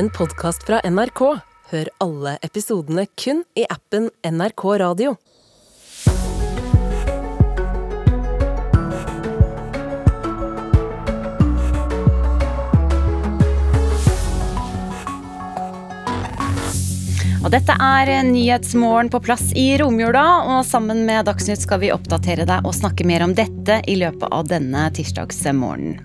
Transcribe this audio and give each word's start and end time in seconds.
en 0.00 0.10
podkast 0.10 0.62
fra 0.64 0.80
NRK. 0.90 1.20
Hør 1.70 1.88
alle 2.00 2.38
episodene 2.46 3.02
kun 3.20 3.42
i 3.52 3.66
appen 3.68 4.06
NRK 4.24 4.62
Radio. 4.80 5.10
Og 17.50 17.52
dette 17.52 17.76
er 17.76 18.14
Nyhetsmorgen 18.24 19.12
på 19.12 19.20
plass 19.26 19.50
i 19.52 19.74
romjula, 19.80 20.24
og 20.54 20.64
sammen 20.64 21.04
med 21.04 21.28
Dagsnytt 21.28 21.60
skal 21.60 21.84
vi 21.84 21.92
oppdatere 21.92 22.48
deg 22.48 22.64
og 22.64 22.76
snakke 22.76 23.04
mer 23.04 23.26
om 23.26 23.36
dette 23.36 23.82
i 23.84 24.00
løpet 24.00 24.32
av 24.32 24.48
denne 24.48 24.88
tirsdagsmorgenen. 24.96 26.00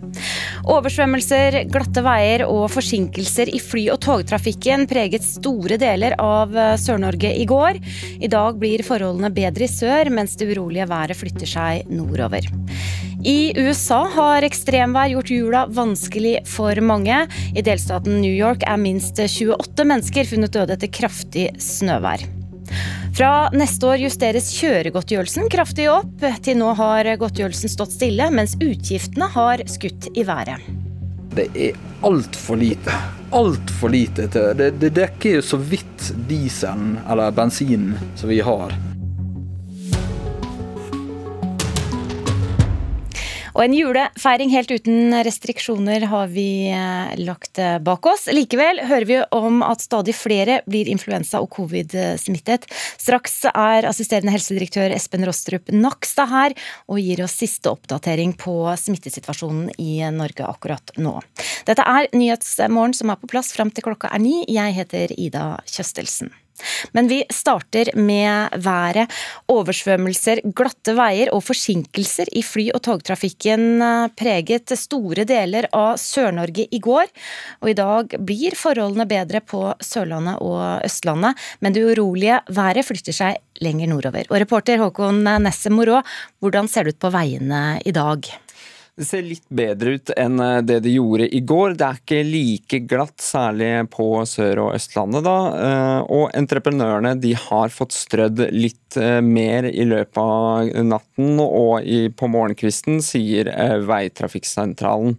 Oversvømmelser, 0.66 1.59
glatte 1.70 2.02
veier 2.02 2.43
og 2.48 2.63
forsinkelser 2.73 3.52
i 3.54 3.59
fly- 3.61 3.91
og 3.93 4.00
togtrafikken 4.02 4.88
preget 4.89 5.25
store 5.25 5.77
deler 5.81 6.16
av 6.17 6.55
Sør-Norge 6.81 7.30
i 7.38 7.45
går. 7.45 7.77
I 8.17 8.30
dag 8.31 8.57
blir 8.57 8.81
forholdene 8.85 9.30
bedre 9.35 9.67
i 9.67 9.70
sør, 9.70 10.09
mens 10.09 10.34
det 10.40 10.49
urolige 10.55 10.88
været 10.90 11.20
flytter 11.20 11.52
seg 11.52 11.91
nordover. 11.93 12.49
I 13.26 13.54
USA 13.57 14.04
har 14.13 14.45
ekstremvær 14.45 15.09
gjort 15.13 15.31
jula 15.34 15.66
vanskelig 15.73 16.40
for 16.49 16.82
mange. 16.82 17.23
I 17.57 17.66
delstaten 17.66 18.20
New 18.21 18.34
York 18.34 18.66
er 18.70 18.82
minst 18.82 19.21
28 19.21 19.85
mennesker 19.85 20.29
funnet 20.29 20.54
døde 20.54 20.77
etter 20.77 20.93
kraftig 20.93 21.52
snøvær. 21.62 22.26
Fra 23.16 23.50
neste 23.55 23.88
år 23.88 24.02
justeres 24.05 24.50
kjøregodtgjørelsen 24.58 25.50
kraftig 25.52 25.88
opp. 25.92 26.26
Til 26.46 26.60
nå 26.60 26.74
har 26.80 27.10
godtgjørelsen 27.22 27.72
stått 27.72 27.96
stille, 27.96 28.28
mens 28.34 28.58
utgiftene 28.60 29.30
har 29.36 29.64
skutt 29.72 30.10
i 30.16 30.26
været. 30.28 30.66
Det 31.36 31.50
er 31.60 31.80
altfor 32.08 32.60
lite. 32.60 32.96
Altfor 33.36 33.91
lite. 33.91 34.28
Det, 34.32 34.72
det 34.80 34.94
dekker 34.96 35.40
jo 35.40 35.44
så 35.44 35.60
vidt 35.60 36.12
dieselen 36.30 36.96
eller 37.04 37.36
bensinen 37.36 37.96
som 38.16 38.32
vi 38.32 38.40
har. 38.44 38.76
Og 43.55 43.61
en 43.63 43.73
julefeiring 43.75 44.51
helt 44.51 44.71
uten 44.73 45.15
restriksjoner 45.23 46.03
har 46.11 46.27
vi 46.34 46.67
eh, 46.67 47.13
lagt 47.23 47.59
eh, 47.61 47.77
bak 47.79 48.03
oss. 48.11 48.27
Likevel 48.27 48.81
hører 48.84 49.07
vi 49.07 49.20
om 49.31 49.61
at 49.63 49.85
stadig 49.85 50.15
flere 50.17 50.59
blir 50.67 50.91
influensa- 50.91 51.39
og 51.39 51.48
covid-smittet. 51.55 52.67
Straks 52.99 53.45
er 53.53 53.87
assisterende 53.87 54.35
helsedirektør 54.35 54.91
Espen 54.98 55.23
Rostrup 55.27 55.71
Nakstad 55.71 56.33
her 56.33 56.57
og 56.91 56.99
gir 56.99 57.23
oss 57.23 57.39
siste 57.39 57.71
oppdatering 57.71 58.35
på 58.35 58.57
smittesituasjonen 58.83 59.71
i 59.79 60.01
Norge 60.11 60.51
akkurat 60.51 60.98
nå. 60.99 61.21
Dette 61.65 61.87
er 61.87 62.11
Nyhetsmorgen 62.11 62.98
som 62.98 63.13
er 63.13 63.21
på 63.21 63.31
plass 63.31 63.55
fram 63.55 63.71
til 63.71 63.87
klokka 63.87 64.11
er 64.11 64.19
ni. 64.19 64.41
Jeg 64.51 64.75
heter 64.83 65.16
Ida 65.16 65.53
Kjøstelsen. 65.63 66.35
Men 66.95 67.09
vi 67.11 67.22
starter 67.34 67.91
med 67.97 68.56
været. 68.63 69.11
Oversvømmelser, 69.51 70.41
glatte 70.56 70.95
veier 70.97 71.31
og 71.35 71.44
forsinkelser 71.45 72.31
i 72.35 72.44
fly- 72.45 72.72
og 72.75 72.84
togtrafikken 72.85 73.81
eh, 73.81 74.07
preget 74.17 74.75
store 74.79 75.25
deler 75.28 75.69
av 75.75 76.00
Sør-Norge 76.01 76.67
i 76.72 76.81
går. 76.83 77.11
Og 77.63 77.72
i 77.72 77.78
dag 77.78 78.16
blir 78.25 78.57
forholdene 78.59 79.07
bedre 79.09 79.41
på 79.41 79.67
Sørlandet 79.83 80.41
og 80.45 80.85
Østlandet, 80.85 81.35
men 81.59 81.75
det 81.75 81.85
urolige 81.85 82.41
været 82.56 82.85
flytter 82.88 83.16
seg 83.16 83.41
lenger 83.63 83.91
nordover. 83.91 84.28
Og 84.29 84.41
reporter 84.41 84.81
Håkon 84.81 85.23
Nesse 85.44 85.72
Morå, 85.73 86.01
hvordan 86.44 86.72
ser 86.72 86.85
det 86.85 86.95
ut 86.95 87.06
på 87.06 87.13
veiene 87.16 87.79
i 87.85 87.95
dag? 87.95 88.44
Det 88.96 89.03
ser 89.03 89.25
litt 89.28 89.44
bedre 89.51 89.97
ut 89.97 90.09
enn 90.16 90.40
eh, 90.40 90.62
det 90.63 90.78
det 90.85 90.94
gjorde 90.94 91.25
i 91.35 91.41
går. 91.44 91.74
Det 91.75 91.84
er 91.84 91.97
ikke 92.00 92.19
like 92.24 92.78
glatt, 92.88 93.18
særlig 93.19 93.72
på 93.91 94.06
Sør- 94.24 94.62
og 94.63 94.75
Østlandet. 94.78 95.25
da, 95.25 95.40
eh, 95.59 96.00
Og 96.16 96.31
entreprenørene 96.31 97.12
de 97.19 97.34
har 97.35 97.73
fått 97.75 97.91
strødd 97.91 98.40
litt 98.56 98.96
eh, 98.96 99.19
mer 99.19 99.68
i 99.68 99.84
løpet 99.84 100.22
av 100.22 100.72
natten 100.88 101.41
og 101.44 101.83
på 102.16 102.29
morgenkvisten, 102.31 103.01
sier 103.03 103.50
Veitrafikksentralen. 103.83 105.17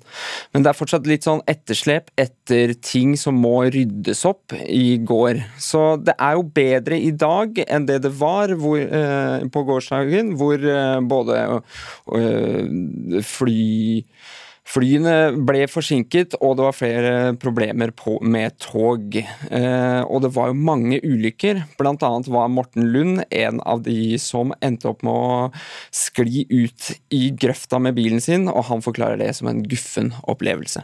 Men 0.55 0.65
det 0.65 0.73
er 0.73 0.79
fortsatt 0.79 1.07
litt 1.07 1.29
sånn 1.29 1.45
etterslep 1.45 2.09
etter 2.17 2.73
ting 2.81 3.13
som 3.21 3.37
må 3.37 3.69
ryddes 3.69 4.25
opp 4.25 4.57
i 4.65 4.97
går. 4.97 5.43
Så 5.61 6.01
det 6.01 6.17
er 6.17 6.39
jo 6.39 6.49
bedre 6.49 6.97
i 6.97 7.13
dag 7.13 7.61
enn 7.67 7.85
det 7.85 8.01
det 8.07 8.15
var 8.17 8.55
hvor, 8.57 8.81
på 9.53 9.65
gårsdagen, 9.69 10.33
hvor 10.41 10.65
både 11.13 11.43
fly 13.27 13.66
Flyene 14.67 15.31
ble 15.47 15.63
forsinket, 15.71 16.35
og 16.43 16.57
det 16.59 16.65
var 16.67 16.75
flere 16.75 17.13
problemer 17.39 17.93
på, 17.95 18.17
med 18.27 18.57
tog. 18.59 19.15
Eh, 19.15 20.03
og 20.03 20.25
det 20.25 20.33
var 20.35 20.51
jo 20.51 20.59
mange 20.59 20.99
ulykker. 21.05 21.63
Blant 21.79 22.03
annet 22.07 22.27
var 22.35 22.51
Morten 22.51 22.89
Lund 22.91 23.23
en 23.31 23.61
av 23.63 23.85
de 23.87 24.19
som 24.19 24.51
endte 24.59 24.91
opp 24.91 25.05
med 25.07 25.15
å 25.15 25.37
skli 25.95 26.45
ut 26.51 26.91
i 27.15 27.29
grøfta 27.31 27.79
med 27.83 27.95
bilen 27.99 28.23
sin, 28.23 28.49
og 28.51 28.67
han 28.73 28.83
forklarer 28.83 29.23
det 29.23 29.31
som 29.39 29.53
en 29.53 29.63
guffen 29.63 30.11
opplevelse. 30.27 30.83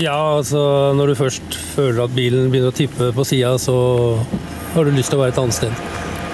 Ja, 0.00 0.16
altså 0.38 0.94
når 0.96 1.12
du 1.12 1.18
først 1.20 1.58
føler 1.74 2.06
at 2.06 2.16
bilen 2.16 2.48
begynner 2.52 2.72
å 2.72 2.76
tippe 2.76 3.10
på 3.12 3.28
sida, 3.28 3.56
så 3.60 3.76
har 4.72 4.88
du 4.88 4.96
lyst 4.96 5.12
til 5.12 5.20
å 5.20 5.26
være 5.26 5.36
et 5.36 5.42
annet 5.44 5.58
sted. 5.58 5.84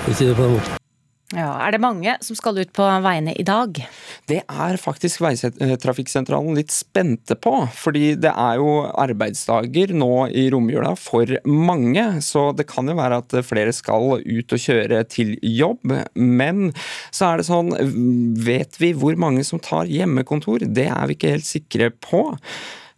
For 0.05 0.15
å 0.15 0.21
si 0.21 0.31
det 0.31 0.39
på 0.39 0.47
den 0.47 0.57
måten. 0.61 0.82
Ja, 1.33 1.55
Er 1.65 1.73
det 1.73 1.81
mange 1.81 2.13
som 2.21 2.37
skal 2.37 2.59
ut 2.61 2.73
på 2.77 2.85
veiene 3.05 3.33
i 3.33 3.45
dag? 3.47 3.79
Det 4.29 4.43
er 4.45 4.77
faktisk 4.81 5.23
Veitrafikksentralen 5.25 6.59
litt 6.59 6.73
spente 6.75 7.37
på. 7.41 7.55
Fordi 7.73 8.13
det 8.21 8.33
er 8.33 8.61
jo 8.61 8.83
arbeidsdager 8.91 9.95
nå 9.97 10.29
i 10.29 10.49
romjula 10.53 10.93
for 11.01 11.33
mange. 11.49 12.05
Så 12.21 12.51
det 12.57 12.69
kan 12.69 12.91
jo 12.91 12.99
være 12.99 13.23
at 13.23 13.39
flere 13.49 13.73
skal 13.73 14.21
ut 14.21 14.53
og 14.53 14.65
kjøre 14.67 15.01
til 15.09 15.35
jobb. 15.41 15.97
Men 16.15 16.75
så 17.09 17.31
er 17.33 17.41
det 17.41 17.49
sånn, 17.49 17.73
vet 18.37 18.77
vi 18.83 18.93
hvor 18.93 19.17
mange 19.17 19.47
som 19.49 19.63
tar 19.63 19.89
hjemmekontor? 19.89 20.69
Det 20.69 20.91
er 20.93 21.09
vi 21.09 21.17
ikke 21.17 21.35
helt 21.39 21.49
sikre 21.49 21.93
på. 21.97 22.27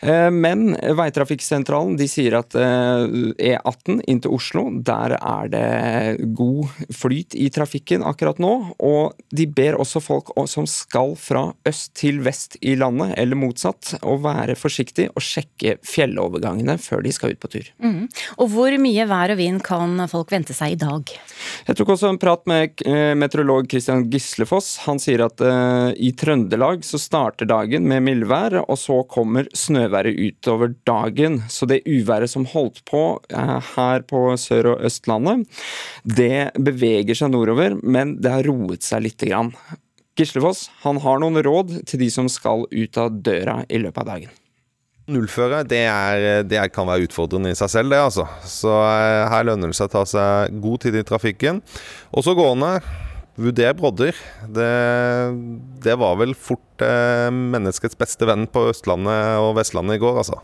Eh, 0.05 0.31
men 0.31 0.75
Veitrafikksentralen 0.97 1.97
de 1.97 2.07
sier 2.11 2.37
at 2.37 2.55
E18 2.57 3.39
eh, 3.41 4.01
e 4.03 4.11
inn 4.11 4.21
til 4.25 4.35
Oslo, 4.37 4.67
der 4.85 5.17
er 5.17 5.51
det 5.53 6.29
god 6.37 6.73
flyt 6.93 7.37
i 7.39 7.49
trafikken 7.55 8.05
akkurat 8.05 8.41
nå. 8.43 8.53
Og 8.85 9.15
de 9.35 9.47
ber 9.49 9.79
også 9.81 10.03
folk 10.05 10.33
som 10.51 10.69
skal 10.69 11.15
fra 11.21 11.47
øst 11.69 11.95
til 12.01 12.21
vest 12.25 12.59
i 12.61 12.75
landet, 12.81 13.15
eller 13.21 13.39
motsatt, 13.39 13.95
å 14.05 14.19
være 14.21 14.59
forsiktig 14.59 15.09
og 15.15 15.25
sjekke 15.25 15.79
fjellovergangene 15.87 16.77
før 16.83 17.05
de 17.05 17.15
skal 17.15 17.35
ut 17.35 17.41
på 17.41 17.53
tur. 17.57 17.71
Mm. 17.83 18.05
Og 18.43 18.51
hvor 18.53 18.77
mye 18.81 19.09
vær 19.09 19.33
og 19.35 19.41
vind 19.41 19.63
kan 19.65 20.05
folk 20.11 20.35
vente 20.35 20.57
seg 20.57 20.77
i 20.77 20.81
dag? 20.81 21.15
Jeg 21.69 21.79
tok 21.79 21.95
også 21.95 22.11
en 22.13 22.21
prat 22.21 22.45
med 22.51 22.85
eh, 22.85 23.15
meteorolog 23.17 23.71
Christian 23.71 24.05
Gislefoss. 24.13 24.77
Han 24.85 25.01
sier 25.01 25.25
at 25.25 25.41
i 25.45 26.11
Trøndelag 26.17 26.85
så 26.87 26.99
starter 27.01 27.49
dagen 27.49 27.87
med 27.89 28.03
mildvær, 28.05 28.61
og 28.65 28.77
så 28.81 29.01
kommer 29.11 29.49
snøvær 29.57 29.94
uværet 29.94 30.19
utover 30.19 30.75
dagen. 30.87 31.43
Så 31.49 31.66
det 31.66 31.84
uværet 31.87 32.31
som 32.31 32.47
holdt 32.47 32.82
på 32.88 33.21
eh, 33.31 33.60
her 33.77 34.03
på 34.03 34.34
Sør- 34.37 34.75
og 34.75 34.84
Østlandet, 34.84 35.47
det 36.05 36.53
beveger 36.59 37.15
seg 37.15 37.31
nordover, 37.31 37.78
men 37.82 38.19
det 38.21 38.31
har 38.31 38.44
roet 38.44 38.82
seg 38.82 39.06
lite 39.06 39.31
grann. 39.31 39.53
Gislefoss 40.19 40.69
han 40.84 41.00
har 41.03 41.19
noen 41.19 41.43
råd 41.43 41.84
til 41.87 42.00
de 42.00 42.10
som 42.10 42.28
skal 42.31 42.66
ut 42.71 42.99
av 42.99 43.10
døra 43.22 43.65
i 43.69 43.78
løpet 43.78 44.03
av 44.03 44.10
dagen. 44.12 44.34
Nullføre 45.05 45.66
det, 45.69 45.82
er, 45.84 46.44
det 46.49 46.62
kan 46.72 46.87
være 46.88 47.05
utfordrende 47.05 47.50
i 47.53 47.56
seg 47.59 47.69
selv, 47.69 47.93
det 47.93 48.00
altså. 48.00 48.25
Så 48.49 48.72
eh, 48.72 49.25
her 49.28 49.44
lønner 49.44 49.71
det 49.71 49.76
seg 49.76 49.91
å 49.91 49.97
ta 49.99 50.05
seg 50.09 50.62
god 50.65 50.87
tid 50.87 50.97
i 50.97 51.05
trafikken. 51.05 51.61
Også 52.15 52.37
gående. 52.38 52.78
Vurder 53.34 53.72
brodder. 53.75 54.15
Det, 54.47 54.72
det, 55.83 55.97
var 55.99 56.19
vel 56.21 56.37
fort 56.39 56.84
eh, 56.84 57.31
menneskets 57.34 57.99
beste 57.99 58.28
venn 58.31 58.47
på 58.47 58.69
Østlandet 58.71 59.41
og 59.43 59.56
Vestlandet 59.59 59.99
i 59.99 60.03
går, 60.05 60.21
altså. 60.22 60.39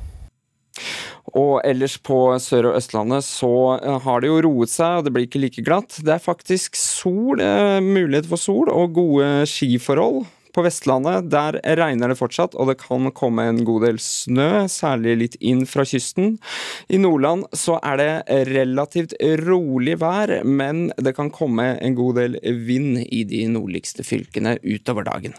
Og 1.38 1.60
ellers 1.62 1.94
på 2.02 2.16
Sør- 2.42 2.72
og 2.72 2.80
Østlandet 2.80 3.22
så 3.26 3.52
eh, 3.78 4.00
har 4.02 4.22
det 4.22 4.32
jo 4.32 4.40
roet 4.48 4.72
seg, 4.72 4.98
og 4.98 5.06
det 5.06 5.14
blir 5.14 5.28
ikke 5.28 5.42
like 5.44 5.64
glatt. 5.66 6.00
Det 6.02 6.16
er 6.16 6.24
faktisk 6.24 6.78
sol, 6.78 7.38
eh, 7.38 7.78
mulighet 7.84 8.26
for 8.30 8.42
sol 8.42 8.72
og 8.74 8.98
gode 8.98 9.30
skiforhold. 9.50 10.24
På 10.54 10.64
Vestlandet 10.66 11.28
der 11.30 11.60
regner 11.78 12.10
det 12.10 12.18
fortsatt, 12.18 12.56
og 12.58 12.70
det 12.70 12.78
kan 12.82 13.10
komme 13.16 13.46
en 13.50 13.62
god 13.66 13.86
del 13.86 14.00
snø, 14.02 14.66
særlig 14.70 15.16
litt 15.20 15.36
inn 15.40 15.64
fra 15.68 15.84
kysten. 15.86 16.36
I 16.90 17.00
Nordland 17.00 17.46
så 17.56 17.78
er 17.82 18.00
det 18.00 18.40
relativt 18.50 19.14
rolig 19.44 19.98
vær, 20.00 20.40
men 20.44 20.88
det 20.98 21.14
kan 21.18 21.32
komme 21.34 21.72
en 21.78 21.98
god 21.98 22.20
del 22.20 22.40
vind 22.66 23.02
i 23.06 23.24
de 23.28 23.44
nordligste 23.52 24.06
fylkene 24.06 24.58
utover 24.64 25.06
dagen. 25.06 25.36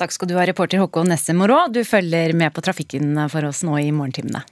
Takk 0.00 0.14
skal 0.14 0.30
du 0.30 0.36
ha, 0.38 0.44
reporter 0.46 0.80
Håkon 0.80 1.10
Nesse 1.10 1.34
Morå. 1.36 1.66
Du 1.72 1.82
følger 1.84 2.32
med 2.38 2.54
på 2.54 2.62
trafikken 2.64 3.16
for 3.32 3.48
oss 3.48 3.64
nå 3.66 3.76
i 3.82 3.90
morgentimene. 3.94 4.44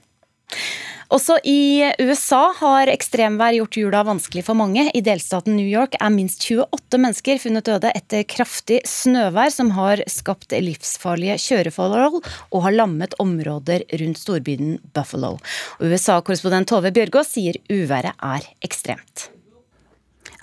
Også 1.13 1.37
i 1.45 1.85
USA 2.01 2.47
har 2.57 2.89
ekstremvær 2.89 3.53
gjort 3.59 3.77
jula 3.77 4.01
vanskelig 4.07 4.45
for 4.47 4.57
mange. 4.57 4.87
I 4.89 5.03
delstaten 5.05 5.53
New 5.57 5.67
York 5.67 5.97
er 5.99 6.13
minst 6.13 6.41
28 6.47 7.01
mennesker 7.01 7.41
funnet 7.43 7.67
døde 7.69 7.91
etter 7.93 8.25
kraftig 8.29 8.81
snøvær 8.89 9.53
som 9.53 9.69
har 9.77 10.01
skapt 10.09 10.55
livsfarlige 10.55 11.37
kjøreforhold 11.45 12.19
og 12.23 12.65
har 12.65 12.77
lammet 12.79 13.13
områder 13.21 13.85
rundt 14.01 14.23
storbyen 14.23 14.79
Buffalo. 14.97 15.35
USA-korrespondent 15.83 16.71
Tove 16.73 16.93
Bjørgaas 16.95 17.35
sier 17.35 17.61
uværet 17.69 18.17
er 18.17 18.49
ekstremt. 18.65 19.29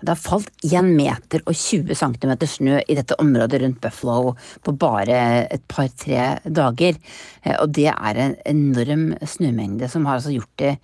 Det 0.03 0.11
har 0.11 0.19
falt 0.19 0.51
1 0.67 0.89
meter 0.99 1.45
og 1.47 1.55
20 1.55 1.95
cm 1.95 2.33
snø 2.51 2.81
i 2.83 2.97
dette 2.99 3.17
området 3.23 3.63
rundt 3.63 3.81
Buffalo 3.85 4.35
på 4.65 4.75
bare 4.75 5.21
et 5.47 5.63
par-tre 5.71 6.25
dager. 6.43 6.99
Eh, 7.45 7.55
og 7.55 7.71
det 7.77 7.89
er 7.93 8.23
en 8.25 8.37
enorm 8.51 9.13
snømengde 9.23 9.89
som 9.93 10.09
har 10.09 10.19
altså 10.19 10.35
gjort 10.35 10.55
det 10.59 10.77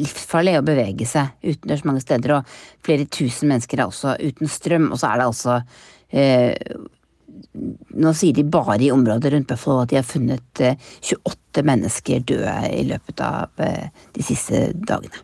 livsfarlig 0.00 0.58
å 0.58 0.66
bevege 0.66 1.06
seg 1.08 1.32
utendørs 1.44 1.86
mange 1.88 2.02
steder. 2.04 2.36
Og 2.38 2.84
flere 2.84 3.08
tusen 3.08 3.50
mennesker 3.52 3.80
er 3.80 3.88
også 3.88 4.16
uten 4.20 4.50
strøm. 4.50 4.90
Og 4.92 5.00
så 5.00 5.10
er 5.10 5.20
det 5.20 5.30
altså 5.30 5.60
eh, 6.12 6.76
Nå 7.94 8.10
sier 8.14 8.34
de 8.34 8.44
bare 8.46 8.78
i 8.82 8.92
området 8.94 9.30
rundt 9.32 9.48
Buffalo 9.50 9.82
at 9.82 9.90
de 9.90 9.98
har 9.98 10.06
funnet 10.06 10.62
eh, 10.62 10.78
28 11.02 11.64
mennesker 11.66 12.26
døde 12.26 12.56
i 12.74 12.82
løpet 12.88 13.22
av 13.24 13.62
eh, 13.62 13.88
de 14.14 14.26
siste 14.26 14.68
dagene. 14.74 15.22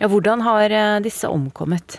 Ja, 0.00 0.08
hvordan 0.08 0.42
har 0.46 0.72
eh, 0.74 0.98
disse 1.04 1.28
omkommet? 1.32 1.98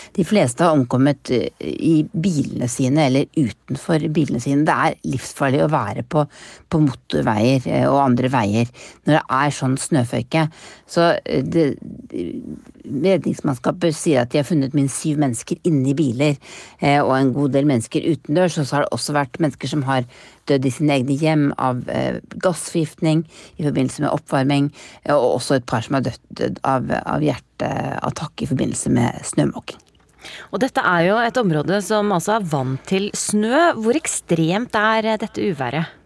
De 0.11 0.25
fleste 0.27 0.63
har 0.63 0.75
omkommet 0.75 1.31
eh, 1.31 1.47
i 1.61 1.93
bilene 2.11 2.67
sine 2.71 3.05
eller 3.07 3.29
utenfor 3.37 4.03
bilene 4.11 4.41
sine. 4.43 4.65
Det 4.67 4.75
er 4.75 4.97
livsfarlig 5.07 5.61
å 5.63 5.69
være 5.71 6.03
på, 6.03 6.25
på 6.71 6.81
motorveier 6.83 7.67
eh, 7.69 7.85
og 7.87 8.01
andre 8.03 8.31
veier 8.33 8.71
når 9.05 9.15
det 9.15 9.23
er 9.37 9.55
sånn 9.55 9.77
snøføyke. 9.79 10.47
Så 10.91 11.13
eh, 11.23 11.45
det, 11.47 11.69
Redningsmannskapet 12.81 13.95
sier 13.95 14.25
at 14.25 14.33
de 14.33 14.41
har 14.41 14.47
funnet 14.47 14.75
minst 14.75 14.99
syv 14.99 15.21
mennesker 15.21 15.59
inni 15.69 15.93
biler, 15.95 16.33
og 16.81 17.11
en 17.13 17.29
god 17.35 17.53
del 17.53 17.67
mennesker 17.69 18.03
utendørs. 18.09 18.57
Og 18.57 18.65
så 18.65 18.75
har 18.75 18.83
det 18.83 18.95
også 18.97 19.15
vært 19.15 19.37
mennesker 19.43 19.69
som 19.69 19.85
har 19.87 20.07
dødd 20.49 20.65
i 20.65 20.73
sine 20.73 20.97
egne 20.97 21.15
hjem 21.21 21.45
av 21.61 21.83
gassforgiftning 22.41 23.21
i 23.61 23.67
forbindelse 23.67 24.03
med 24.03 24.11
oppvarming, 24.11 24.71
og 25.13 25.27
også 25.37 25.59
et 25.59 25.69
par 25.69 25.85
som 25.85 25.99
har 25.99 26.09
dødd 26.09 26.59
av, 26.67 26.89
av 26.89 27.23
hjerteattakk 27.29 28.43
i 28.43 28.51
forbindelse 28.51 28.97
med 28.97 29.21
snømåking. 29.29 29.90
Og 30.51 30.61
dette 30.63 30.83
er 30.83 31.07
jo 31.07 31.17
et 31.21 31.39
område 31.41 31.81
som 31.85 32.11
altså 32.13 32.37
er 32.37 32.47
vant 32.51 32.83
til 32.89 33.09
snø. 33.17 33.71
Hvor 33.79 33.97
ekstremt 33.97 34.77
er 34.77 35.13
dette 35.21 35.49
uværet? 35.51 35.97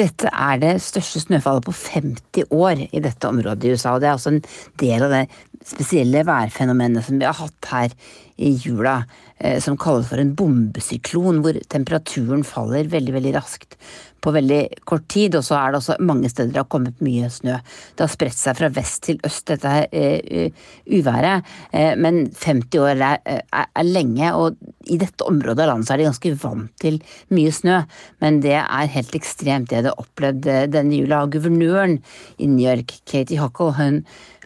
Dette 0.00 0.30
er 0.32 0.60
det 0.62 0.76
største 0.80 1.20
snøfallet 1.26 1.66
på 1.66 1.74
50 1.76 2.52
år 2.56 2.86
i 2.88 3.02
dette 3.04 3.28
området 3.28 3.66
i 3.66 3.74
USA. 3.74 3.94
og 3.94 4.00
Det 4.00 4.08
er 4.08 4.16
også 4.16 4.32
en 4.32 4.44
del 4.80 5.04
av 5.04 5.12
det 5.12 5.24
spesielle 5.66 6.22
værfenomenet 6.24 7.04
som 7.04 7.18
vi 7.20 7.28
har 7.28 7.36
hatt 7.36 7.68
her 7.68 7.96
i 8.40 8.54
jula, 8.64 9.02
eh, 9.38 9.58
som 9.60 9.76
kalles 9.76 10.08
for 10.08 10.22
en 10.22 10.32
bombesyklon, 10.34 11.42
hvor 11.44 11.58
temperaturen 11.68 12.46
faller 12.46 12.88
veldig, 12.88 13.12
veldig 13.18 13.34
raskt 13.36 13.76
på 14.22 14.32
veldig 14.34 14.60
kort 14.88 15.06
tid. 15.10 15.36
Og 15.38 15.44
så 15.46 15.58
er 15.58 15.72
det 15.72 15.80
også 15.80 15.98
mange 16.04 16.30
steder 16.30 16.52
det 16.54 16.62
har 16.62 16.70
kommet 16.72 17.02
mye 17.04 17.30
snø. 17.32 17.58
Det 17.96 18.04
har 18.04 18.12
spredt 18.12 18.38
seg 18.38 18.58
fra 18.58 18.70
vest 18.74 19.02
til 19.08 19.20
øst, 19.26 19.46
dette 19.50 19.74
her 19.74 19.86
uh, 19.90 20.64
uværet. 20.90 21.50
Uh, 21.74 21.94
men 22.00 22.22
50 22.34 22.80
år 22.80 22.94
er, 22.94 23.20
er, 23.24 23.42
er, 23.68 23.86
lenge, 23.88 24.32
og 24.36 24.58
i 24.90 24.98
dette 25.00 25.26
området 25.26 25.64
av 25.64 25.72
landet 25.72 25.88
så 25.88 25.96
er 25.96 26.02
de 26.02 26.08
ganske 26.10 26.34
vant 26.44 26.72
til 26.82 27.00
mye 27.34 27.54
snø. 27.54 27.82
Men 28.24 28.42
det 28.44 28.56
er 28.60 28.94
helt 28.96 29.16
ekstremt 29.18 29.70
det 29.70 29.84
de 29.84 29.92
har 29.92 30.02
opplevd 30.02 30.50
denne 30.72 30.98
jula. 30.98 31.24
Guvernøren 31.30 32.00
i 32.38 32.50
New 32.50 32.66
York, 32.66 33.00
Katie 33.08 33.40
Huckle, 33.40 33.74
hun 33.78 34.02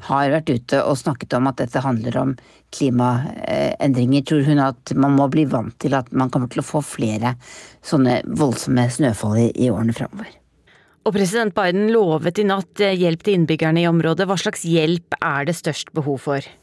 har 0.08 0.32
vært 0.32 0.50
ute 0.50 0.80
og 0.82 0.98
snakket 0.98 1.36
om 1.38 1.48
at 1.50 1.60
dette 1.60 1.82
handler 1.84 2.16
om 2.20 2.32
klimaendringer. 2.74 4.24
Tror 4.26 4.42
hun 4.48 4.62
at 4.64 4.94
man 4.98 5.16
må 5.18 5.28
bli 5.32 5.46
vant 5.50 5.76
til 5.82 5.94
at 5.96 6.10
man 6.12 6.32
kommer 6.34 6.50
til 6.52 6.64
å 6.64 6.66
få 6.66 6.82
flere 6.84 7.36
sånne 7.84 8.22
voldsomme 8.26 8.88
snøfall 8.90 9.38
i, 9.46 9.70
årene 9.70 9.94
framover. 9.96 10.32
Og 11.04 11.12
president 11.12 11.52
Biden 11.56 11.90
lovet 11.92 12.40
i 12.40 12.46
natt 12.48 12.80
hjelp 12.80 13.24
til 13.24 13.38
innbyggerne 13.38 13.82
i 13.82 13.88
området. 13.88 14.26
Hva 14.28 14.38
slags 14.40 14.64
hjelp 14.64 15.18
er 15.20 15.48
det 15.48 15.58
størst 15.58 15.92
behov 15.96 16.22
for? 16.24 16.54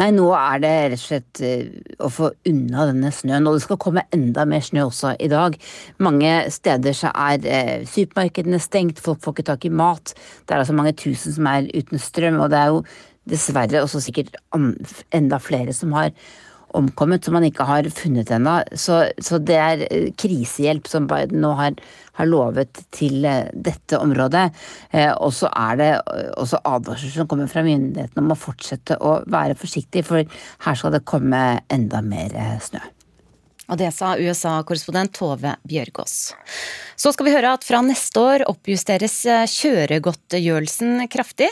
Nei, 0.00 0.08
nå 0.16 0.30
er 0.36 0.60
det 0.62 0.72
rett 0.92 0.96
og 0.96 1.02
slett 1.02 1.40
eh, 1.44 1.66
å 2.00 2.08
få 2.12 2.30
unna 2.48 2.86
denne 2.88 3.10
snøen. 3.12 3.46
Og 3.48 3.58
det 3.58 3.64
skal 3.66 3.80
komme 3.82 4.06
enda 4.14 4.46
mer 4.48 4.64
snø 4.64 4.86
også 4.86 5.14
i 5.20 5.28
dag. 5.32 5.58
Mange 6.02 6.32
steder 6.54 6.96
så 6.96 7.12
er 7.12 7.48
eh, 7.48 7.74
supermarkedene 7.88 8.60
stengt, 8.62 9.02
folk 9.04 9.20
får 9.24 9.36
ikke 9.36 9.48
tak 9.52 9.66
i 9.68 9.74
mat. 9.82 10.14
Det 10.46 10.54
er 10.54 10.62
altså 10.62 10.76
mange 10.76 10.94
tusen 10.96 11.36
som 11.36 11.50
er 11.50 11.68
uten 11.74 12.00
strøm, 12.00 12.40
og 12.40 12.52
det 12.54 12.62
er 12.62 12.72
jo 12.72 12.84
dessverre 13.28 13.84
også 13.84 14.00
sikkert 14.02 14.34
enda 15.14 15.38
flere 15.38 15.74
som 15.76 15.92
har 15.94 16.10
omkommet, 16.78 17.24
som 17.24 17.36
man 17.36 17.46
ikke 17.46 17.66
har 17.68 17.88
funnet 17.94 18.30
ennå. 18.34 18.58
Så, 18.78 19.02
så, 19.22 19.40
det 19.42 19.58
er 19.58 19.84
eh, 19.88 20.08
krisehjelp 20.18 20.88
som 20.90 21.08
Biden 21.10 21.42
nå 21.44 21.52
har, 21.58 21.76
har 22.18 22.30
lovet 22.30 22.84
til 22.94 23.26
eh, 23.28 23.50
dette 23.52 24.00
området. 24.00 24.48
Eh, 24.92 25.12
og 25.12 25.34
så 25.36 25.50
er 25.50 25.78
det 25.80 25.90
også 26.40 26.62
advarsler 26.72 27.16
som 27.16 27.30
kommer 27.30 27.50
fra 27.50 27.64
myndighetene 27.66 28.24
om 28.24 28.34
å 28.34 28.40
fortsette 28.40 28.98
å 29.00 29.20
være 29.32 29.58
forsiktig, 29.58 30.06
for 30.08 30.24
her 30.66 30.78
skal 30.78 30.96
det 30.96 31.06
komme 31.08 31.42
enda 31.72 32.02
mer 32.04 32.36
snø. 32.62 32.82
Og 33.70 33.78
det 33.78 33.92
sa 33.94 34.16
USA-korrespondent 34.18 35.14
Tove 35.14 35.54
Bjørgaas. 35.68 36.32
Så 36.98 37.12
skal 37.14 37.26
vi 37.26 37.34
høre 37.34 37.54
at 37.56 37.64
fra 37.66 37.80
neste 37.84 38.20
år 38.20 38.44
oppjusteres 38.50 39.14
eh, 39.30 39.44
kjøregodtgjørelsen 39.50 41.06
kraftig. 41.12 41.48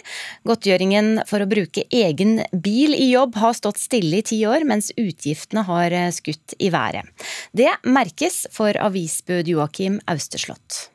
Godtgjøringen 0.47 1.25
for 1.31 1.43
å 1.43 1.49
bruke 1.51 1.87
egen 1.87 2.41
bil 2.53 2.95
i 2.99 3.11
jobb 3.12 3.39
har 3.41 3.57
stått 3.59 3.81
stille 3.83 4.21
i 4.21 4.27
ti 4.27 4.43
år, 4.47 4.67
mens 4.69 4.93
utgiftene 4.99 5.65
har 5.71 5.97
eh, 5.97 6.11
skutt 6.15 6.59
i 6.59 6.71
været. 6.75 7.09
Det 7.57 7.71
merkes 7.87 8.45
for 8.55 8.77
avisbud 8.79 9.51
Joakim 9.51 10.01
Austeslott. 10.11 10.89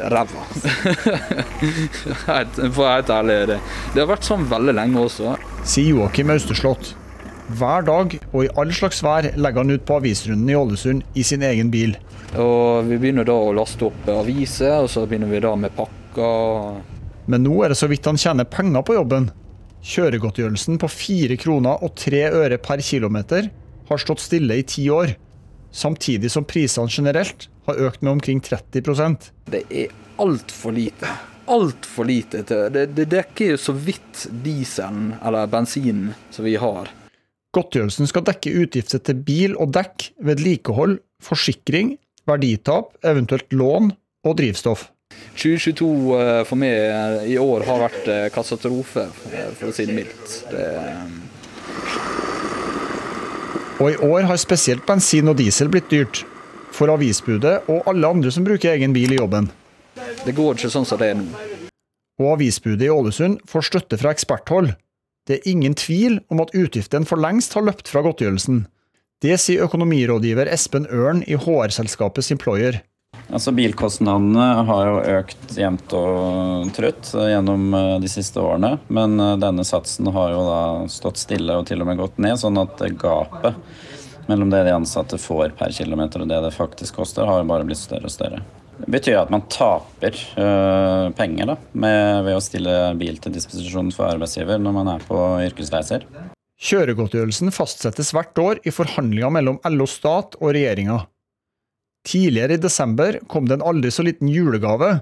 Ræva. 0.00 0.46
For 2.22 2.68
å 2.68 2.72
være 2.76 2.96
helt 2.96 3.12
ærlig. 3.18 3.38
Det. 3.52 3.60
det 3.94 4.02
har 4.02 4.10
vært 4.14 4.28
sånn 4.28 4.48
veldig 4.50 4.74
lenge 4.76 5.04
også 5.08 5.36
sier 5.66 5.96
Joakim 5.96 6.30
Austeslott. 6.30 6.92
Hver 7.58 7.86
dag 7.86 8.14
og 8.32 8.40
i 8.44 8.50
all 8.58 8.72
slags 8.74 9.02
vær 9.06 9.26
legger 9.38 9.62
han 9.62 9.74
ut 9.74 9.86
på 9.86 9.98
avisrunden 10.00 10.50
i 10.50 10.56
Ålesund 10.58 11.18
i 11.18 11.24
sin 11.26 11.42
egen 11.46 11.70
bil. 11.74 11.96
Og 12.38 12.86
Vi 12.86 12.98
begynner 12.98 13.26
da 13.26 13.34
å 13.34 13.54
laste 13.54 13.88
opp 13.88 14.08
aviser, 14.10 14.84
og 14.84 14.90
så 14.90 15.06
begynner 15.06 15.30
vi 15.30 15.42
da 15.42 15.54
med 15.58 15.74
pakker. 15.76 16.80
Men 17.26 17.42
nå 17.46 17.58
er 17.64 17.72
det 17.72 17.78
så 17.78 17.90
vidt 17.90 18.06
han 18.06 18.18
tjener 18.18 18.46
penger 18.50 18.86
på 18.86 18.98
jobben. 18.98 19.30
Kjøregodtgjørelsen 19.86 20.78
på 20.82 20.90
4 20.90 21.38
kroner 21.38 21.82
og 21.82 21.94
3 21.98 22.24
øre 22.34 22.58
per 22.62 22.82
kilometer 22.82 23.50
har 23.86 24.02
stått 24.02 24.22
stille 24.22 24.58
i 24.58 24.66
ti 24.66 24.88
år. 24.90 25.14
Samtidig 25.70 26.30
som 26.32 26.46
prisene 26.46 26.90
generelt 26.90 27.48
har 27.66 27.80
økt 27.88 28.02
med 28.02 28.16
omkring 28.18 28.42
30% 28.44 29.30
Det 29.52 29.64
er 29.70 29.94
altfor 30.22 30.74
lite 30.76 31.10
altfor 31.46 32.04
lite 32.04 32.42
det, 32.70 32.86
det 32.96 33.06
dekker 33.12 33.52
jo 33.54 33.58
så 33.60 33.74
vidt 33.74 34.26
dieselen 34.44 35.14
eller 35.24 35.46
bensinen 35.50 36.14
som 36.34 36.46
vi 36.46 36.56
har. 36.60 36.90
Godtgjørelsen 37.56 38.10
skal 38.10 38.26
dekke 38.26 38.52
utgifter 38.64 39.00
til 39.00 39.22
bil 39.24 39.54
og 39.56 39.72
dekk, 39.76 40.10
vedlikehold, 40.26 40.98
forsikring, 41.24 41.94
verditap, 42.28 42.92
eventuelt 43.06 43.54
lån 43.54 43.94
og 44.26 44.36
drivstoff. 44.36 44.90
2022 45.38 45.88
eh, 46.18 46.42
for 46.48 46.60
meg 46.60 46.74
eh, 46.74 47.18
i 47.32 47.38
år 47.40 47.64
har 47.68 47.80
vært 47.86 48.10
eh, 48.12 48.26
katastrofe, 48.34 49.06
for 49.56 49.70
å 49.70 49.72
si 49.72 49.86
det 49.88 49.96
mildt. 49.96 50.36
Det... 50.50 50.66
Og 53.80 53.92
i 53.92 53.98
år 54.04 54.28
har 54.28 54.40
spesielt 54.40 54.84
bensin 54.88 55.30
og 55.30 55.38
diesel 55.40 55.70
blitt 55.72 55.88
dyrt. 55.92 56.24
For 56.76 56.92
avisbudet 56.92 57.70
og 57.72 57.86
alle 57.88 58.08
andre 58.12 58.32
som 58.34 58.44
bruker 58.44 58.74
egen 58.74 58.92
bil 58.92 59.14
i 59.14 59.20
jobben. 59.20 59.48
Det 60.26 60.34
går 60.36 60.58
ikke 60.58 60.72
sånn 60.72 60.84
som 60.88 61.00
det 61.00 61.12
er 61.14 61.20
nå. 61.20 61.28
Og 62.20 62.34
avisbudet 62.34 62.86
i 62.86 62.92
Ålesund 62.92 63.40
får 63.48 63.68
støtte 63.70 63.98
fra 64.00 64.12
eksperthold. 64.12 64.74
Det 65.26 65.38
er 65.38 65.48
ingen 65.50 65.74
tvil 65.76 66.20
om 66.32 66.40
at 66.44 66.52
utgiftene 66.56 67.08
for 67.08 67.20
lengst 67.20 67.56
har 67.56 67.64
løpt 67.66 67.88
fra 67.90 68.02
godtgjørelsen. 68.06 68.66
Det 69.24 69.38
sier 69.40 69.64
økonomirådgiver 69.64 70.48
Espen 70.52 70.84
Ørn 70.92 71.22
i 71.26 71.38
HR-selskapet 71.40 72.24
Simployer. 72.24 72.82
Altså 73.32 73.50
Bilkostnadene 73.56 74.44
har 74.68 74.86
jo 74.86 74.98
økt 75.16 75.56
jevnt 75.58 75.94
og 75.96 76.68
trutt 76.76 77.08
gjennom 77.16 77.72
eh, 77.74 77.94
de 78.02 78.10
siste 78.12 78.38
årene. 78.38 78.76
Men 78.92 79.16
eh, 79.18 79.38
denne 79.42 79.64
satsen 79.66 80.12
har 80.14 80.30
jo 80.34 80.44
da 80.46 80.60
stått 80.92 81.18
stille 81.24 81.56
og 81.58 81.66
til 81.66 81.82
og 81.82 81.90
med 81.90 81.98
gått 81.98 82.20
ned, 82.22 82.36
sånn 82.38 82.60
at 82.60 82.84
gapet 83.00 83.56
mellom 84.30 84.52
det 84.52 84.64
de 84.66 84.74
ansatte 84.74 85.18
får 85.20 85.54
per 85.58 85.74
kilometer 85.74 86.22
og 86.22 86.30
det 86.30 86.42
det 86.44 86.54
faktisk 86.54 87.00
koster, 87.00 87.26
har 87.28 87.46
bare 87.48 87.66
blitt 87.66 87.80
større 87.80 88.08
og 88.08 88.14
større. 88.14 88.42
Det 88.76 88.90
betyr 88.92 89.22
at 89.22 89.32
man 89.32 89.44
taper 89.48 90.16
øh, 90.36 91.10
penger 91.16 91.48
da, 91.48 91.56
med, 91.72 92.24
ved 92.26 92.36
å 92.36 92.44
stille 92.44 92.74
bil 93.00 93.16
til 93.22 93.32
disposisjon 93.32 93.88
for 93.94 94.10
arbeidsgiver 94.10 94.60
når 94.60 94.74
man 94.76 94.90
er 94.92 95.06
på 95.08 95.20
yrkesreiser. 95.46 96.04
Kjøregodtgjørelsen 96.56 97.52
fastsettes 97.52 98.12
hvert 98.16 98.36
år 98.40 98.60
i 98.64 98.72
forhandlinger 98.72 99.32
mellom 99.32 99.58
LO 99.72 99.88
Stat 99.88 100.36
og 100.40 100.54
regjeringa. 100.56 101.02
Tidligere 102.06 102.56
i 102.56 102.62
desember 102.62 103.18
kom 103.28 103.48
det 103.48 103.58
en 103.58 103.66
aldri 103.66 103.90
så 103.92 104.04
liten 104.06 104.30
julegave. 104.30 104.92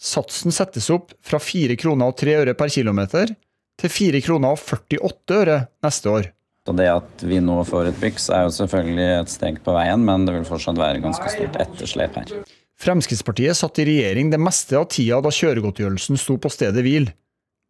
Satsen 0.00 0.54
settes 0.54 0.90
opp 0.92 1.14
fra 1.24 1.40
4 1.40 1.78
kroner 1.80 2.10
og 2.10 2.18
3 2.20 2.38
øre 2.42 2.54
per 2.58 2.70
kilometer 2.74 3.32
til 3.80 3.90
4 3.90 4.22
kroner 4.26 4.54
og 4.54 4.60
48 4.60 5.38
øre 5.38 5.58
neste 5.86 6.10
år. 6.10 6.33
Så 6.64 6.72
Det 6.72 6.86
at 6.88 7.22
vi 7.28 7.42
nå 7.44 7.58
får 7.68 7.90
et 7.90 7.98
byks 8.00 8.30
er 8.32 8.46
jo 8.46 8.52
selvfølgelig 8.56 9.08
et 9.18 9.32
steg 9.32 9.58
på 9.64 9.74
veien, 9.76 10.00
men 10.00 10.24
det 10.24 10.32
vil 10.38 10.46
fortsatt 10.48 10.80
være 10.80 11.02
ganske 11.04 11.32
stort 11.34 11.58
etterslep 11.60 12.16
her. 12.16 12.32
Fremskrittspartiet 12.80 13.58
satt 13.58 13.78
i 13.82 13.86
regjering 13.86 14.32
det 14.32 14.40
meste 14.40 14.78
av 14.80 14.88
tida 14.92 15.20
da 15.22 15.32
kjøregodtgjørelsen 15.32 16.18
sto 16.18 16.38
på 16.40 16.50
stedet 16.52 16.82
hvil. 16.86 17.10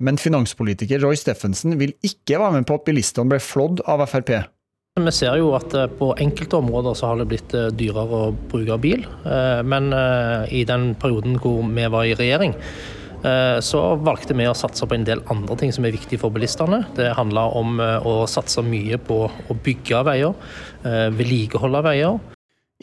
Men 0.03 0.19
finanspolitiker 0.19 1.03
Roy 1.03 1.19
Steffensen 1.19 1.75
vil 1.79 1.95
ikke 2.07 2.39
være 2.39 2.61
med 2.61 2.69
på 2.71 2.79
at 2.79 2.87
bilistene 2.87 3.31
ble 3.31 3.43
flådd 3.43 3.83
av 3.91 4.07
Frp. 4.11 4.33
Vi 4.95 5.11
ser 5.11 5.41
jo 5.41 5.49
at 5.59 5.73
eh, 5.75 5.91
på 5.91 6.13
enkelte 6.23 6.61
områder 6.61 6.95
så 6.95 7.09
har 7.11 7.19
det 7.19 7.27
blitt 7.33 7.55
eh, 7.59 7.73
dyrere 7.75 8.19
å 8.29 8.35
bruke 8.53 8.77
bil. 8.79 9.01
Eh, 9.27 9.63
men 9.67 9.91
i 10.55 10.63
den 10.69 10.93
perioden 11.03 11.41
hvor 11.43 11.65
vi 11.67 11.87
var 11.91 12.07
i 12.07 12.15
regjering, 12.15 12.55
så 13.65 13.79
valgte 14.05 14.35
vi 14.37 14.45
å 14.45 14.53
satse 14.53 14.85
på 14.85 14.97
en 14.97 15.07
del 15.09 15.23
andre 15.33 15.57
ting 15.57 15.71
som 15.73 15.87
er 15.89 15.95
viktige 15.95 16.21
for 16.21 16.35
bilistene. 16.35 16.83
Det 16.97 17.15
handla 17.17 17.47
om 17.57 17.79
å 17.81 18.15
satse 18.29 18.61
mye 18.67 18.99
på 19.01 19.19
å 19.25 19.57
bygge 19.65 20.03
veier, 20.05 20.35
vedlikeholde 21.17 21.81
veier. 21.89 22.19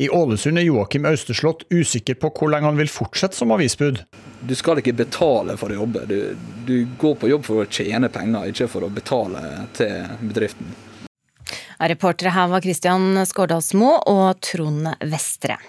I 0.01 0.09
Ålesund 0.09 0.57
er 0.57 0.63
Joakim 0.65 1.05
Austeslott 1.05 1.65
usikker 1.69 2.15
på 2.17 2.31
hvor 2.33 2.49
lenge 2.49 2.69
han 2.69 2.79
vil 2.79 2.89
fortsette 2.89 3.37
som 3.37 3.51
avisbud. 3.53 3.99
Du 4.41 4.53
skal 4.57 4.79
ikke 4.81 4.95
betale 4.97 5.57
for 5.61 5.69
å 5.69 5.81
jobbe. 5.83 6.05
Du, 6.09 6.37
du 6.65 6.75
går 6.97 7.17
på 7.21 7.29
jobb 7.29 7.43
for 7.45 7.61
å 7.61 7.67
tjene 7.69 8.09
penger, 8.09 8.49
ikke 8.49 8.69
for 8.71 8.87
å 8.87 8.89
betale 8.93 9.43
til 9.77 10.07
bedriften. 10.23 10.71
Reportere 11.91 12.33
her 12.33 12.49
var 12.49 12.63
Christian 12.63 13.19
Skårdalsmo 13.27 13.97
og 14.09 14.41
Trond 14.45 14.89
Vestre. 15.11 15.59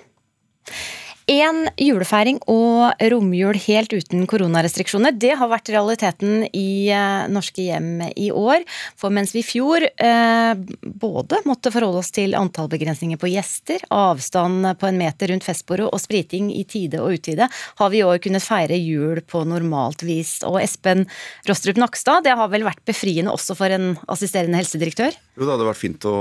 En 1.33 1.63
julefeiring 1.81 2.43
og 2.51 2.99
romjul 3.09 3.57
helt 3.65 3.93
uten 3.95 4.27
koronarestriksjoner, 4.29 5.15
det 5.17 5.31
har 5.41 5.49
vært 5.49 5.71
realiteten 5.73 6.43
i 6.53 6.91
eh, 6.93 7.25
norske 7.33 7.65
hjem 7.65 8.03
i 8.21 8.29
år. 8.35 8.67
For 9.01 9.15
mens 9.15 9.33
vi 9.33 9.41
i 9.41 9.47
fjor 9.47 9.87
eh, 9.87 10.53
både 10.83 11.41
måtte 11.49 11.73
forholde 11.73 12.03
oss 12.03 12.13
til 12.13 12.37
antallbegrensninger 12.37 13.21
på 13.21 13.31
gjester, 13.33 13.81
avstand 13.95 14.75
på 14.77 14.91
en 14.91 15.01
meter 15.01 15.33
rundt 15.33 15.47
festbordet 15.47 15.89
og 15.89 16.03
spriting 16.03 16.51
i 16.53 16.67
tide 16.69 17.01
og 17.01 17.17
utide, 17.17 17.49
har 17.81 17.95
vi 17.95 18.03
i 18.03 18.05
år 18.05 18.21
kunnet 18.27 18.45
feire 18.45 18.77
jul 18.77 19.23
på 19.25 19.47
normalt 19.49 20.05
vis. 20.05 20.35
Og 20.45 20.61
Espen 20.61 21.07
Rostrup 21.49 21.81
Nakstad, 21.81 22.27
det 22.27 22.37
har 22.37 22.53
vel 22.53 22.69
vært 22.69 22.85
befriende 22.85 23.33
også 23.33 23.57
for 23.57 23.73
en 23.73 23.95
assisterende 24.13 24.61
helsedirektør? 24.61 25.17
Jo, 25.39 25.47
det 25.47 25.55
hadde 25.55 25.71
vært 25.71 25.81
fint 25.81 26.05
å, 26.05 26.13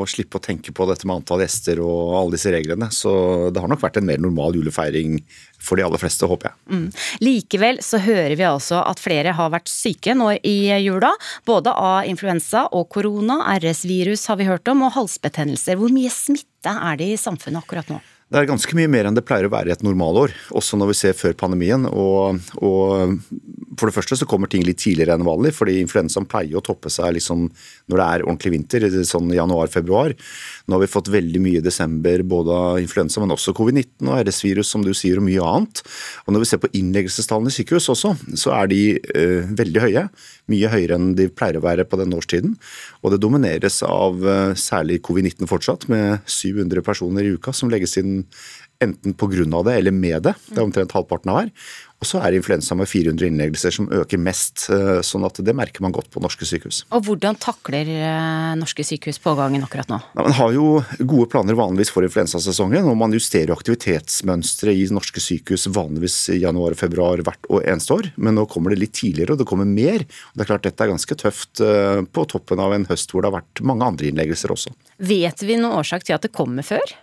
å 0.00 0.08
slippe 0.08 0.40
å 0.40 0.44
tenke 0.44 0.72
på 0.72 0.88
dette 0.88 1.04
med 1.04 1.20
antall 1.20 1.44
gjester 1.44 1.84
og 1.84 2.16
alle 2.16 2.38
disse 2.38 2.52
reglene. 2.54 2.88
Så 2.94 3.12
det 3.52 3.60
har 3.60 3.68
nok 3.68 3.84
vært 3.84 4.00
en 4.00 4.08
mer 4.08 4.22
normal 4.24 4.53
julefeiring 4.54 5.18
for 5.64 5.80
de 5.80 5.84
aller 5.86 6.00
fleste, 6.00 6.28
håper 6.28 6.50
jeg. 6.50 6.58
Mm. 6.70 6.86
Likevel 7.24 7.80
så 7.84 8.00
hører 8.04 8.36
vi 8.38 8.46
altså 8.48 8.82
at 8.84 9.02
flere 9.02 9.34
har 9.36 9.52
vært 9.54 9.70
syke 9.72 10.16
nå 10.16 10.34
i 10.44 10.56
jula. 10.84 11.12
Både 11.48 11.72
av 11.72 12.08
influensa 12.10 12.66
og 12.72 12.88
korona, 12.92 13.40
RS-virus 13.58 14.26
har 14.30 14.40
vi 14.40 14.48
hørt 14.48 14.68
om, 14.72 14.84
og 14.86 14.96
halsbetennelser. 14.98 15.80
Hvor 15.80 15.92
mye 15.94 16.12
smitte 16.12 16.74
er 16.74 17.00
det 17.00 17.14
i 17.14 17.20
samfunnet 17.20 17.64
akkurat 17.64 17.92
nå? 17.92 18.02
Det 18.34 18.40
er 18.40 18.48
ganske 18.50 18.74
mye 18.74 18.90
mer 18.90 19.06
enn 19.06 19.14
det 19.14 19.22
pleier 19.22 19.46
å 19.46 19.50
være 19.52 19.70
i 19.70 19.72
et 19.76 19.82
normalår, 19.86 20.32
også 20.58 20.74
når 20.74 20.88
vi 20.90 20.94
ser 20.98 21.12
før 21.14 21.36
pandemien. 21.38 21.84
Og, 21.86 22.40
og, 22.66 23.20
For 23.78 23.86
det 23.86 23.94
første 23.94 24.18
så 24.18 24.26
kommer 24.26 24.50
ting 24.50 24.64
litt 24.66 24.80
tidligere 24.82 25.14
enn 25.14 25.26
vanlig, 25.26 25.52
fordi 25.54 25.76
influensaen 25.78 26.26
pleier 26.26 26.58
å 26.58 26.64
toppe 26.66 26.90
seg 26.90 27.12
liksom 27.14 27.44
når 27.46 28.00
det 28.00 28.08
er 28.08 28.24
ordentlig 28.26 28.52
vinter, 28.56 28.88
sånn 29.06 29.30
januar-februar. 29.36 30.16
Nå 30.66 30.74
har 30.74 30.82
vi 30.82 30.90
fått 30.90 31.12
veldig 31.14 31.44
mye 31.44 31.60
i 31.60 31.62
desember, 31.62 32.24
både 32.26 32.58
av 32.58 32.80
influensa, 32.82 33.22
men 33.22 33.36
også 33.36 33.54
covid-19 33.54 34.10
og 34.10 34.18
RS-virus, 34.24 34.74
som 34.74 34.82
du 34.82 34.90
sier, 34.98 35.22
og 35.22 35.28
mye 35.28 35.46
annet. 35.54 35.84
Og 36.26 36.34
Når 36.34 36.42
vi 36.42 36.50
ser 36.50 36.62
på 36.64 36.72
innleggelsestallene 36.74 37.54
i 37.54 37.58
sykehus 37.60 37.86
også, 37.94 38.16
så 38.34 38.56
er 38.58 38.72
de 38.74 38.80
uh, 39.14 39.54
veldig 39.62 39.86
høye. 39.86 40.08
Mye 40.52 40.68
høyere 40.68 40.98
enn 40.98 41.14
de 41.16 41.30
pleier 41.32 41.56
å 41.56 41.64
være 41.64 41.86
på 41.88 41.96
denne 42.00 42.18
årstiden. 42.20 42.56
Og 43.00 43.14
det 43.14 43.22
domineres 43.22 43.80
av 43.86 44.20
uh, 44.20 44.52
særlig 44.58 45.00
covid-19 45.06 45.48
fortsatt, 45.48 45.88
med 45.92 46.20
700 46.28 46.84
personer 46.84 47.24
i 47.24 47.34
uka 47.38 47.54
som 47.56 47.72
legges 47.72 47.96
inn 48.00 48.22
enten 48.84 49.14
pga. 49.16 49.62
det 49.64 49.78
eller 49.78 49.94
med 49.94 50.22
det. 50.26 50.34
Det 50.50 50.58
er 50.58 50.66
omtrent 50.66 50.92
halvparten 50.92 51.32
av 51.32 51.40
hver. 51.40 51.52
Og 52.04 52.08
så 52.10 52.20
er 52.20 52.36
influensa 52.36 52.76
med 52.76 52.88
400 52.90 53.30
innleggelser 53.30 53.72
som 53.72 53.86
øker 53.88 54.20
mest. 54.20 54.66
Eh, 54.68 55.00
sånn 55.06 55.24
at 55.24 55.40
det 55.40 55.54
merker 55.56 55.80
man 55.84 55.94
godt 55.94 56.10
på 56.12 56.20
norske 56.20 56.44
sykehus. 56.44 56.82
Og 56.92 57.06
Hvordan 57.06 57.38
takler 57.40 57.88
eh, 57.88 58.50
norske 58.60 58.84
sykehus 58.84 59.18
pågangen 59.24 59.64
akkurat 59.64 59.88
nå? 59.88 60.02
Man 60.18 60.36
har 60.36 60.52
jo 60.52 60.66
gode 61.00 61.30
planer 61.32 61.56
vanligvis 61.56 61.92
for 61.94 62.04
influensasesongen. 62.04 62.90
og 62.90 62.98
Man 63.00 63.16
justerer 63.16 63.54
aktivitetsmønsteret 63.56 64.82
i 64.82 64.90
norske 64.92 65.22
sykehus 65.24 65.64
vanligvis 65.72 66.18
i 66.36 66.42
januar 66.42 66.76
og 66.76 66.82
februar 66.82 67.24
hvert 67.24 67.48
og 67.48 67.64
eneste 67.64 67.96
år. 67.96 68.10
Men 68.20 68.36
nå 68.36 68.44
kommer 68.52 68.74
det 68.74 68.82
litt 68.82 68.96
tidligere, 69.00 69.32
og 69.32 69.40
det 69.40 69.48
kommer 69.48 69.68
mer. 69.68 70.04
Og 70.04 70.36
det 70.36 70.44
er 70.44 70.52
klart 70.52 70.68
Dette 70.68 70.84
er 70.84 70.92
ganske 70.92 71.20
tøft 71.24 71.64
eh, 71.64 72.04
på 72.04 72.28
toppen 72.28 72.60
av 72.60 72.76
en 72.76 72.84
høst 72.92 73.12
hvor 73.14 73.24
det 73.24 73.32
har 73.32 73.40
vært 73.40 73.64
mange 73.64 73.88
andre 73.88 74.12
innleggelser 74.12 74.52
også. 74.52 74.76
Vet 75.00 75.40
vi 75.40 75.56
noen 75.56 75.80
årsak 75.80 76.04
til 76.04 76.18
at 76.18 76.28
det 76.28 76.34
kommer 76.36 76.66
før? 76.66 76.96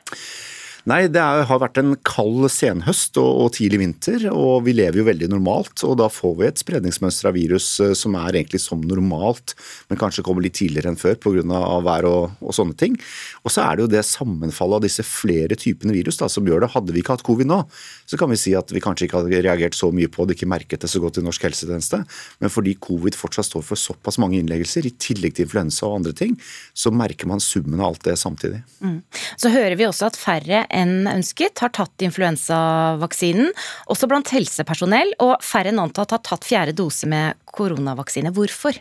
Nei, 0.90 1.04
det 1.14 1.22
er, 1.22 1.44
har 1.46 1.60
vært 1.62 1.78
en 1.78 1.94
kald 2.08 2.48
senhøst 2.50 3.18
og, 3.22 3.30
og, 3.44 3.50
tidlig 3.54 3.82
vinter, 3.84 4.24
og 4.34 4.64
vi 4.66 4.74
lever 4.74 5.02
jo 5.02 5.06
veldig 5.06 5.28
normalt. 5.30 5.84
og 5.86 6.00
Da 6.00 6.08
får 6.10 6.34
vi 6.40 6.48
et 6.48 6.62
spredningsmønster 6.62 7.30
av 7.30 7.38
virus 7.38 7.68
eh, 7.84 7.94
som 7.98 8.16
er 8.18 8.40
egentlig 8.40 8.64
som 8.64 8.82
normalt, 8.82 9.54
men 9.92 10.00
kanskje 10.02 10.26
kommer 10.26 10.46
litt 10.46 10.58
tidligere 10.58 10.90
enn 10.90 10.98
før 10.98 11.20
pga. 11.22 11.62
vær 11.86 12.08
og, 12.10 12.34
og 12.42 12.58
sånne 12.58 12.74
ting. 12.80 12.98
Og 13.46 13.54
så 13.54 13.66
er 13.68 13.78
det 13.78 13.86
jo 13.86 13.92
det 13.94 14.04
sammenfallet 14.10 14.80
av 14.80 14.88
disse 14.88 15.06
flere 15.06 15.58
typene 15.60 15.94
virus 15.94 16.18
da, 16.18 16.30
som 16.32 16.50
gjør 16.50 16.66
det. 16.66 16.72
Hadde 16.74 16.96
vi 16.96 17.04
ikke 17.04 17.18
hatt 17.18 17.26
covid 17.28 17.52
nå, 17.52 17.62
så 18.10 18.18
kan 18.18 18.34
vi 18.34 18.40
si 18.42 18.56
at 18.58 18.74
vi 18.74 18.82
kanskje 18.82 19.06
ikke 19.06 19.22
hadde 19.22 19.44
reagert 19.46 19.78
så 19.78 19.92
mye 19.94 20.10
på 20.10 20.26
det, 20.26 20.40
ikke 20.40 20.50
merket 20.50 20.82
det 20.82 20.90
så 20.90 21.04
godt 21.04 21.22
i 21.22 21.26
norsk 21.26 21.46
helsetjeneste. 21.46 22.02
Men 22.42 22.54
fordi 22.54 22.74
covid 22.82 23.20
fortsatt 23.20 23.52
står 23.52 23.68
for 23.70 23.80
såpass 23.80 24.18
mange 24.22 24.42
innleggelser, 24.42 24.90
i 24.90 24.96
tillegg 24.98 25.38
til 25.38 25.46
influensa 25.46 25.86
og 25.86 26.00
andre 26.02 26.18
ting, 26.18 26.34
så 26.74 26.90
merker 26.90 27.30
man 27.30 27.44
summen 27.44 27.78
av 27.78 27.92
alt 27.92 28.10
det 28.10 28.18
samtidig. 28.18 28.64
Mm. 28.82 29.00
Så 29.38 29.54
hører 29.54 29.78
vi 29.78 29.86
også 29.86 30.10
at 30.10 30.18
færre 30.18 30.66
enn 30.76 31.10
ønsket 31.12 31.62
har 31.64 31.74
tatt 31.76 32.06
influensavaksinen, 32.06 33.52
også 33.92 34.10
blant 34.12 34.32
helsepersonell, 34.34 35.14
og 35.24 35.38
færre 35.46 35.74
enn 35.74 35.82
antatt 35.84 36.16
har 36.16 36.24
tatt 36.26 36.48
fjerde 36.48 36.76
dose 36.78 37.10
med 37.10 37.40
koronavaksine. 37.52 38.34
Hvorfor? 38.36 38.80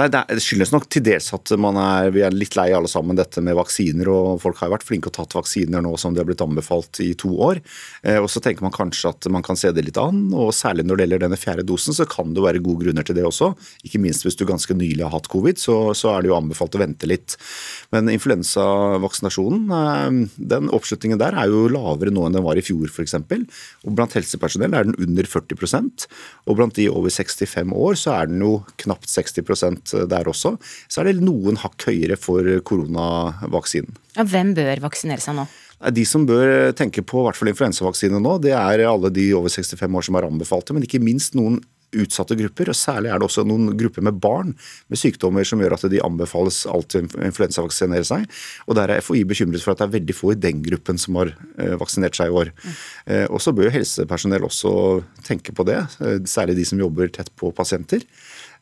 Nei, 0.00 0.08
Det 0.08 0.40
skyldes 0.40 0.70
nok 0.72 0.86
til 0.88 1.02
dels 1.04 1.26
at 1.36 1.50
er, 1.52 2.10
vi 2.14 2.22
er 2.24 2.32
litt 2.32 2.54
lei 2.56 2.70
alle 2.72 2.88
sammen 2.88 3.18
dette 3.18 3.42
med 3.44 3.56
vaksiner. 3.58 4.08
og 4.08 4.40
Folk 4.40 4.56
har 4.60 4.70
jo 4.70 4.74
vært 4.78 4.86
flinke 4.88 5.10
og 5.10 5.16
tatt 5.18 5.34
vaksiner 5.36 5.82
nå 5.84 5.92
som 6.00 6.14
de 6.14 6.22
har 6.22 6.28
blitt 6.28 6.40
anbefalt 6.40 7.02
i 7.04 7.10
to 7.20 7.28
år. 7.36 7.60
Eh, 8.02 8.16
og 8.16 8.30
Så 8.32 8.40
tenker 8.40 8.64
man 8.64 8.72
kanskje 8.72 9.10
at 9.12 9.28
man 9.28 9.44
kan 9.44 9.56
se 9.60 9.68
det 9.76 9.84
litt 9.84 10.00
an. 10.00 10.32
og 10.32 10.54
Særlig 10.56 10.86
når 10.86 10.96
det 10.96 11.04
gjelder 11.04 11.24
denne 11.26 11.40
fjerde 11.40 11.66
dosen, 11.68 11.92
så 11.92 12.08
kan 12.08 12.32
det 12.32 12.40
være 12.40 12.62
gode 12.64 12.86
grunner 12.86 13.04
til 13.04 13.18
det 13.18 13.26
også. 13.28 13.52
Ikke 13.84 14.00
minst 14.00 14.24
hvis 14.24 14.38
du 14.40 14.46
ganske 14.48 14.72
nylig 14.72 15.04
har 15.04 15.12
hatt 15.12 15.28
covid, 15.28 15.60
så, 15.60 15.92
så 15.92 16.14
er 16.14 16.22
det 16.22 16.32
jo 16.32 16.38
anbefalt 16.38 16.78
å 16.78 16.80
vente 16.80 17.10
litt. 17.10 17.36
Men 17.92 18.08
influensavaksinasjonen, 18.08 19.68
eh, 19.68 20.40
den 20.56 20.72
oppslutningen 20.72 21.20
der 21.20 21.36
er 21.36 21.52
jo 21.52 21.68
lavere 21.68 22.14
nå 22.14 22.24
enn 22.24 22.40
den 22.40 22.46
var 22.46 22.56
i 22.56 22.64
fjor 22.64 22.88
f.eks. 22.88 23.18
Og 23.84 23.92
blant 23.92 24.16
helsepersonell 24.16 24.72
er 24.72 24.88
den 24.88 24.96
under 24.96 25.28
40% 25.28 26.08
og 26.48 26.56
blant 26.56 26.78
de 26.78 26.88
over 26.88 27.12
65 27.12 27.76
år 27.76 27.98
så 28.00 28.16
er 28.16 28.30
den 28.30 28.40
jo 28.42 28.54
knapt 28.80 29.10
60 29.10 29.44
der 30.10 30.30
også, 30.30 30.54
så 30.88 31.02
er 31.02 31.10
det 31.10 31.24
noen 31.24 31.58
hakk 31.60 31.88
høyere 31.88 32.18
for 32.20 32.46
koronavaksinen. 32.66 33.98
Ja, 34.16 34.26
hvem 34.26 34.54
bør 34.56 34.86
vaksinere 34.86 35.22
seg 35.22 35.38
nå? 35.38 35.48
De 35.96 36.04
som 36.04 36.26
bør 36.28 36.74
tenke 36.76 37.00
på 37.00 37.22
hvert 37.24 37.38
fall 37.38 37.48
influensavaksine 37.54 38.20
nå, 38.20 38.36
det 38.44 38.52
er 38.52 38.84
alle 38.84 39.08
de 39.16 39.30
over 39.36 39.52
65 39.52 39.86
år 39.96 40.04
som 40.04 40.18
er 40.18 40.26
anbefalte, 40.28 40.76
men 40.76 40.84
ikke 40.84 41.00
minst 41.00 41.38
noen 41.38 41.60
utsatte 41.96 42.36
grupper. 42.38 42.70
og 42.70 42.78
Særlig 42.78 43.10
er 43.10 43.18
det 43.18 43.26
også 43.26 43.44
noen 43.46 43.72
grupper 43.78 44.04
med 44.06 44.18
barn 44.22 44.52
med 44.90 45.00
sykdommer 45.00 45.46
som 45.46 45.62
gjør 45.62 45.76
at 45.76 45.86
de 45.90 46.02
anbefales 46.04 46.62
alltid 46.70 47.16
å 47.16 47.24
influensavaksinere 47.26 48.06
seg. 48.06 48.26
Og 48.68 48.78
Der 48.78 48.92
er 48.92 49.02
FHI 49.02 49.24
bekymret 49.28 49.64
for 49.64 49.74
at 49.74 49.82
det 49.82 49.88
er 49.88 49.96
veldig 49.98 50.16
få 50.16 50.34
i 50.34 50.40
den 50.40 50.62
gruppen 50.66 51.00
som 51.00 51.18
har 51.20 51.32
eh, 51.58 51.74
vaksinert 51.80 52.18
seg 52.18 52.30
i 52.30 52.36
år. 52.42 52.52
Mm. 52.62 52.76
Og 53.30 53.40
Så 53.42 53.54
bør 53.56 53.72
helsepersonell 53.74 54.46
også 54.46 54.72
tenke 55.26 55.54
på 55.56 55.66
det, 55.66 55.80
eh, 56.00 56.20
særlig 56.30 56.58
de 56.60 56.68
som 56.68 56.80
jobber 56.80 57.10
tett 57.10 57.32
på 57.36 57.52
pasienter. 57.54 58.06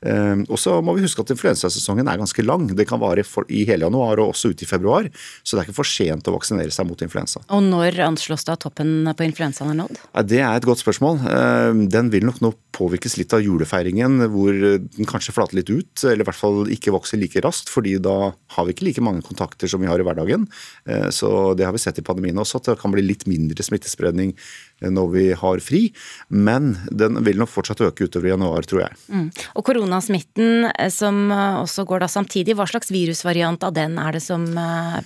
Ehm, 0.07 0.45
og 0.47 0.59
så 0.61 0.77
må 0.85 0.95
vi 0.97 1.03
huske 1.05 1.23
at 1.25 1.33
influensasesongen 1.35 2.09
er 2.09 2.21
ganske 2.21 2.45
lang. 2.45 2.69
Det 2.77 2.87
kan 2.89 3.01
vare 3.03 3.25
i 3.49 3.65
hele 3.69 3.87
januar 3.87 4.21
og 4.23 4.35
også 4.35 4.53
ut 4.53 4.63
i 4.63 4.69
februar. 4.69 5.09
Så 5.43 5.57
det 5.57 5.63
er 5.63 5.69
ikke 5.69 5.79
for 5.81 5.89
sent 5.89 6.29
å 6.29 6.35
vaksinere 6.37 6.75
seg 6.75 6.89
mot 6.89 7.03
influensa. 7.05 7.43
Og 7.55 7.65
når 7.67 7.99
anslås 8.07 8.47
at 8.49 8.63
toppen 8.65 9.11
på 9.17 9.27
influensaen 9.27 9.73
er 9.73 9.81
nådd? 9.83 10.01
Det 10.29 10.43
er 10.43 10.55
et 10.55 10.69
godt 10.69 10.83
spørsmål. 10.85 11.21
Ehm, 11.33 11.85
den 11.91 12.13
vil 12.15 12.29
nok 12.29 12.43
nå 12.45 12.53
påvirkes 12.79 13.17
litt 13.19 13.35
av 13.35 13.43
julefeiringen, 13.43 14.23
hvor 14.31 14.55
den 14.55 15.09
kanskje 15.09 15.35
flater 15.35 15.59
litt 15.59 15.73
ut. 15.73 16.05
Eller 16.05 16.23
i 16.23 16.29
hvert 16.29 16.39
fall 16.39 16.71
ikke 16.71 16.95
vokser 16.95 17.19
like 17.19 17.43
raskt, 17.45 17.73
fordi 17.73 17.97
da 18.03 18.33
har 18.55 18.69
vi 18.69 18.77
ikke 18.77 18.87
like 18.91 19.05
mange 19.05 19.25
kontakter 19.27 19.71
som 19.71 19.83
vi 19.83 19.91
har 19.91 19.99
i 19.99 20.07
hverdagen. 20.07 20.47
Ehm, 20.87 21.11
så 21.15 21.55
det 21.59 21.67
har 21.67 21.75
vi 21.75 21.83
sett 21.83 21.99
i 21.99 22.07
pandemien 22.07 22.39
også, 22.39 22.63
at 22.63 22.73
det 22.73 22.81
kan 22.83 22.95
bli 22.95 23.03
litt 23.03 23.27
mindre 23.31 23.67
smittespredning 23.67 24.37
når 24.81 25.11
vi 25.15 25.25
har 25.37 25.63
fri. 25.65 25.83
Men 26.29 26.75
den 26.91 27.19
vil 27.27 27.41
nok 27.41 27.51
fortsatt 27.53 27.83
øke 27.87 28.09
utover 28.09 28.31
januar, 28.33 28.67
tror 28.69 28.85
jeg. 28.85 28.99
Mm. 29.11 29.27
Og 29.59 29.67
koronasmitten 29.67 30.69
som 30.95 31.31
også 31.33 31.85
går 31.89 32.05
da 32.05 32.11
samtidig, 32.11 32.57
hva 32.59 32.69
slags 32.69 32.93
virusvariant 32.95 33.65
av 33.67 33.75
den 33.77 33.99
er 34.01 34.17
det 34.17 34.23
som 34.25 34.45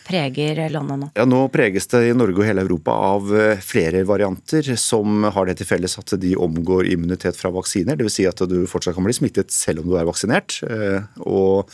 preger 0.07 0.61
landet 0.73 1.03
nå? 1.03 1.11
Ja, 1.19 1.27
Nå 1.29 1.45
preges 1.53 1.89
det 1.93 2.03
i 2.11 2.17
Norge 2.17 2.43
og 2.43 2.47
hele 2.49 2.65
Europa 2.67 2.95
av 3.13 3.33
flere 3.65 4.05
varianter 4.09 4.75
som 4.81 5.25
har 5.25 5.49
det 5.49 5.59
til 5.61 5.69
felles 5.69 5.97
at 6.01 6.15
de 6.21 6.35
omgår 6.37 6.91
immunitet 6.93 7.39
fra 7.39 7.53
vaksiner. 7.55 7.97
Dvs. 7.99 8.19
Si 8.19 8.29
at 8.29 8.45
du 8.49 8.59
fortsatt 8.69 8.97
kan 8.99 9.07
bli 9.07 9.17
smittet 9.17 9.55
selv 9.55 9.83
om 9.83 9.89
du 9.89 9.97
er 9.97 10.09
vaksinert. 10.09 10.61
og 11.23 11.53
Eh, 11.53 11.65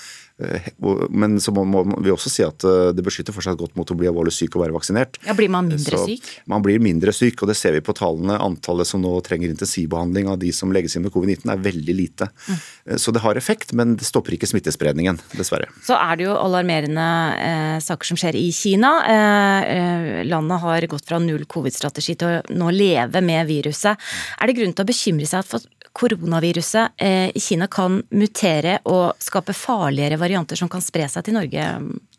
men 1.11 1.41
så 1.43 1.51
må 1.51 1.83
vi 1.99 2.13
også 2.15 2.31
si 2.31 2.45
at 2.47 2.63
eh, 2.67 2.91
det 2.95 3.03
beskytter 3.03 3.35
fortsatt 3.35 3.59
godt 3.59 3.75
mot 3.79 3.91
å 3.91 3.97
bli 3.99 4.07
alvorlig 4.07 4.31
syk 4.37 4.55
og 4.55 4.63
være 4.63 4.77
vaksinert. 4.77 5.19
Ja, 5.27 5.35
Blir 5.35 5.51
man 5.51 5.67
mindre 5.73 5.99
så 5.99 6.05
syk? 6.07 6.29
Man 6.51 6.63
blir 6.63 6.79
mindre 6.83 7.15
syk, 7.17 7.43
og 7.43 7.51
det 7.51 7.57
ser 7.59 7.75
vi 7.75 7.83
på 7.83 7.95
tallene. 7.99 8.37
Antallet 8.39 8.87
som 8.87 9.03
nå 9.03 9.17
trenger 9.27 9.51
intensivbehandling 9.51 10.31
av 10.31 10.39
de 10.39 10.53
som 10.55 10.71
legges 10.75 10.95
inn 10.95 11.03
med 11.07 11.15
covid-19 11.15 11.51
er 11.51 11.65
veldig 11.65 11.97
lite. 11.99 12.29
Mm. 12.47 12.61
Så 13.03 13.15
det 13.15 13.25
har 13.25 13.41
effekt, 13.41 13.75
men 13.75 13.97
det 13.99 14.07
stopper 14.07 14.37
ikke 14.37 14.51
smittespredningen, 14.51 15.19
dessverre. 15.35 15.67
Så 15.87 15.99
er 15.99 16.21
det 16.21 16.29
jo 16.29 16.37
alarmerende 16.39 17.09
eh, 17.43 17.79
saker 17.83 18.13
som 18.13 18.21
skjer 18.21 18.39
i 18.39 18.47
Kina. 18.55 18.93
Eh, 19.09 20.23
landet 20.29 20.63
har 20.63 20.87
gått 20.95 21.11
fra 21.11 21.19
null 21.23 21.49
covid-strategi 21.51 22.15
til 22.21 22.39
å 22.39 22.61
nå 22.63 22.71
leve 22.77 23.25
med 23.27 23.43
viruset. 23.51 23.99
Er 24.39 24.47
det 24.47 24.59
grunn 24.61 24.77
til 24.77 24.87
å 24.87 24.93
bekymre 24.93 25.27
seg 25.27 25.43
for 25.49 25.67
koronaviruset 25.99 27.01
eh, 27.03 27.29
i 27.35 27.41
Kina 27.43 27.67
kan 27.67 27.99
mutere 28.15 28.79
og 28.87 29.19
skape 29.23 29.55
farligere 29.57 30.19
varianter 30.21 30.28
som 30.59 30.71
kan 30.71 30.85
spre 30.85 31.09
seg 31.11 31.25
til 31.27 31.37
Norge? 31.37 31.65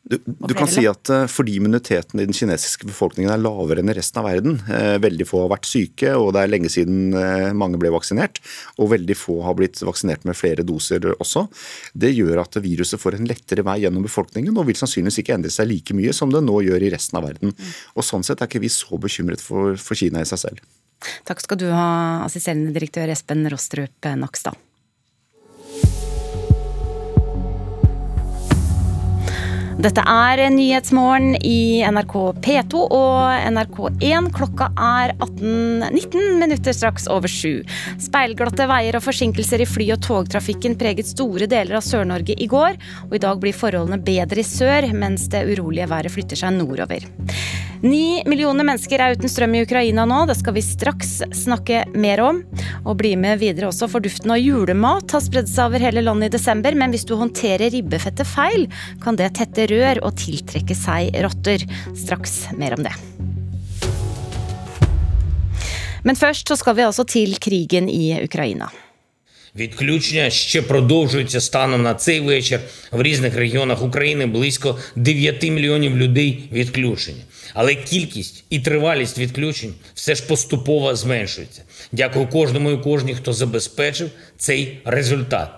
Du, 0.10 0.16
du 0.26 0.54
kan 0.58 0.70
si 0.72 0.86
at 0.90 1.10
uh, 1.14 1.28
fordi 1.30 1.60
immuniteten 1.60 2.18
i 2.18 2.26
den 2.26 2.34
kinesiske 2.34 2.88
befolkningen 2.90 3.30
er 3.30 3.42
lavere 3.42 3.84
enn 3.84 3.92
i 3.92 3.96
resten 3.98 4.22
av 4.22 4.26
verden, 4.26 4.56
uh, 4.66 4.96
veldig 5.02 5.28
få 5.30 5.44
har 5.44 5.52
vært 5.52 5.70
syke, 5.70 6.16
og 6.18 6.32
det 6.34 6.42
er 6.42 6.50
lenge 6.50 6.72
siden 6.74 7.14
uh, 7.14 7.52
mange 7.54 7.78
ble 7.82 7.92
vaksinert, 7.94 8.40
og 8.82 8.90
veldig 8.96 9.18
få 9.20 9.38
har 9.46 9.58
blitt 9.60 9.84
vaksinert 9.86 10.26
med 10.26 10.38
flere 10.40 10.66
doser 10.66 11.12
også, 11.20 11.46
det 11.94 12.16
gjør 12.16 12.42
at 12.42 12.58
viruset 12.64 13.02
får 13.02 13.20
en 13.20 13.30
lettere 13.30 13.66
vei 13.68 13.82
gjennom 13.84 14.08
befolkningen 14.08 14.58
og 14.58 14.66
vil 14.72 14.80
sannsynligvis 14.80 15.22
ikke 15.22 15.38
endre 15.38 15.54
seg 15.54 15.70
like 15.70 15.98
mye 15.98 16.16
som 16.16 16.34
det 16.34 16.42
nå 16.46 16.58
gjør 16.66 16.88
i 16.88 16.94
resten 16.96 17.20
av 17.22 17.28
verden. 17.30 17.54
Mm. 17.54 17.76
Og 18.00 18.08
Sånn 18.10 18.26
sett 18.26 18.42
er 18.42 18.50
ikke 18.50 18.64
vi 18.64 18.72
så 18.74 18.98
bekymret 18.98 19.44
for, 19.46 19.78
for 19.78 20.00
Kina 20.00 20.24
i 20.24 20.30
seg 20.30 20.42
selv. 20.42 20.66
Takk 21.30 21.46
skal 21.46 21.62
du 21.62 21.70
ha, 21.70 22.26
assisterende 22.26 22.74
direktør 22.74 23.14
Espen 23.14 23.46
Rostrup 23.54 24.10
Nakstad. 24.18 24.58
Dette 29.80 30.04
er 30.04 30.42
Nyhetsmorgen 30.52 31.38
i 31.40 31.80
NRK 31.88 32.16
P2 32.44 32.82
og 32.92 33.46
NRK1. 33.48 34.26
Klokka 34.36 34.68
er 34.76 35.14
18.19 35.24 36.36
minutter 36.42 36.76
straks 36.76 37.08
over 37.08 37.32
sju. 37.32 37.62
Speilglatte 38.04 38.68
veier 38.68 38.98
og 39.00 39.06
forsinkelser 39.06 39.64
i 39.64 39.70
fly- 39.70 39.94
og 39.96 40.04
togtrafikken 40.04 40.76
preget 40.82 41.08
store 41.08 41.48
deler 41.48 41.80
av 41.80 41.88
Sør-Norge 41.88 42.36
i 42.36 42.50
går, 42.52 42.76
og 43.08 43.16
i 43.16 43.24
dag 43.24 43.40
blir 43.40 43.56
forholdene 43.56 44.04
bedre 44.04 44.44
i 44.44 44.48
sør, 44.50 44.92
mens 44.92 45.30
det 45.32 45.46
urolige 45.48 45.88
været 45.88 46.12
flytter 46.12 46.44
seg 46.44 46.60
nordover. 46.60 47.08
Ni 47.85 48.23
millioner 48.25 48.65
mennesker 48.65 49.03
er 49.03 49.13
uten 49.13 49.29
strøm 49.29 49.57
i 49.59 49.63
Ukraina 49.67 50.07
nå, 50.09 50.23
det 50.31 50.39
skal 50.39 50.55
vi 50.57 50.63
straks 50.65 51.19
snakke 51.37 51.83
mer 51.93 52.23
om. 52.25 52.39
Og 52.85 52.97
bli 53.01 53.13
med 53.21 53.43
videre 53.43 53.69
også, 53.69 53.91
for 53.93 54.05
duften 54.05 54.33
av 54.33 54.41
julemat 54.41 55.13
har 55.13 55.25
spredd 55.25 55.51
seg 55.51 55.69
over 55.69 55.85
hele 55.85 56.05
landet 56.07 56.33
i 56.33 56.37
desember, 56.39 56.77
men 56.79 56.95
hvis 56.95 57.05
du 57.05 57.13
håndterer 57.21 57.75
ribbefettet 57.75 58.29
feil, 58.31 58.65
kan 59.05 59.21
det 59.21 59.35
tette 59.37 59.69
rør 59.69 60.01
og 60.07 60.17
tiltrekke 60.23 60.77
seg 60.79 61.13
rotter. 61.27 61.67
Straks 61.93 62.47
mer 62.57 62.79
om 62.79 62.87
det. 62.89 62.95
Men 66.05 66.17
først 66.17 66.49
så 66.49 66.57
skal 66.61 66.77
vi 66.77 66.89
altså 66.89 67.05
til 67.09 67.37
krigen 67.41 67.89
i 67.93 68.17
Ukraina. 68.25 68.71
Відключення 69.57 70.31
ще 70.31 70.63
продовжуються 70.63 71.41
станом 71.41 71.83
на 71.83 71.95
цей 71.95 72.21
вечір. 72.21 72.61
В 72.93 73.03
різних 73.03 73.37
регіонах 73.37 73.83
України 73.83 74.27
близько 74.27 74.79
9 74.97 75.43
мільйонів 75.43 75.97
людей 75.97 76.49
відключені. 76.53 77.19
Але 77.54 77.76
кількість 77.76 78.44
і 78.50 78.60
тривалість 78.60 79.18
відключень 79.18 79.74
все 79.94 80.16
ж 80.16 80.24
поступово 80.24 80.96
зменшується. 80.96 81.64
Дякую 81.92 82.28
кожному 82.28 82.72
і 82.72 82.78
кожній, 82.78 83.16
хто 83.16 83.34
забезпечив 83.34 84.12
цей 84.38 84.82
результат. 84.86 85.50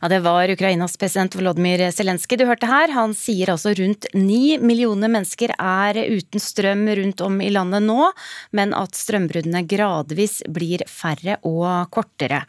Ja, 0.00 0.08
Det 0.08 0.20
var 0.24 0.50
Ukrainas 0.50 0.96
president 0.96 1.34
Volodymyr 1.34 1.90
Zelenskyj 1.92 2.38
du 2.38 2.46
hørte 2.46 2.68
her. 2.68 2.92
Han 2.92 3.14
sier 3.16 3.52
altså 3.52 3.72
rundt 3.78 4.06
ni 4.14 4.58
millioner 4.58 5.10
mennesker 5.12 5.54
er 5.58 5.98
uten 6.12 6.42
strøm 6.42 6.86
rundt 6.98 7.20
om 7.24 7.40
i 7.40 7.50
landet 7.50 7.84
nå, 7.86 8.10
men 8.52 8.74
at 8.76 8.96
strømbruddene 8.98 9.64
gradvis 9.68 10.42
blir 10.48 10.84
færre 10.90 11.38
og 11.48 11.90
kortere. 11.94 12.42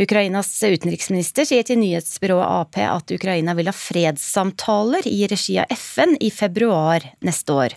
Ukrainas 0.00 0.50
utenriksminister 0.62 1.46
sier 1.48 1.66
til 1.66 1.80
nyhetsbyrået 1.82 2.48
Ap 2.48 2.78
at 2.82 3.12
Ukraina 3.12 3.52
vil 3.58 3.68
ha 3.68 3.74
fredssamtaler 3.76 5.06
i 5.10 5.26
regi 5.28 5.58
av 5.60 5.72
FN 5.76 6.16
i 6.20 6.30
februar 6.32 7.04
neste 7.24 7.52
år. 7.52 7.76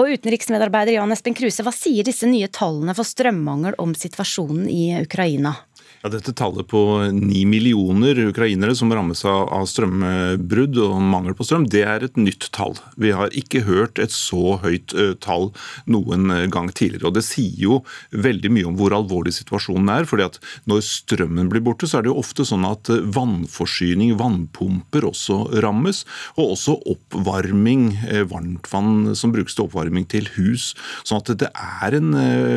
Og 0.00 0.16
utenriksmedarbeider 0.16 0.96
Jan 0.96 1.14
Espen 1.14 1.36
Kruse, 1.38 1.62
hva 1.62 1.74
sier 1.74 2.06
disse 2.06 2.28
nye 2.28 2.50
tallene 2.52 2.94
for 2.96 3.06
strømmangel 3.06 3.78
om 3.82 3.94
situasjonen 3.94 4.66
i 4.70 4.84
Ukraina? 5.02 5.54
Ja, 6.02 6.10
dette 6.10 6.32
tallet 6.34 6.66
på 6.66 6.80
ni 7.14 7.44
millioner 7.46 8.18
ukrainere 8.26 8.74
som 8.74 8.90
rammes 8.90 9.20
av 9.22 9.68
strømbrudd 9.70 10.80
og 10.82 10.96
mangel 10.98 11.36
på 11.38 11.44
strøm, 11.46 11.68
det 11.70 11.84
er 11.86 12.02
et 12.02 12.16
nytt 12.18 12.48
tall. 12.50 12.74
Vi 12.98 13.12
har 13.14 13.30
ikke 13.38 13.60
hørt 13.68 14.00
et 14.02 14.10
så 14.10 14.56
høyt 14.64 14.90
tall 15.22 15.52
noen 15.86 16.26
gang 16.50 16.72
tidligere. 16.74 17.06
og 17.06 17.14
Det 17.14 17.22
sier 17.22 17.54
jo 17.54 17.76
veldig 18.10 18.50
mye 18.50 18.66
om 18.72 18.80
hvor 18.80 18.96
alvorlig 18.96 19.30
situasjonen 19.36 19.92
er. 19.94 20.08
fordi 20.10 20.26
at 20.26 20.40
Når 20.66 20.82
strømmen 20.82 21.52
blir 21.52 21.62
borte, 21.62 21.86
så 21.86 22.00
er 22.00 22.02
det 22.02 22.10
jo 22.10 22.18
ofte 22.18 22.42
sånn 22.50 22.66
at 22.66 22.90
vannforsyning, 22.90 24.16
vannpumper, 24.18 25.06
også 25.06 25.62
rammes. 25.62 26.02
Og 26.34 26.56
også 26.56 26.80
oppvarming, 26.96 27.92
varmtvann 28.26 29.14
som 29.14 29.30
brukes 29.30 29.54
til 29.54 29.68
oppvarming 29.68 30.10
til 30.10 30.26
hus. 30.34 30.74
sånn 31.06 31.22
at 31.22 31.30
det 31.38 31.54
er 31.54 31.94
en 31.94 32.10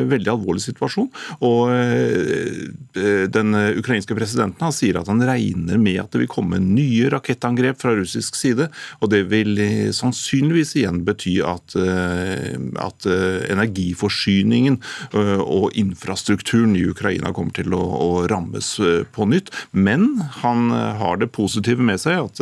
veldig 0.10 0.34
alvorlig 0.34 0.66
situasjon. 0.66 1.14
og 1.46 1.70
den 3.36 3.54
eh, 3.58 3.78
ukrainske 3.80 4.16
presidenten 4.18 4.64
han 4.66 4.76
sier 4.76 5.00
at 5.00 5.10
han 5.12 5.24
regner 5.26 5.80
med 5.82 6.00
at 6.02 6.14
det 6.14 6.24
vil 6.24 6.32
komme 6.32 6.60
nye 6.62 7.10
rakettangrep 7.14 7.82
fra 7.82 7.96
russisk 7.98 8.38
side. 8.40 8.70
og 9.02 9.12
Det 9.14 9.24
vil 9.32 9.60
eh, 9.62 9.92
sannsynligvis 9.96 10.76
igjen 10.80 11.04
bety 11.08 11.38
at, 11.46 11.76
eh, 11.80 12.56
at 12.82 13.06
energiforsyningen 13.06 14.78
og 15.16 15.76
infrastrukturen 15.78 16.76
i 16.78 16.86
Ukraina 16.90 17.32
kommer 17.36 17.56
til 17.56 17.76
å, 17.76 17.82
å, 17.82 18.10
rammes 18.30 18.72
på 19.16 19.28
nytt. 19.30 19.52
Men 19.72 20.08
han 20.42 20.70
har 20.72 21.20
det 21.22 21.32
positive 21.36 21.84
med 21.86 22.02
seg 22.02 22.26
at 22.26 22.42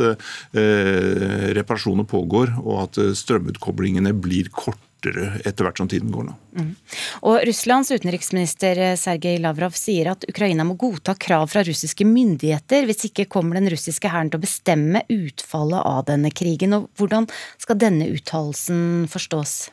reparasjoner 1.57 2.07
pågår, 2.09 2.55
og 2.63 2.85
at 2.85 3.01
strømutkoblingene 3.19 4.15
blir 4.23 4.51
korte 4.53 4.92
fortere 5.03 5.41
etter 5.45 5.65
hvert 5.65 5.77
som 5.77 5.87
tiden 5.87 6.11
går 6.11 6.27
nå. 6.27 6.35
Mm. 6.57 6.71
Og 7.27 7.39
Russlands 7.47 7.91
utenriksminister 7.91 8.79
eh, 8.79 8.95
Sergej 8.99 9.39
Lavrov 9.41 9.75
sier 9.77 10.11
at 10.13 10.25
Ukraina 10.29 10.63
må 10.63 10.75
godta 10.79 11.15
krav 11.15 11.49
fra 11.51 11.63
russiske 11.63 12.05
myndigheter, 12.05 12.85
hvis 12.87 13.09
ikke 13.09 13.27
kommer 13.31 13.59
den 13.59 13.69
russiske 13.71 14.09
hæren 14.09 14.31
til 14.31 14.39
å 14.39 14.45
bestemme 14.45 15.03
utfallet 15.11 15.81
av 15.83 16.05
denne 16.09 16.31
krigen. 16.31 16.75
Og 16.77 16.89
Hvordan 16.97 17.27
skal 17.61 17.79
denne 17.81 18.09
uttalelsen 18.13 19.07
forstås? 19.11 19.69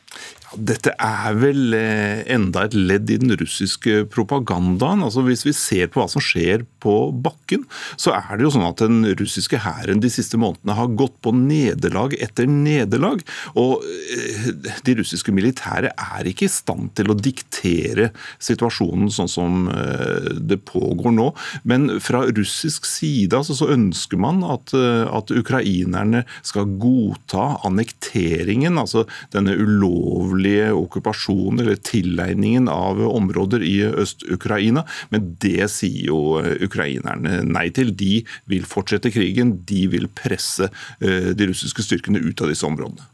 Dette 0.51 0.91
er 0.99 1.37
vel 1.39 1.75
eh, 1.79 2.23
enda 2.35 2.65
et 2.67 2.75
ledd 2.75 3.11
i 3.13 3.19
den 3.23 3.31
russiske 3.39 4.03
propagandaen. 4.11 5.05
Altså 5.07 5.23
Hvis 5.23 5.45
vi 5.47 5.55
ser 5.55 5.91
på 5.91 6.01
hva 6.03 6.09
som 6.11 6.23
skjer 6.25 6.65
på 6.83 6.95
bakken, 7.15 7.67
så 8.01 8.17
er 8.17 8.35
det 8.35 8.47
jo 8.47 8.53
sånn 8.57 8.67
at 8.67 8.83
den 8.83 9.05
russiske 9.21 9.61
hæren 9.63 10.03
de 10.03 10.11
siste 10.11 10.41
månedene 10.41 10.75
har 10.75 10.91
gått 10.99 11.15
på 11.23 11.33
nederlag 11.37 12.17
etter 12.19 12.51
nederlag. 12.51 13.23
Og 13.55 13.87
eh, 13.87 14.51
de 14.87 14.97
russiske 14.99 15.35
militære 15.35 15.93
er 15.95 16.31
ikke 16.33 16.49
i 16.49 16.53
stand 16.53 16.91
til 16.99 17.15
å 17.15 17.19
diktere 17.19 18.11
situasjonen 18.43 19.13
sånn 19.15 19.31
som 19.31 19.71
eh, 19.71 20.35
det 20.35 20.59
pågår 20.67 21.15
nå. 21.15 21.29
Men 21.63 22.01
fra 22.03 22.25
russisk 22.27 22.91
side 22.91 23.39
altså, 23.39 23.55
så 23.55 23.71
ønsker 23.77 24.19
man 24.19 24.43
at, 24.43 24.75
at 24.75 25.31
ukrainerne 25.31 26.25
skal 26.43 26.67
godta 26.81 27.53
annekteringen, 27.69 28.81
altså 28.81 29.07
denne 29.31 29.55
ulovlige 29.55 30.00
ulovlige 30.01 30.73
okkupasjonen 30.73 31.61
eller 31.61 31.77
tilegningen 31.77 32.69
av 32.69 33.01
områder 33.01 33.63
i 33.63 33.83
Øst-Ukraina. 33.85 34.85
Men 35.11 35.37
det 35.41 35.71
sier 35.71 36.11
jo 36.11 36.41
ukrainerne 36.65 37.43
nei 37.45 37.69
til. 37.71 37.95
De 37.97 38.25
vil 38.51 38.67
fortsette 38.69 39.11
krigen. 39.11 39.61
De 39.67 39.87
vil 39.93 40.09
presse 40.09 40.71
eh, 41.01 41.33
de 41.35 41.51
russiske 41.51 41.83
styrkene 41.83 42.19
ut 42.21 42.41
av 42.41 42.51
disse 42.53 42.67
områdene. 42.67 43.07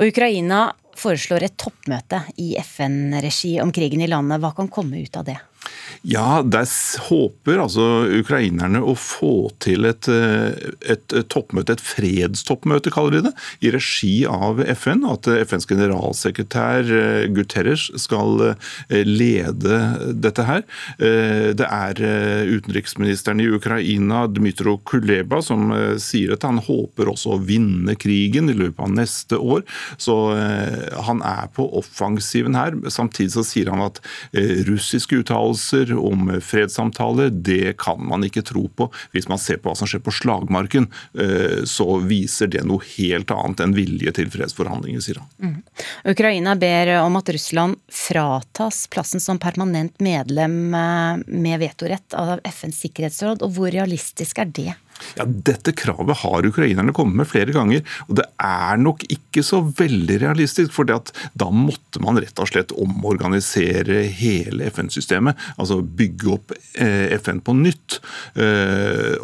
Og 0.00 0.08
Ukraina 0.08 0.70
foreslår 0.96 1.46
et 1.46 1.56
toppmøte 1.60 2.22
i 2.40 2.54
FN-regi 2.60 3.58
om 3.62 3.72
krigen 3.74 4.02
i 4.04 4.10
landet. 4.10 4.40
Hva 4.42 4.52
kan 4.56 4.70
komme 4.72 5.02
ut 5.02 5.16
av 5.16 5.26
det? 5.28 5.38
Ja, 6.02 6.42
der 6.42 6.66
håper 7.06 7.60
altså 7.62 7.84
ukrainerne 8.18 8.80
å 8.82 8.94
få 8.98 9.52
til 9.62 9.86
et, 9.86 10.08
et, 10.10 11.14
toppmøte, 11.30 11.76
et 11.76 11.84
fredstoppmøte, 11.84 12.90
kaller 12.94 13.16
de 13.16 13.22
det, 13.28 13.32
i 13.62 13.70
regi 13.74 14.14
av 14.26 14.58
FN. 14.74 15.04
At 15.06 15.28
FNs 15.30 15.68
generalsekretær 15.70 16.90
Guterres 17.34 17.88
skal 18.02 18.54
lede 18.90 19.78
dette 20.24 20.46
her. 20.48 20.64
Det 20.98 21.68
er 21.68 22.02
utenriksministeren 22.50 23.42
i 23.42 23.48
Ukraina, 23.54 24.24
Dmytro 24.26 24.78
Kuleba, 24.88 25.38
som 25.44 25.70
sier 26.02 26.34
at 26.34 26.46
han 26.46 26.58
håper 26.62 27.12
også 27.12 27.36
å 27.36 27.42
vinne 27.46 27.94
krigen 27.98 28.50
i 28.50 28.58
løpet 28.58 28.82
av 28.82 28.94
neste 28.98 29.38
år. 29.38 29.62
Så 30.02 30.18
han 31.06 31.22
er 31.26 31.46
på 31.54 31.68
offensiven 31.78 32.58
her. 32.58 32.74
Samtidig 32.90 33.36
så 33.36 33.46
sier 33.46 33.70
han 33.70 33.86
at 33.86 34.02
russiske 34.66 35.22
uttalelser 35.22 35.71
om 35.98 36.28
fredssamtaler, 36.44 37.30
det 37.30 37.76
kan 37.82 38.00
man 38.08 38.24
ikke 38.26 38.44
tro 38.46 38.66
på. 38.68 38.88
Hvis 39.12 39.28
man 39.30 39.40
ser 39.40 39.60
på 39.62 39.70
hva 39.70 39.78
som 39.78 39.90
skjer 39.90 40.02
på 40.04 40.14
slagmarken, 40.14 40.88
eh, 41.18 41.62
så 41.68 41.86
viser 42.04 42.50
det 42.52 42.64
noe 42.68 42.84
helt 42.94 43.32
annet 43.34 43.64
enn 43.64 43.76
vilje 43.76 44.14
til 44.16 44.30
fredsforhandlinger, 44.32 45.04
sier 45.04 45.22
han. 45.22 45.30
Mm. 45.42 45.58
Ukraina 46.12 46.56
ber 46.58 46.94
om 47.00 47.18
at 47.20 47.32
Russland 47.34 47.80
fratas 47.92 48.84
plassen 48.92 49.22
som 49.22 49.40
permanent 49.42 49.98
medlem 50.02 50.74
eh, 50.74 51.24
med 51.26 51.62
vetorett 51.62 52.18
av 52.18 52.38
FNs 52.44 52.84
sikkerhetsråd, 52.86 53.44
og 53.44 53.56
hvor 53.56 53.72
realistisk 53.72 54.42
er 54.42 54.52
det? 54.52 54.72
Ja, 55.18 55.26
Dette 55.26 55.74
kravet 55.76 56.22
har 56.22 56.46
ukrainerne 56.46 56.94
kommet 56.96 57.22
med 57.22 57.30
flere 57.30 57.54
ganger, 57.54 57.82
og 58.08 58.16
det 58.20 58.26
er 58.42 58.80
nok 58.80 59.04
ikke 59.12 59.44
så 59.46 59.62
veldig 59.64 60.20
realistisk. 60.22 60.72
For 60.74 60.88
da 60.88 61.48
måtte 61.52 62.02
man 62.04 62.20
rett 62.22 62.38
og 62.42 62.50
slett 62.50 62.74
omorganisere 62.76 64.04
hele 64.18 64.70
FN-systemet. 64.72 65.38
Altså 65.56 65.80
bygge 65.82 66.30
opp 66.36 66.54
eh, 66.74 67.12
FN 67.18 67.42
på 67.44 67.56
nytt. 67.58 67.98
Eh, 68.34 69.18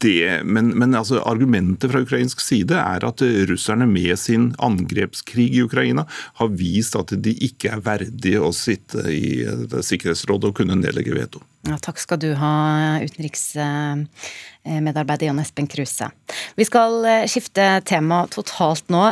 det, 0.00 0.40
men, 0.48 0.72
men 0.80 0.96
altså, 0.96 1.20
argumentet 1.28 1.92
fra 1.92 2.02
ukrainsk 2.04 2.40
side 2.40 2.76
er 2.78 3.04
at 3.06 3.24
russerne 3.50 3.88
med 3.90 4.16
sin 4.20 4.50
angrepskrig 4.62 5.50
i 5.56 5.64
Ukraina 5.66 6.06
har 6.40 6.52
vist 6.56 6.96
at 6.96 7.12
de 7.20 7.34
ikke 7.50 7.74
er 7.74 7.84
verdige 7.84 8.40
å 8.40 8.52
sitte 8.56 9.04
i 9.12 9.44
Sikkerhetsrådet 9.44 10.50
og 10.50 10.60
kunne 10.62 10.78
nedlegge 10.80 11.16
veto. 11.16 11.44
Ja, 11.68 11.74
takk 11.76 11.98
skal 12.00 12.16
du 12.22 12.30
ha, 12.40 12.50
utenriksmedarbeider 13.04 15.26
Jan 15.26 15.42
Espen 15.42 15.66
Kruse. 15.68 16.06
Vi 16.56 16.64
skal 16.64 17.04
eh, 17.04 17.26
skifte 17.28 17.84
tema 17.84 18.22
totalt 18.32 18.88
nå. 18.88 19.02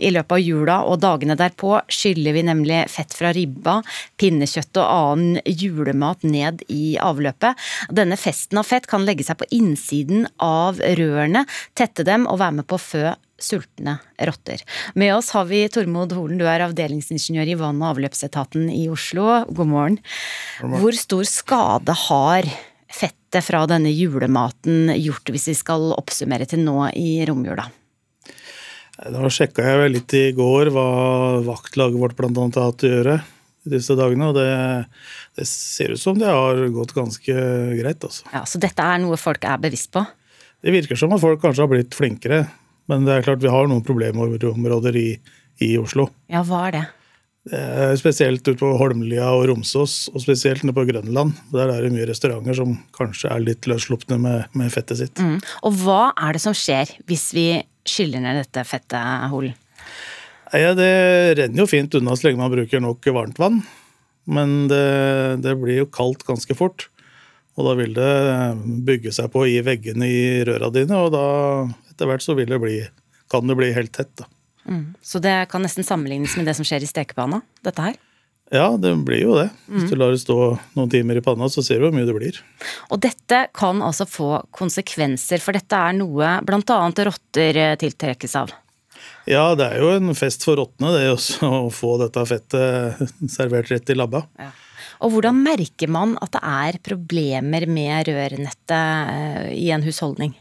I 0.00 0.10
løpet 0.14 0.32
av 0.32 0.40
jula 0.40 0.80
og 0.88 1.04
dagene 1.04 1.36
derpå 1.36 1.84
skyller 1.92 2.32
vi 2.38 2.42
nemlig 2.48 2.88
fett 2.88 3.12
fra 3.12 3.36
ribba, 3.36 3.84
pinnekjøtt 4.16 4.72
og 4.80 4.88
annen 4.88 5.36
julemat 5.44 6.24
ned 6.24 6.64
i 6.72 6.96
avløpet. 6.96 7.52
Denne 7.92 8.16
festen 8.16 8.56
av 8.62 8.64
fett 8.70 8.88
kan 8.88 9.04
legge 9.04 9.28
seg 9.28 9.36
på 9.42 9.50
innsiden 9.52 10.24
av 10.40 10.80
rørene, 10.80 11.44
tette 11.76 12.00
dem 12.08 12.24
og 12.24 12.40
være 12.40 12.62
med 12.62 12.66
på 12.70 12.80
å 12.80 12.86
fø 12.86 13.12
sultne 13.44 13.98
rotter. 14.30 14.64
Med 14.98 15.14
oss 15.16 15.30
har 15.36 15.48
vi 15.50 15.64
Tormod 15.72 16.14
Holen, 16.16 16.40
du 16.40 16.46
er 16.48 16.64
avdelingsingeniør 16.66 17.52
i 17.52 17.58
vann- 17.60 17.82
og 17.82 17.94
avløpsetaten 17.94 18.70
i 18.72 18.86
Oslo. 18.92 19.44
God 19.50 19.70
morgen. 19.70 20.00
God 20.60 20.70
morgen. 20.70 20.82
Hvor 20.82 20.98
stor 20.98 21.28
skade 21.28 21.96
har 22.08 22.48
fettet 22.94 23.44
fra 23.44 23.64
denne 23.70 23.92
julematen 23.92 24.92
gjort, 24.96 25.32
hvis 25.34 25.48
vi 25.50 25.56
skal 25.58 25.92
oppsummere 25.96 26.46
til 26.48 26.64
nå 26.64 26.78
i 26.96 27.24
romjula? 27.28 27.68
Da 28.94 29.28
sjekka 29.32 29.64
jeg 29.66 29.90
litt 29.90 30.14
i 30.14 30.26
går 30.36 30.70
hva 30.74 30.88
vaktlaget 31.42 31.98
vårt 31.98 32.18
bl.a. 32.18 32.30
har 32.30 32.68
hatt 32.70 32.84
å 32.86 32.92
gjøre 32.92 33.16
disse 33.64 33.96
dagene, 33.98 34.28
og 34.30 34.36
det, 34.36 34.50
det, 35.38 35.46
ser 35.48 35.94
ut 35.94 36.00
som 36.00 36.18
det 36.20 36.28
har 36.30 36.60
gått 36.74 36.92
ganske 36.94 37.34
greit. 37.80 38.04
Altså. 38.04 38.28
Ja, 38.32 38.44
Så 38.46 38.60
dette 38.62 38.84
er 38.84 39.00
noe 39.02 39.18
folk 39.20 39.46
er 39.48 39.62
bevisst 39.62 39.90
på? 39.94 40.04
Det 40.64 40.72
virker 40.72 40.98
som 41.00 41.12
at 41.16 41.22
folk 41.22 41.42
kanskje 41.42 41.64
har 41.64 41.72
blitt 41.72 41.96
flinkere. 41.96 42.44
Men 42.90 43.06
det 43.06 43.14
er 43.14 43.26
klart 43.26 43.42
vi 43.44 43.52
har 43.52 43.70
noen 43.70 43.84
problemområder 43.86 44.98
i, 45.00 45.08
i 45.64 45.74
Oslo. 45.80 46.10
Ja, 46.32 46.44
hva 46.46 46.66
er 46.68 46.78
det? 46.78 46.84
spesielt 48.00 48.40
ute 48.46 48.56
på 48.56 48.70
Holmlia 48.80 49.26
og 49.36 49.50
Romsås, 49.50 50.08
og 50.14 50.22
spesielt 50.22 50.62
nede 50.64 50.76
på 50.76 50.86
Grønland. 50.88 51.34
Der 51.52 51.68
er 51.68 51.84
det 51.84 51.92
mye 51.92 52.06
restauranter 52.08 52.56
som 52.56 52.78
kanskje 52.96 53.28
er 53.28 53.44
litt 53.44 53.68
løsslupne 53.68 54.16
med, 54.16 54.46
med, 54.56 54.72
fettet 54.72 55.02
sitt. 55.02 55.20
Mm. 55.20 55.36
Og 55.68 55.76
hva 55.82 56.14
er 56.16 56.32
det 56.32 56.40
som 56.40 56.56
skjer 56.56 56.94
hvis 57.04 57.26
vi 57.36 57.48
skyller 57.84 58.24
ned 58.24 58.40
dette 58.40 58.64
fettet, 58.64 59.28
Hol? 59.28 59.50
Ja, 60.54 60.72
det 60.78 60.88
renner 61.36 61.64
jo 61.64 61.68
fint 61.68 61.94
unna 61.98 62.16
så 62.16 62.28
lenge 62.28 62.40
man 62.40 62.52
bruker 62.54 62.80
nok 62.80 63.04
varmt 63.12 63.40
vann. 63.42 63.60
Men 64.24 64.64
det, 64.70 64.84
det 65.44 65.52
blir 65.60 65.82
jo 65.82 65.90
kaldt 65.92 66.24
ganske 66.24 66.56
fort. 66.56 66.88
Og 67.54 67.68
da 67.68 67.74
vil 67.78 67.92
det 67.94 68.12
bygge 68.86 69.12
seg 69.14 69.30
på 69.34 69.44
i 69.46 69.60
veggene 69.64 70.08
i 70.10 70.22
røra 70.46 70.72
dine, 70.74 70.98
og 70.98 71.12
da 71.14 71.26
etter 71.92 72.10
hvert 72.10 72.24
så 72.24 72.34
det 72.38 72.58
bli, 72.58 72.80
kan 73.30 73.46
det 73.46 73.58
bli 73.58 73.70
helt 73.76 73.92
tett. 73.94 74.10
da. 74.18 74.26
Mm. 74.64 74.94
Så 75.02 75.20
det 75.22 75.36
kan 75.52 75.62
nesten 75.62 75.86
sammenlignes 75.86 76.34
med 76.36 76.48
det 76.48 76.56
som 76.58 76.66
skjer 76.66 76.82
i 76.82 76.90
stekepanna? 76.90 77.42
dette 77.62 77.84
her? 77.84 78.00
Ja, 78.52 78.76
det 78.76 78.92
blir 79.06 79.22
jo 79.22 79.36
det. 79.38 79.48
Hvis 79.66 79.86
mm. 79.86 79.90
du 79.90 79.96
lar 79.96 80.12
det 80.12 80.20
stå 80.20 80.36
noen 80.76 80.90
timer 80.92 81.18
i 81.18 81.22
panna, 81.24 81.48
så 81.48 81.62
ser 81.64 81.80
du 81.80 81.86
hvor 81.86 81.94
mye 81.96 82.06
det 82.08 82.16
blir. 82.16 82.40
Og 82.92 83.00
dette 83.02 83.46
kan 83.56 83.80
altså 83.82 84.06
få 84.08 84.28
konsekvenser, 84.54 85.40
for 85.42 85.56
dette 85.56 85.78
er 85.78 85.96
noe 85.96 86.36
bl.a. 86.44 86.78
rotter 87.08 87.60
eh, 87.60 87.78
tiltrekkes 87.80 88.36
av? 88.40 88.52
Ja, 89.28 89.54
det 89.56 89.70
er 89.72 89.80
jo 89.80 89.94
en 89.94 90.12
fest 90.16 90.44
for 90.44 90.60
rottene, 90.60 90.92
det 90.94 91.08
også 91.14 91.48
å 91.66 91.72
få 91.72 91.96
dette 92.02 92.26
fettet 92.28 93.16
servert 93.32 93.72
rett 93.72 93.90
i 93.90 93.96
labba. 93.96 94.26
Ja. 94.40 94.52
Og 95.04 95.12
hvordan 95.12 95.42
merker 95.44 95.90
man 95.92 96.16
at 96.24 96.32
det 96.32 96.40
er 96.48 96.80
problemer 96.84 97.66
med 97.68 98.08
rørnettet 98.08 98.72
eh, 98.72 99.52
i 99.52 99.68
en 99.74 99.84
husholdning? 99.84 100.32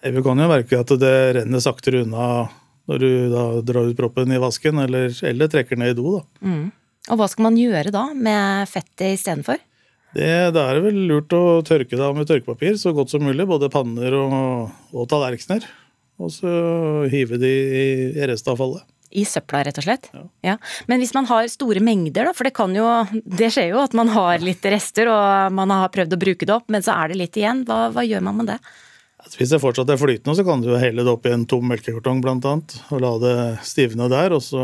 Vi 0.00 0.22
kan 0.24 0.40
jo 0.40 0.48
merke 0.48 0.80
at 0.80 0.92
det 1.02 1.16
renner 1.36 1.60
saktere 1.60 2.06
unna 2.06 2.48
når 2.88 3.02
du 3.02 3.10
da 3.30 3.42
drar 3.62 3.90
ut 3.90 3.98
proppen 3.98 4.32
i 4.32 4.40
vasken 4.40 4.80
eller, 4.82 5.12
eller 5.28 5.50
trekker 5.52 5.78
ned 5.78 5.92
i 5.92 5.98
do. 5.98 6.16
Da. 6.16 6.22
Mm. 6.48 6.70
Og 7.12 7.20
hva 7.20 7.28
skal 7.30 7.46
man 7.50 7.58
gjøre 7.60 7.92
da 7.94 8.06
med 8.16 8.70
fettet 8.70 9.18
istedenfor? 9.18 9.60
Det, 10.16 10.30
det 10.56 10.62
er 10.62 10.80
vel 10.82 11.04
lurt 11.06 11.34
å 11.36 11.60
tørke 11.66 11.94
det 11.94 12.02
av 12.02 12.16
med 12.16 12.26
tørkepapir 12.26 12.80
så 12.80 12.94
godt 12.96 13.12
som 13.12 13.22
mulig. 13.22 13.46
Både 13.46 13.70
panner 13.70 14.16
og, 14.18 14.72
og 14.96 15.06
tallerkener. 15.12 15.68
Og 16.20 16.32
så 16.34 16.50
hive 17.12 17.38
de 17.40 17.52
i 17.52 18.26
restavfallet. 18.28 18.82
I 19.10 19.24
søpla, 19.26 19.64
rett 19.66 19.78
og 19.80 19.86
slett? 19.86 20.10
Ja. 20.14 20.22
ja. 20.46 20.56
Men 20.86 21.02
hvis 21.02 21.14
man 21.16 21.26
har 21.30 21.48
store 21.50 21.82
mengder, 21.82 22.28
da, 22.28 22.34
for 22.36 22.46
det 22.46 22.54
kan 22.54 22.74
jo 22.76 22.86
Det 23.10 23.48
skjer 23.50 23.72
jo 23.72 23.80
at 23.82 23.96
man 23.98 24.12
har 24.14 24.42
litt 24.44 24.62
rester 24.70 25.10
og 25.10 25.56
man 25.56 25.72
har 25.74 25.90
prøvd 25.90 26.14
å 26.14 26.20
bruke 26.20 26.46
det 26.46 26.54
opp, 26.54 26.68
men 26.70 26.84
så 26.86 26.94
er 26.94 27.10
det 27.10 27.18
litt 27.18 27.40
igjen. 27.40 27.64
Hva, 27.66 27.88
hva 27.94 28.06
gjør 28.06 28.22
man 28.28 28.40
med 28.42 28.52
det? 28.52 28.60
Hvis 29.36 29.52
det 29.52 29.60
fortsatt 29.60 29.90
er 29.92 30.00
flytende, 30.00 30.34
så 30.38 30.44
kan 30.46 30.62
du 30.64 30.70
helle 30.80 31.04
det 31.04 31.12
opp 31.12 31.26
i 31.28 31.34
en 31.34 31.44
tom 31.48 31.66
melkekartong 31.68 32.22
annet, 32.24 32.76
og 32.88 33.02
la 33.02 33.12
det 33.20 33.36
stivne 33.68 34.08
der, 34.10 34.32
og 34.32 34.42
så 34.44 34.62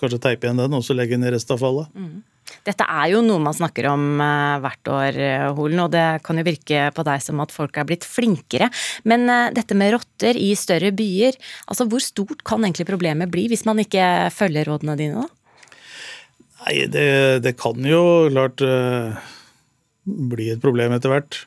kanskje 0.00 0.20
teipe 0.22 0.46
igjen 0.46 0.60
den, 0.60 0.76
og 0.76 0.84
så 0.84 0.94
legge 0.94 1.16
inn 1.16 1.26
i 1.26 1.32
restavfallet. 1.32 1.90
Mm. 1.96 2.20
Dette 2.66 2.86
er 2.86 3.10
jo 3.12 3.22
noe 3.24 3.42
man 3.42 3.56
snakker 3.56 3.88
om 3.90 4.20
uh, 4.20 4.58
hvert 4.62 4.90
år, 4.90 5.18
uh, 5.18 5.46
Holen, 5.56 5.82
og 5.84 5.92
det 5.94 6.04
kan 6.26 6.38
jo 6.38 6.46
virke 6.46 6.88
på 6.94 7.04
deg 7.06 7.22
som 7.22 7.42
at 7.44 7.54
folk 7.54 7.78
er 7.78 7.86
blitt 7.88 8.06
flinkere. 8.06 8.68
Men 9.08 9.26
uh, 9.30 9.48
dette 9.54 9.76
med 9.78 9.94
rotter 9.94 10.38
i 10.38 10.52
større 10.58 10.92
byer, 10.96 11.38
altså 11.70 11.88
hvor 11.90 12.02
stort 12.04 12.44
kan 12.46 12.64
egentlig 12.66 12.88
problemet 12.88 13.32
bli 13.32 13.46
hvis 13.50 13.66
man 13.68 13.82
ikke 13.82 14.30
følger 14.34 14.70
rådene 14.70 14.98
dine, 14.98 15.26
da? 15.26 15.32
Nei, 16.66 16.78
det, 16.90 17.08
det 17.44 17.52
kan 17.60 17.84
jo 17.86 18.00
klart 18.32 18.62
bli 20.06 20.48
et 20.50 20.62
problem 20.62 20.94
etter 20.96 21.12
hvert. 21.12 21.44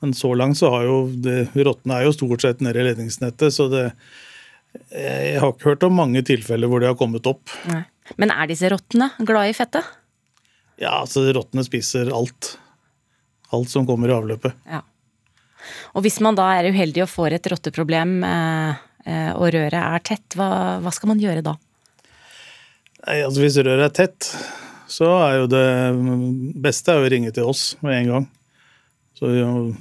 Men 0.00 0.14
så 0.14 0.30
langt 0.38 0.60
så 0.60 0.70
har 0.72 0.86
jo 0.86 0.98
Rottene 1.66 1.96
er 1.98 2.06
jo 2.06 2.14
stort 2.14 2.44
sett 2.44 2.62
nede 2.64 2.80
i 2.80 2.86
ledningsnettet, 2.86 3.50
så 3.52 3.66
det 3.72 3.84
Jeg 4.94 5.40
har 5.42 5.52
ikke 5.52 5.72
hørt 5.72 5.84
om 5.88 5.96
mange 5.98 6.22
tilfeller 6.22 6.70
hvor 6.70 6.80
de 6.80 6.88
har 6.90 6.96
kommet 6.96 7.26
opp. 7.26 7.50
Nei. 7.68 7.82
Men 8.16 8.32
er 8.32 8.48
disse 8.48 8.68
rottene 8.72 9.10
glad 9.26 9.50
i 9.50 9.56
fettet? 9.56 9.84
Ja, 10.78 11.00
altså 11.02 11.24
rottene 11.34 11.64
spiser 11.66 12.12
alt. 12.14 12.54
Alt 13.54 13.72
som 13.72 13.86
kommer 13.88 14.10
i 14.10 14.14
avløpet. 14.14 14.54
Ja. 14.68 14.82
Og 15.96 16.04
hvis 16.04 16.20
man 16.24 16.36
da 16.38 16.46
er 16.54 16.70
uheldig 16.70 17.02
og 17.04 17.10
får 17.10 17.38
et 17.38 17.48
rotteproblem, 17.50 18.18
eh, 18.24 18.78
eh, 19.08 19.30
og 19.34 19.50
røret 19.54 19.78
er 19.80 20.04
tett, 20.06 20.36
hva, 20.38 20.78
hva, 20.84 20.92
skal 20.94 21.12
man 21.12 21.22
gjøre 21.22 21.44
da? 21.44 21.56
Nei, 23.06 23.20
altså 23.24 23.42
Hvis 23.42 23.58
røret 23.60 23.88
er 23.88 23.94
tett, 23.94 24.30
så 24.88 25.10
er 25.26 25.40
jo 25.40 25.50
det 25.50 25.66
beste 26.62 26.96
å 26.96 27.08
ringe 27.10 27.32
til 27.34 27.48
oss 27.48 27.72
med 27.84 28.02
en 28.02 28.12
gang. 28.12 28.28
Så 29.18 29.26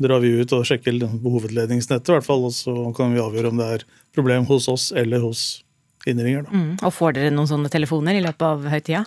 drar 0.01 0.23
vi 0.23 0.33
ut 0.41 0.53
og 0.57 0.65
sjekker 0.65 0.97
hovedledningsnettet, 1.21 2.10
i 2.10 2.15
hvert 2.15 2.25
fall, 2.25 2.47
og 2.47 2.55
så 2.55 2.73
kan 2.97 3.13
vi 3.13 3.21
avgjøre 3.21 3.51
om 3.53 3.60
det 3.62 3.67
er 3.75 3.86
problem 4.17 4.47
hos 4.49 4.65
oss 4.71 4.89
eller 4.97 5.21
hos 5.21 5.43
innringer. 6.10 6.47
Mm. 6.49 6.79
Og 6.81 6.93
får 6.93 7.19
dere 7.19 7.33
noen 7.36 7.49
sånne 7.49 7.69
telefoner 7.69 8.17
i 8.17 8.23
løpet 8.25 8.47
av 8.47 8.65
høytida? 8.71 9.03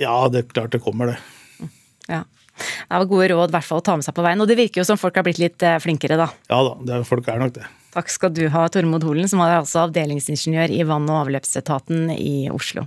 Ja, 0.00 0.16
det 0.32 0.42
er 0.42 0.50
klart 0.50 0.74
det 0.74 0.82
kommer, 0.84 1.14
det. 1.14 1.70
Ja. 2.10 2.24
Det 2.54 2.98
var 3.00 3.08
gode 3.10 3.28
råd 3.32 3.54
hvert 3.54 3.66
fall 3.66 3.80
å 3.80 3.84
ta 3.84 3.96
med 3.98 4.06
seg 4.06 4.14
på 4.16 4.24
veien. 4.24 4.42
Og 4.42 4.50
det 4.50 4.58
virker 4.58 4.82
jo 4.82 4.86
som 4.86 5.00
folk 5.00 5.16
har 5.18 5.26
blitt 5.26 5.40
litt 5.42 5.62
eh, 5.66 5.80
flinkere, 5.82 6.18
da. 6.20 6.28
Ja 6.52 6.60
da, 6.66 6.76
det 6.86 6.98
er, 6.98 7.08
folk 7.08 7.26
er 7.30 7.40
nok 7.42 7.56
det. 7.56 7.64
Takk 7.94 8.10
skal 8.10 8.34
du 8.34 8.44
ha, 8.50 8.66
Tormod 8.70 9.06
Holen, 9.06 9.28
som 9.30 9.42
er 9.44 9.56
altså 9.60 9.84
avdelingsingeniør 9.86 10.72
i 10.74 10.84
vann- 10.86 11.10
og 11.10 11.24
avløpsetaten 11.24 12.08
i 12.14 12.48
Oslo. 12.54 12.86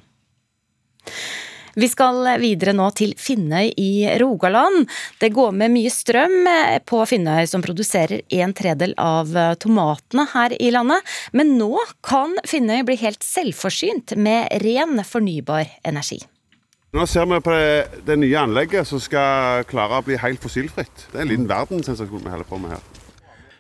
Vi 1.78 1.86
skal 1.86 2.24
videre 2.41 2.74
nå 2.74 2.88
til 2.98 3.12
Finnøy 3.22 3.70
i 3.78 3.91
Rogaland. 4.17 4.88
Det 5.22 5.30
går 5.36 5.52
med 5.60 5.76
mye 5.76 5.91
strøm 5.93 6.48
på 6.89 7.04
Finnøy, 7.06 7.43
som 7.48 7.62
produserer 7.62 8.24
en 8.39 8.56
tredel 8.58 8.96
av 8.98 9.30
tomatene 9.62 10.26
her 10.32 10.56
i 10.58 10.72
landet. 10.74 11.06
Men 11.38 11.54
nå 11.60 11.76
kan 12.02 12.34
Finnøy 12.50 12.82
bli 12.88 12.98
helt 13.04 13.22
selvforsynt 13.22 14.15
med 14.17 14.50
ren, 14.65 14.98
fornybar 15.06 15.70
energi. 15.86 16.24
Nå 16.97 17.03
ser 17.05 17.27
vi 17.29 17.38
på 17.45 17.51
det, 17.53 18.01
det 18.07 18.15
nye 18.17 18.39
anlegget 18.41 18.88
som 18.89 18.97
skal 18.97 19.62
klare 19.69 19.99
å 19.99 20.05
bli 20.05 20.15
helt 20.17 20.41
fossilfritt. 20.41 21.03
Det 21.12 21.19
er 21.19 21.27
en 21.27 21.29
liten 21.29 21.49
verdenssensasjon 21.49 22.23
vi 22.23 22.31
holder 22.33 22.47
på 22.49 22.57
med 22.57 22.71
her. 22.73 22.86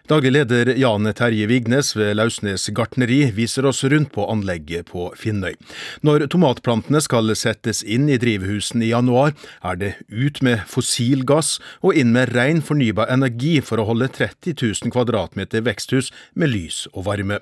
Daglig 0.09 0.31
leder 0.31 0.71
Jan 0.79 1.05
Terje 1.13 1.45
Vignes 1.51 1.91
ved 1.93 2.15
Lausnes 2.17 2.65
gartneri 2.73 3.19
viser 3.35 3.67
oss 3.69 3.83
rundt 3.85 4.09
på 4.15 4.25
anlegget 4.31 4.89
på 4.89 5.11
Finnøy. 5.19 5.53
Når 6.01 6.25
tomatplantene 6.33 7.01
skal 7.03 7.29
settes 7.37 7.83
inn 7.85 8.07
i 8.09 8.17
drivhusene 8.17 8.87
i 8.87 8.89
januar, 8.89 9.35
er 9.61 9.77
det 9.83 9.91
ut 10.09 10.41
med 10.41 10.63
fossil 10.71 11.21
gass 11.27 11.59
og 11.83 11.93
inn 11.93 12.15
med 12.15 12.33
ren 12.33 12.63
fornybar 12.65 13.13
energi 13.13 13.59
for 13.61 13.83
å 13.83 13.85
holde 13.91 14.09
30 14.17 14.57
000 14.63 14.95
kvadratmeter 14.95 15.61
veksthus 15.67 16.09
med 16.33 16.55
lys 16.55 16.87
og 16.95 17.05
varme. 17.11 17.37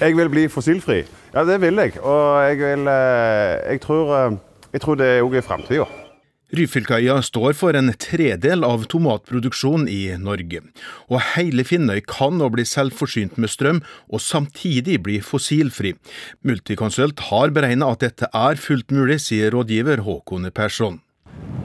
Jeg 0.00 0.18
vil 0.18 0.28
bli 0.32 0.48
fossilfri. 0.50 1.04
Ja, 1.30 1.46
det 1.46 1.60
vil 1.62 1.78
jeg. 1.78 2.00
Og 2.02 2.42
jeg, 2.48 2.58
vil, 2.64 2.88
eh, 2.90 3.54
jeg, 3.70 3.80
tror, 3.86 4.10
eh, 4.16 4.40
jeg 4.76 4.84
tror 4.84 5.00
det 5.00 5.14
òg 5.24 5.38
er 5.40 5.46
framtida. 5.46 5.86
Ryfylkeøya 6.54 7.16
står 7.26 7.56
for 7.58 7.74
en 7.74 7.90
tredel 7.98 8.62
av 8.62 8.84
tomatproduksjonen 8.92 9.88
i 9.90 10.12
Norge, 10.22 10.60
og 11.10 11.24
hele 11.32 11.64
Finnøy 11.66 11.98
kan 12.06 12.36
nå 12.38 12.46
bli 12.54 12.62
selvforsynt 12.62 13.34
med 13.42 13.50
strøm 13.50 13.80
og 14.06 14.22
samtidig 14.22 15.00
bli 15.02 15.16
fossilfri. 15.26 15.96
Multiconsult 16.46 17.24
har 17.32 17.50
beregna 17.56 17.88
at 17.90 18.04
dette 18.04 18.30
er 18.30 18.62
fullt 18.62 18.94
mulig, 18.94 19.18
sier 19.24 19.50
rådgiver 19.56 20.04
Håkon 20.06 20.46
Persson. 20.54 21.00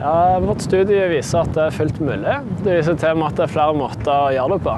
Ja, 0.00 0.40
vårt 0.42 0.64
studie 0.66 1.04
viser 1.12 1.44
at 1.44 1.54
det 1.54 1.68
er 1.68 1.76
fullt 1.76 2.00
mulig. 2.02 2.34
Det 2.64 2.80
viser 2.80 2.98
til 2.98 3.20
med 3.20 3.28
at 3.28 3.38
det 3.38 3.46
er 3.46 3.54
flere 3.54 3.76
måter 3.78 4.10
å 4.16 4.32
gjøre 4.34 4.56
det 4.56 4.66
på. 4.66 4.74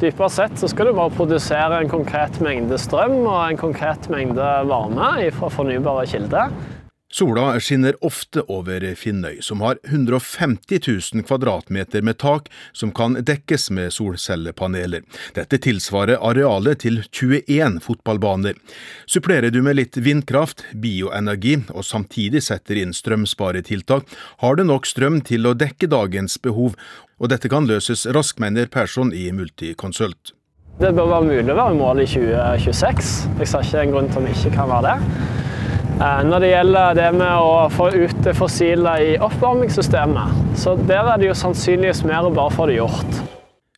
Dypere 0.00 0.30
sett 0.32 0.56
så 0.60 0.68
skal 0.68 0.88
du 0.88 0.96
bare 0.96 1.12
produsere 1.12 1.82
en 1.82 1.92
konkret 1.92 2.40
mengde 2.44 2.80
strøm 2.80 3.18
og 3.26 3.36
en 3.42 3.60
konkret 3.60 4.08
mengde 4.12 4.48
varme 4.68 5.12
fra 5.36 5.52
fornybare 5.52 6.08
kilder. 6.08 6.56
Sola 7.18 7.60
skinner 7.60 7.94
ofte 8.04 8.42
over 8.52 8.94
Finnøy, 8.94 9.38
som 9.40 9.62
har 9.64 9.78
150 9.88 10.80
000 11.14 11.22
kvadratmeter 11.24 12.02
med 12.04 12.18
tak 12.20 12.50
som 12.76 12.90
kan 12.92 13.16
dekkes 13.24 13.70
med 13.72 13.94
solcellepaneler. 13.96 15.00
Dette 15.32 15.56
tilsvarer 15.64 16.20
arealet 16.20 16.82
til 16.84 17.00
21 17.08 17.80
fotballbaner. 17.86 18.58
Supplerer 19.08 19.48
du 19.48 19.62
med 19.64 19.78
litt 19.78 19.96
vindkraft, 19.96 20.66
bioenergi 20.76 21.62
og 21.72 21.88
samtidig 21.88 22.44
setter 22.44 22.82
inn 22.82 22.92
strømsparetiltak, 22.92 24.04
har 24.44 24.60
du 24.60 24.66
nok 24.68 24.84
strøm 24.84 25.22
til 25.24 25.48
å 25.48 25.56
dekke 25.56 25.88
dagens 25.88 26.36
behov, 26.44 26.76
og 27.16 27.32
dette 27.32 27.48
kan 27.48 27.64
løses 27.64 28.04
raskt, 28.12 28.44
mener 28.44 28.68
Persson 28.68 29.16
i 29.16 29.30
Multiconsult. 29.32 30.36
Det 30.84 30.92
bør 30.92 31.08
være 31.14 31.32
mulig 31.32 31.48
å 31.48 31.60
være 31.64 31.72
i 31.72 31.80
mål 31.80 32.04
i 32.04 32.08
2026. 32.12 33.18
Jeg 33.40 33.48
ser 33.48 33.64
ikke 33.64 33.88
en 33.88 33.96
grunn 33.96 34.12
til 34.12 34.20
om 34.20 34.28
vi 34.28 34.36
ikke 34.36 34.56
kan 34.60 34.74
være 34.76 34.92
det. 34.92 35.45
Eh, 35.96 36.22
når 36.28 36.42
det 36.44 36.48
gjelder 36.50 36.96
det 36.98 37.06
med 37.16 37.38
å 37.40 37.68
få 37.72 37.86
ut 37.94 38.18
det 38.24 38.34
fossile 38.36 38.90
i 39.00 39.14
oppvarmingssystemet, 39.16 40.34
så 40.60 40.74
der 40.76 41.08
er 41.08 41.22
det 41.22 41.30
jo 41.30 41.36
sannsynligvis 41.40 42.02
mer 42.04 42.28
å 42.28 42.32
bare 42.36 42.52
få 42.52 42.66
det 42.68 42.76
gjort. 42.76 43.22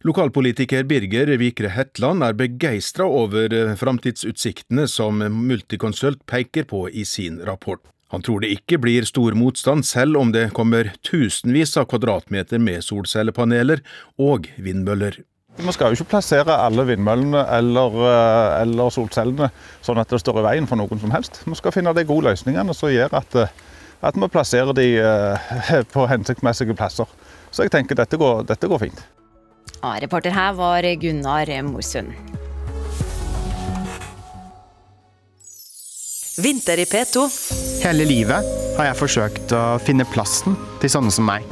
Lokalpolitiker 0.07 0.83
Birger 0.91 1.31
Vikre 1.39 1.71
Hetland 1.71 2.27
er 2.27 2.35
begeistra 2.39 3.07
over 3.07 3.55
eh, 3.55 3.71
framtidsutsiktene 3.79 4.89
som 4.91 5.23
Multiconsult 5.23 6.25
peker 6.27 6.67
på 6.67 6.89
i 6.91 7.07
sin 7.07 7.39
rapport. 7.47 7.85
Han 8.11 8.27
tror 8.27 8.43
det 8.43 8.51
ikke 8.57 8.81
blir 8.83 9.07
stor 9.07 9.39
motstand, 9.39 9.87
selv 9.87 10.19
om 10.19 10.35
det 10.35 10.49
kommer 10.59 10.91
tusenvis 11.07 11.77
av 11.79 11.87
kvadratmeter 11.93 12.59
med 12.59 12.83
solcellepaneler 12.83 13.85
og 14.19 14.51
vindmøller. 14.59 15.21
Vi 15.59 15.73
skal 15.75 15.90
jo 15.90 15.99
ikke 15.99 16.12
plassere 16.12 16.55
alle 16.55 16.85
vindmøllene 16.87 17.40
eller, 17.57 17.97
eh, 18.07 18.61
eller, 18.62 18.92
solcellene 18.94 19.49
sånn 19.83 19.99
at 19.99 20.12
det 20.12 20.21
står 20.23 20.38
i 20.38 20.44
veien 20.47 20.68
for 20.71 20.79
noen 20.79 21.01
som 21.03 21.11
helst. 21.11 21.40
Vi 21.42 21.59
skal 21.59 21.75
finne 21.75 21.94
de 21.97 22.07
gode 22.07 22.31
løsningene 22.31 22.75
som 22.79 22.92
gjør 22.92 23.16
at, 23.18 23.35
eh, 23.35 23.51
at 24.07 24.14
vi 24.14 24.29
plasserer 24.31 24.77
de 24.79 24.87
eh, 25.03 25.83
på 25.94 26.07
hensiktsmessige 26.07 26.79
plasser. 26.79 27.11
Så 27.51 27.66
jeg 27.66 27.75
tenker 27.75 27.99
dette 27.99 28.21
går, 28.21 28.47
dette 28.47 28.71
går 28.71 28.85
fint. 28.87 29.03
Ja, 29.83 29.97
reporter 29.99 30.31
her 30.31 30.55
var 30.55 30.87
Gunnar 31.03 31.51
Morsund. 31.66 32.14
Vinter 36.38 36.79
i 36.79 36.87
P2. 36.87 37.25
Hele 37.83 38.07
livet 38.07 38.47
har 38.79 38.92
jeg 38.92 38.99
forsøkt 39.01 39.55
å 39.59 39.62
finne 39.83 40.07
plassen 40.07 40.55
til 40.79 40.92
sånne 40.92 41.11
som 41.11 41.27
meg. 41.27 41.42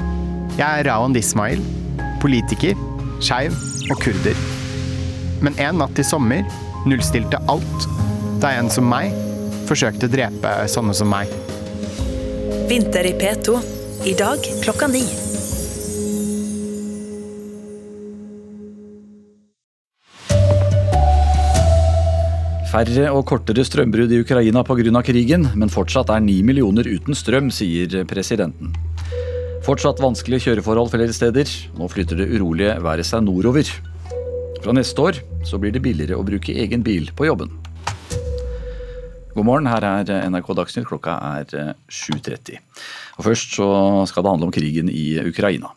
Jeg 0.54 0.62
er 0.66 0.86
Rawan 0.86 1.16
Ismail, 1.18 1.58
politiker, 2.22 2.78
skeiv 3.20 3.54
og 3.90 4.00
kurder. 4.02 4.38
Men 5.44 5.56
en 5.62 5.82
natt 5.82 5.98
i 6.00 6.06
sommer 6.06 6.46
nullstilte 6.86 7.40
alt 7.50 7.88
da 8.42 8.52
en 8.56 8.70
som 8.72 8.88
meg 8.88 9.14
forsøkte 9.66 10.08
å 10.08 10.12
drepe 10.12 10.56
sånne 10.70 10.94
som 10.96 11.10
meg. 11.10 11.30
Vinter 12.70 13.06
i 13.06 13.14
P2. 13.18 13.60
I 14.06 14.12
dag 14.14 14.42
klokka 14.62 14.86
ni. 14.90 15.02
Færre 22.76 23.06
og 23.14 23.22
kortere 23.24 23.64
strømbrudd 23.64 24.10
i 24.12 24.20
Ukraina 24.20 24.62
pga. 24.66 25.02
krigen, 25.02 25.48
men 25.54 25.70
fortsatt 25.72 26.10
er 26.10 26.20
ni 26.20 26.42
millioner 26.42 26.84
uten 26.84 27.14
strøm, 27.14 27.50
sier 27.50 28.04
presidenten. 28.04 28.74
Fortsatt 29.66 29.98
vanskelige 29.98 30.44
kjøreforhold 30.44 30.92
flere 30.92 31.10
steder. 31.10 31.48
Nå 31.74 31.88
flytter 31.90 32.20
det 32.20 32.28
urolige 32.36 32.76
været 32.84 33.08
seg 33.08 33.24
nordover. 33.26 33.66
Fra 34.62 34.74
neste 34.76 35.02
år 35.02 35.16
så 35.48 35.58
blir 35.58 35.72
det 35.74 35.82
billigere 35.82 36.14
å 36.14 36.22
bruke 36.22 36.54
egen 36.54 36.84
bil 36.86 37.08
på 37.18 37.26
jobben. 37.26 37.50
God 39.34 39.48
morgen, 39.48 39.66
her 39.66 39.82
er 39.82 40.28
NRK 40.30 40.52
Dagsnytt. 40.60 40.86
Klokka 40.86 41.16
er 41.32 41.74
7.30. 41.90 42.62
Og 43.18 43.26
Først 43.26 43.58
så 43.58 43.66
skal 44.06 44.22
det 44.22 44.34
handle 44.36 44.46
om 44.46 44.54
krigen 44.54 44.86
i 44.86 45.18
Ukraina. 45.26 45.74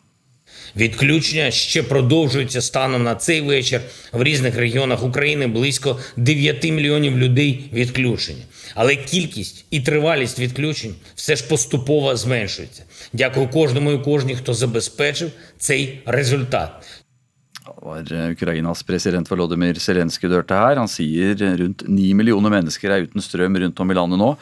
Відключення 0.76 1.50
ще 1.50 1.82
продовжуються 1.82 2.62
станом 2.62 3.02
на 3.02 3.14
цей 3.14 3.40
вечір. 3.40 3.80
В 4.12 4.22
різних 4.22 4.56
регіонах 4.56 5.04
України 5.04 5.46
близько 5.46 5.98
9 6.16 6.64
мільйонів 6.64 7.18
людей 7.18 7.70
відключені. 7.72 8.44
Але 8.74 8.96
кількість 8.96 9.64
і 9.70 9.80
тривалість 9.80 10.38
відключень 10.38 10.94
все 11.14 11.36
ж 11.36 11.48
поступово 11.48 12.16
зменшується. 12.16 12.84
Дякую 13.12 13.48
кожному 13.48 13.92
і 13.92 13.98
кожній, 13.98 14.36
хто 14.36 14.54
забезпечив 14.54 15.30
цей 15.58 16.02
результат. 16.06 17.00
Var 17.82 18.02
Ukrainas 18.34 18.82
president 18.82 19.28
Volodymyr 19.30 19.78
Zelenskyj 19.78 20.28
dørte 20.28 20.56
her. 20.58 20.76
Han 20.76 20.88
sier 20.88 21.36
rundt 21.38 21.84
ni 21.88 22.10
millioner 22.14 22.50
mennesker 22.50 22.90
er 22.90 23.06
uten 23.06 23.22
strøm 23.22 23.56
rundt 23.56 23.80
om 23.80 23.90
i 23.90 23.94
landet 23.94 24.18
nå 24.18 24.34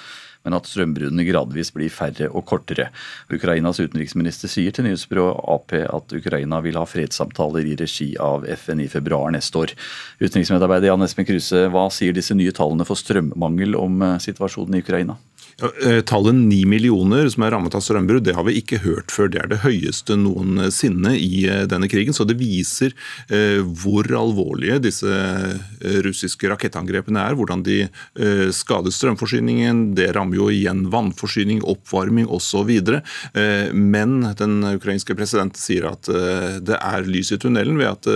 men 0.44 0.57
at 0.57 0.68
strømbruddene 0.68 1.27
gradvis 1.29 1.72
blir 1.74 1.92
færre 1.92 2.31
og 2.31 2.46
kortere. 2.48 2.88
Ukrainas 3.35 3.81
utenriksminister 3.83 4.51
sier 4.51 4.74
til 4.74 4.87
nyhetsbyrået 4.87 5.42
Ap 5.55 5.74
at 5.79 6.14
Ukraina 6.16 6.61
vil 6.64 6.79
ha 6.81 6.85
fredssamtaler 6.88 7.66
i 7.66 7.77
regi 7.79 8.11
av 8.22 8.46
FN 8.59 8.85
i 8.85 8.90
februar 8.90 9.33
neste 9.35 9.64
år. 9.64 9.74
Utenriksmedarbeider 10.22 10.92
Jan 10.92 11.07
Espen 11.07 11.29
Kruse, 11.29 11.66
hva 11.72 11.88
sier 11.92 12.16
disse 12.16 12.37
nye 12.37 12.55
tallene 12.55 12.87
for 12.88 12.98
strømmangel 12.98 13.77
om 13.79 14.03
eh, 14.05 14.20
situasjonen 14.22 14.79
i 14.79 14.85
Ukraina? 14.85 15.18
Eh, 15.59 16.01
tallet 16.01 16.35
9 16.35 16.66
millioner 16.71 17.27
som 17.29 17.42
er 17.42 17.51
rammet 17.51 17.75
av 17.75 17.83
strømbrudd, 17.83 18.23
det 18.29 18.37
har 18.37 18.44
vi 18.47 18.61
ikke 18.61 18.79
hørt 18.85 19.11
før. 19.11 19.27
Det 19.33 19.40
er 19.42 19.49
det 19.51 19.59
høyeste 19.64 20.14
noensinne 20.14 21.16
i 21.18 21.49
eh, 21.51 21.64
denne 21.66 21.88
krigen. 21.90 22.14
Så 22.14 22.27
det 22.29 22.37
viser 22.38 22.94
eh, 23.27 23.59
hvor 23.83 24.07
alvorlige 24.07 24.79
disse 24.87 25.11
russiske 26.07 26.51
rakettangrepene 26.53 27.25
er. 27.27 27.35
Hvordan 27.38 27.64
de 27.66 27.81
skader 28.55 28.94
strømforsyningen. 28.94 29.83
Det 29.99 30.12
rammer 30.14 30.38
jo 30.38 30.49
igjen 30.53 30.87
vannforsyning, 30.92 31.64
oppvarming 31.66 32.29
osv. 32.31 32.71
Men 33.75 34.16
den 34.38 34.57
ukrainske 34.71 35.16
presidenten 35.18 35.61
sier 35.61 35.88
at 35.90 36.11
det 36.62 36.79
er 36.79 37.09
lys 37.09 37.33
i 37.35 37.40
tunnelen 37.40 37.79
ved 37.81 37.94
at 37.94 38.11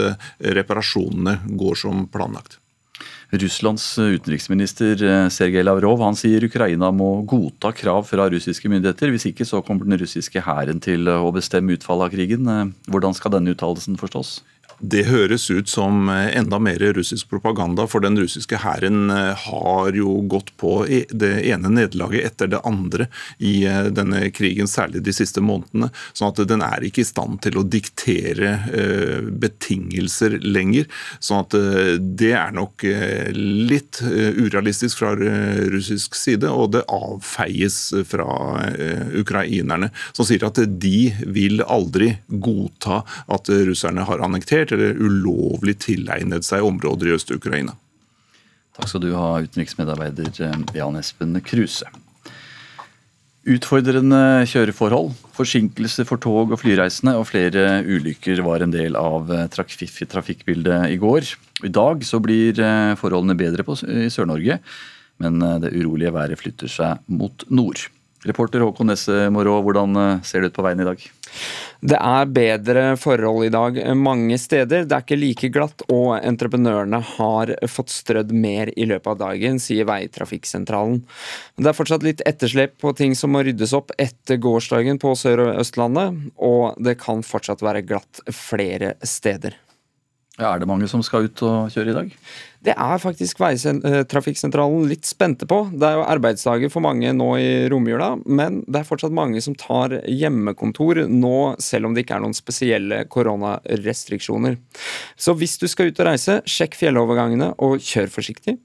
reparasjonene 0.59 1.41
går 1.59 1.79
som 1.85 2.07
planlagt. 2.13 2.62
Russlands 3.33 3.85
utenriksminister 3.97 5.03
eh, 5.03 5.29
Sergej 5.33 5.65
Lavrov 5.65 6.03
han 6.05 6.17
sier 6.19 6.45
Ukraina 6.45 6.91
må 6.93 7.23
godta 7.25 7.71
krav 7.73 8.05
fra 8.05 8.27
russiske 8.29 8.69
myndigheter. 8.69 9.09
Hvis 9.15 9.25
ikke 9.31 9.47
så 9.49 9.63
kommer 9.65 9.89
den 9.89 9.97
russiske 10.03 10.43
hæren 10.45 10.83
til 10.85 11.09
å 11.09 11.31
bestemme 11.33 11.73
utfallet 11.73 12.11
av 12.11 12.13
krigen. 12.13 12.51
Eh, 12.53 12.75
hvordan 12.93 13.17
skal 13.17 13.33
denne 13.39 13.55
uttalelsen 13.57 13.97
forstås? 14.01 14.43
Det 14.83 15.05
høres 15.07 15.45
ut 15.51 15.69
som 15.71 16.09
enda 16.11 16.59
mer 16.59 16.81
russisk 16.97 17.29
propaganda, 17.31 17.85
for 17.87 18.03
den 18.03 18.19
russiske 18.19 18.59
hæren 18.65 19.13
har 19.45 19.95
jo 19.95 20.17
gått 20.27 20.51
på 20.59 20.73
e, 20.91 21.05
det 21.15 21.37
ene 21.53 21.71
nederlaget 21.71 22.33
etter 22.33 22.51
det 22.51 22.59
andre 22.67 23.07
i 23.39 23.63
denne 23.95 24.25
krigen, 24.35 24.67
særlig 24.67 25.05
de 25.07 25.15
siste 25.15 25.39
månedene. 25.45 25.93
sånn 26.13 26.33
at 26.33 26.43
den 26.51 26.65
er 26.67 26.83
ikke 26.83 27.05
i 27.05 27.07
stand 27.07 27.39
til 27.47 27.61
å 27.61 27.63
diktere 27.63 28.57
betingelser 29.31 30.41
lenger. 30.43 30.91
sånn 31.23 31.45
at 31.45 31.55
det 32.19 32.33
er 32.41 32.51
nok 32.51 32.83
litt 33.39 34.03
urealistisk 34.03 34.99
fra 34.99 35.15
russisk 35.15 36.19
side, 36.19 36.51
og 36.51 36.73
det 36.75 36.83
avfeies 36.91 37.79
fra 38.11 38.27
ukrainerne, 39.15 39.93
som 40.11 40.27
sier 40.27 40.43
at 40.49 40.59
de 40.67 41.13
vil 41.23 41.63
aldri 41.63 42.17
godta 42.27 43.05
at 43.31 43.55
russerne 43.71 44.11
har 44.11 44.27
annektert 44.27 44.72
eller 44.75 44.99
ulovlig 45.01 45.79
tilegnet 45.85 46.47
seg 46.47 46.65
områder 46.67 47.11
i 47.11 47.17
Øst-Ukraina. 47.17 47.77
Takk 48.73 48.89
skal 48.89 49.03
du 49.05 49.11
ha, 49.13 49.43
utenriksmedarbeider 49.45 50.31
eh, 50.47 50.57
Jan 50.79 50.97
Espen 50.97 51.37
Kruse. 51.45 51.89
Utfordrende 53.43 54.47
kjøreforhold, 54.47 55.11
forsinkelser 55.35 56.07
for 56.07 56.23
tog 56.23 56.55
og 56.55 56.61
flyreisende 56.63 57.17
og 57.19 57.27
flere 57.33 57.83
ulykker 57.83 58.41
var 58.47 58.63
en 58.63 58.73
del 58.73 58.97
av 58.97 59.29
eh, 59.35 59.49
trafikkbildet 59.53 60.95
i 60.95 60.99
går. 61.03 61.35
I 61.69 61.73
dag 61.75 62.07
så 62.07 62.23
blir 62.23 62.57
eh, 62.63 62.95
forholdene 63.01 63.37
bedre 63.37 63.67
på, 63.67 63.77
i 63.85 64.09
Sør-Norge, 64.13 64.61
men 65.23 65.43
det 65.63 65.71
urolige 65.77 66.11
været 66.11 66.41
flytter 66.41 66.71
seg 66.73 67.13
mot 67.13 67.45
nord. 67.53 67.85
Reporter 68.29 68.63
Håkon 68.63 68.93
Nesse 68.93 69.27
Morå, 69.35 69.59
hvordan 69.65 69.99
ser 70.27 70.43
det 70.43 70.53
ut 70.53 70.57
på 70.57 70.65
veien 70.67 70.83
i 70.83 70.87
dag? 70.87 71.03
Det 71.83 71.99
er 71.99 72.29
bedre 72.31 72.83
forhold 73.01 73.49
i 73.49 73.51
dag 73.51 73.79
mange 73.99 74.37
steder. 74.39 74.85
Det 74.87 74.95
er 74.95 75.03
ikke 75.03 75.19
like 75.19 75.51
glatt, 75.55 75.83
og 75.91 76.13
entreprenørene 76.21 77.01
har 77.17 77.55
fått 77.67 77.91
strødd 77.91 78.31
mer 78.31 78.71
i 78.77 78.87
løpet 78.87 79.11
av 79.11 79.19
dagen, 79.25 79.59
sier 79.63 79.89
Veitrafikksentralen. 79.91 81.01
Det 81.59 81.73
er 81.73 81.79
fortsatt 81.79 82.07
litt 82.07 82.23
etterslep 82.29 82.79
på 82.83 82.95
ting 82.99 83.17
som 83.19 83.35
må 83.35 83.43
ryddes 83.43 83.75
opp 83.75 83.91
etter 83.99 84.39
gårsdagen 84.43 85.03
på 85.03 85.17
Sør- 85.19 85.49
og 85.49 85.59
Østlandet, 85.65 86.23
og 86.39 86.79
det 86.79 87.01
kan 87.03 87.27
fortsatt 87.27 87.67
være 87.67 87.83
glatt 87.89 88.23
flere 88.31 88.95
steder. 89.03 89.59
Ja, 90.41 90.55
er 90.55 90.63
det 90.63 90.69
mange 90.71 90.87
som 90.89 91.03
skal 91.05 91.27
ut 91.29 91.43
og 91.45 91.69
kjøre 91.75 91.93
i 91.93 91.97
dag? 91.97 92.13
Det 92.65 92.73
er 92.73 93.01
faktisk 93.03 93.41
Veitrafikksentralen 93.43 94.87
litt 94.89 95.05
spente 95.05 95.45
på. 95.51 95.59
Det 95.75 95.85
er 95.85 95.99
jo 95.99 96.07
arbeidsdager 96.09 96.73
for 96.73 96.85
mange 96.85 97.11
nå 97.13 97.29
i 97.37 97.51
romjula, 97.69 98.15
men 98.25 98.63
det 98.65 98.81
er 98.81 98.89
fortsatt 98.89 99.13
mange 99.13 99.43
som 99.45 99.57
tar 99.59 99.99
hjemmekontor 100.09 101.03
nå, 101.11 101.37
selv 101.61 101.91
om 101.91 101.97
det 101.97 102.07
ikke 102.07 102.17
er 102.17 102.25
noen 102.25 102.39
spesielle 102.39 103.03
koronarestriksjoner. 103.13 104.57
Så 105.21 105.37
hvis 105.37 105.59
du 105.61 105.67
skal 105.69 105.91
ut 105.91 106.01
og 106.01 106.09
reise, 106.09 106.39
sjekk 106.49 106.79
fjellovergangene 106.81 107.53
og 107.61 107.83
kjør 107.85 108.09
forsiktig. 108.15 108.57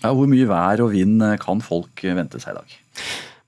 Ja, 0.00 0.14
hvor 0.16 0.28
mye 0.30 0.48
vær 0.48 0.80
og 0.84 0.94
vind 0.96 1.20
kan 1.42 1.60
folk 1.64 2.04
vente 2.04 2.40
seg 2.40 2.54
i 2.54 2.60
dag? 2.62 2.80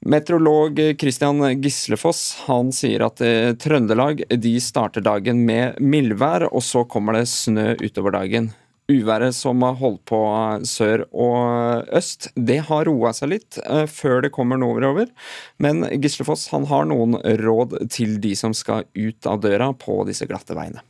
Meteorolog 0.07 0.79
Christian 1.01 1.43
Gislefoss 1.63 2.45
han 2.47 2.71
sier 2.73 3.03
at 3.09 3.21
eh, 3.25 3.51
Trøndelag 3.59 4.23
de 4.31 4.55
starter 4.63 5.03
dagen 5.03 5.43
med 5.47 5.81
mildvær, 5.83 6.47
og 6.53 6.63
så 6.63 6.85
kommer 6.87 7.19
det 7.19 7.27
snø 7.33 7.73
utover 7.83 8.15
dagen. 8.15 8.53
Uværet 8.89 9.35
som 9.37 9.61
har 9.67 9.75
holdt 9.77 10.01
på 10.09 10.19
sør 10.65 11.03
og 11.13 11.91
øst, 11.99 12.31
det 12.39 12.63
har 12.71 12.87
roa 12.89 13.11
seg 13.13 13.35
litt 13.35 13.59
eh, 13.67 13.85
før 13.91 14.23
det 14.25 14.31
kommer 14.33 14.61
nordover. 14.61 15.11
Men 15.59 15.83
Gislefoss 15.99 16.47
han 16.55 16.69
har 16.71 16.87
noen 16.89 17.19
råd 17.43 17.75
til 17.93 18.21
de 18.23 18.37
som 18.39 18.55
skal 18.57 18.87
ut 18.95 19.29
av 19.29 19.43
døra 19.43 19.73
på 19.75 20.05
disse 20.09 20.31
glatte 20.31 20.57
veiene. 20.57 20.85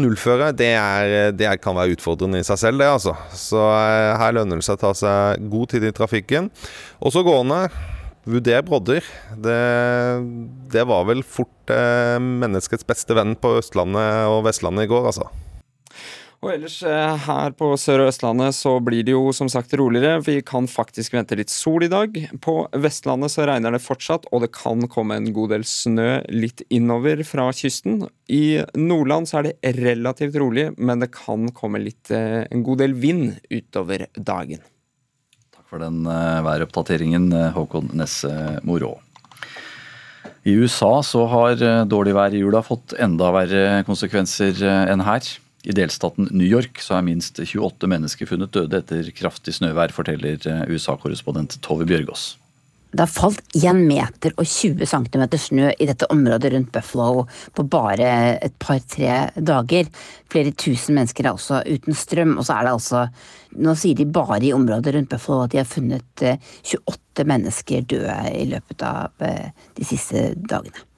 Nullføre 0.00 0.54
det, 0.56 0.70
er, 0.78 1.34
det 1.36 1.50
kan 1.60 1.76
være 1.76 1.98
utfordrende 1.98 2.38
i 2.40 2.46
seg 2.46 2.62
selv, 2.62 2.80
det 2.80 2.88
altså. 2.88 3.12
Så 3.36 3.58
eh, 3.58 4.14
her 4.22 4.38
lønner 4.38 4.62
det 4.62 4.64
seg 4.64 4.78
å 4.78 4.84
ta 4.86 4.94
seg 4.96 5.50
god 5.52 5.74
tid 5.74 5.90
i 5.90 5.92
trafikken. 5.98 6.48
Og 7.02 7.12
så 7.12 7.26
gående 7.26 7.66
Vurder 8.22 8.62
brodder. 8.62 9.06
Det, 9.34 9.60
det, 10.70 10.84
var 10.86 11.06
vel 11.08 11.24
fort 11.26 11.72
eh, 11.74 12.18
menneskets 12.22 12.86
beste 12.86 13.16
venn 13.18 13.34
på 13.34 13.56
Østlandet 13.58 14.28
og 14.30 14.44
Vestlandet 14.46 14.86
i 14.86 14.92
går, 14.92 15.08
altså. 15.10 15.30
Og 16.42 16.50
ellers 16.50 16.80
eh, 16.86 17.18
her 17.26 17.52
på 17.54 17.68
Sør- 17.78 18.02
og 18.02 18.08
Østlandet 18.10 18.54
så 18.58 18.76
blir 18.82 19.04
det 19.06 19.14
jo 19.14 19.30
som 19.34 19.50
sagt 19.50 19.74
roligere. 19.78 20.22
Vi 20.26 20.40
kan 20.46 20.66
faktisk 20.70 21.14
vente 21.14 21.38
litt 21.38 21.50
sol 21.54 21.86
i 21.86 21.90
dag. 21.90 22.14
På 22.42 22.64
Vestlandet 22.82 23.34
så 23.34 23.46
regner 23.46 23.74
det 23.74 23.82
fortsatt, 23.82 24.26
og 24.30 24.42
det 24.42 24.50
kan 24.54 24.86
komme 24.90 25.18
en 25.18 25.30
god 25.34 25.54
del 25.54 25.66
snø 25.66 26.20
litt 26.30 26.62
innover 26.70 27.22
fra 27.26 27.48
kysten. 27.54 28.04
I 28.30 28.62
Nordland 28.78 29.30
så 29.30 29.40
er 29.40 29.50
det 29.50 29.74
relativt 29.82 30.38
rolig, 30.42 30.70
men 30.78 31.02
det 31.02 31.12
kan 31.14 31.50
komme 31.54 31.82
litt, 31.82 32.10
eh, 32.10 32.42
en 32.50 32.66
god 32.66 32.82
del 32.86 32.98
vind 32.98 33.32
utover 33.50 34.06
dagen 34.18 34.62
for 35.72 35.80
den 35.80 36.04
eh, 36.04 36.42
væroppdateringen, 36.44 37.30
eh, 37.32 37.50
Håkon 37.56 37.88
Nesse 37.96 38.32
Morå. 38.68 38.98
I 40.44 40.56
USA 40.58 40.98
så 41.06 41.24
har 41.30 41.62
eh, 41.62 41.84
dårlig 41.88 42.12
vær 42.18 42.36
i 42.36 42.42
jula 42.42 42.60
fått 42.66 42.92
enda 43.00 43.30
verre 43.32 43.80
konsekvenser 43.88 44.60
enn 44.92 45.06
her. 45.06 45.24
I 45.62 45.74
delstaten 45.78 46.28
New 46.34 46.48
York 46.48 46.82
så 46.82 46.98
er 46.98 47.06
minst 47.06 47.38
28 47.38 47.88
mennesker 47.88 48.28
funnet 48.28 48.52
døde 48.52 48.82
etter 48.82 49.08
kraftig 49.14 49.54
snøvær, 49.56 49.94
forteller 49.94 50.42
USA-korrespondent 50.68 51.60
Tove 51.64 51.86
Bjørgaas. 51.88 52.32
Det 52.92 53.00
har 53.00 53.08
falt 53.08 53.40
1 53.56 53.78
meter 53.88 54.34
og 54.36 54.44
20 54.44 54.84
cm 54.84 55.22
snø 55.40 55.70
i 55.80 55.86
dette 55.88 56.08
området 56.12 56.50
rundt 56.52 56.72
Buffalo 56.74 57.24
på 57.56 57.64
bare 57.72 58.10
et 58.44 58.52
par-tre 58.60 59.30
dager. 59.36 59.88
Flere 60.28 60.52
tusen 60.52 60.98
mennesker 60.98 61.24
er 61.24 61.32
også 61.32 61.62
uten 61.64 61.96
strøm. 61.96 62.36
Og 62.36 62.44
så 62.44 62.58
er 62.58 62.68
det 62.68 62.76
altså 62.76 63.06
Nå 63.52 63.74
sier 63.76 63.96
de 63.96 64.06
bare 64.08 64.38
i 64.44 64.52
området 64.56 64.94
rundt 64.94 65.10
Buffalo 65.12 65.46
at 65.46 65.52
de 65.52 65.60
har 65.60 65.68
funnet 65.68 66.24
28 66.24 67.20
eh, 67.20 67.26
mennesker 67.28 67.84
døde 67.88 68.16
i 68.32 68.46
løpet 68.48 68.84
av 68.88 69.24
eh, 69.24 69.52
de 69.76 69.88
siste 69.88 70.30
dagene. 70.36 70.91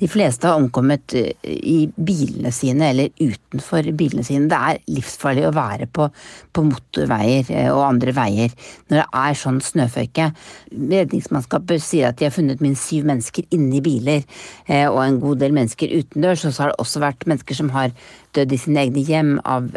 De 0.00 0.08
fleste 0.08 0.48
har 0.48 0.58
omkommet 0.58 1.14
eh, 1.14 1.32
i 1.44 1.78
bilene 1.96 2.52
sine 2.54 2.90
eller 2.90 3.10
utenfor 3.20 3.90
bilene 3.96 4.24
sine. 4.26 4.48
Det 4.50 4.58
er 4.58 4.80
livsfarlig 4.90 5.46
å 5.48 5.54
være 5.54 5.88
på, 5.92 6.08
på 6.54 6.64
motorveier 6.66 7.50
eh, 7.52 7.68
og 7.72 7.84
andre 7.84 8.14
veier 8.16 8.54
når 8.90 9.02
det 9.02 9.06
er 9.22 9.40
sånn 9.42 9.60
snøføyke. 9.64 10.30
Redningsmannskapet 10.72 11.84
sier 11.84 12.10
at 12.10 12.20
de 12.20 12.28
har 12.28 12.34
funnet 12.34 12.62
minst 12.64 12.88
syv 12.88 13.08
mennesker 13.10 13.48
inni 13.56 13.82
biler 13.84 14.24
eh, 14.66 14.86
og 14.88 15.02
en 15.04 15.20
god 15.22 15.42
del 15.44 15.56
mennesker 15.56 15.92
utendørs. 16.00 16.46
Og 16.48 16.56
så 16.56 16.64
har 16.64 16.72
det 16.72 16.80
også 16.82 17.04
vært 17.04 17.28
mennesker 17.28 17.60
som 17.60 17.72
har 17.76 17.94
dødd 18.36 18.54
i 18.54 18.60
sine 18.62 18.84
egne 18.86 19.02
hjem 19.02 19.32
av 19.42 19.72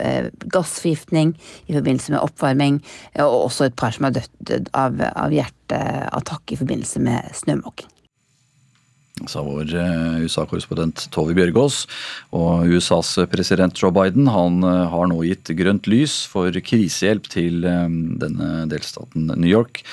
gassforgiftning 0.53 1.33
i 1.65 1.73
forbindelse 1.73 2.13
med 2.13 2.21
oppvarming, 2.21 2.77
og 3.23 3.47
også 3.47 3.65
et 3.65 3.79
par 3.79 3.95
som 3.95 4.05
har 4.05 4.13
dødd 4.13 4.69
av, 4.77 5.01
av 5.01 5.33
hjerteattakk 5.33 6.53
i 6.53 6.61
forbindelse 6.61 7.01
med 7.01 7.33
snømåking 7.41 7.92
sa 9.29 9.43
vår 9.45 9.73
eh, 9.77 10.23
USA-korrespondent 10.25 11.07
Tove 11.13 11.35
Bjørgaas. 11.37 11.83
Og 12.35 12.69
USAs 12.71 13.15
president 13.31 13.77
Joe 13.79 13.93
Biden 13.95 14.29
han 14.31 14.63
eh, 14.67 14.85
har 14.91 15.09
nå 15.09 15.19
gitt 15.27 15.51
grønt 15.59 15.89
lys 15.91 16.23
for 16.29 16.53
krisehjelp 16.65 17.29
til 17.31 17.67
eh, 17.67 17.85
denne 18.23 18.65
delstaten 18.71 19.29
New 19.33 19.49
York 19.49 19.83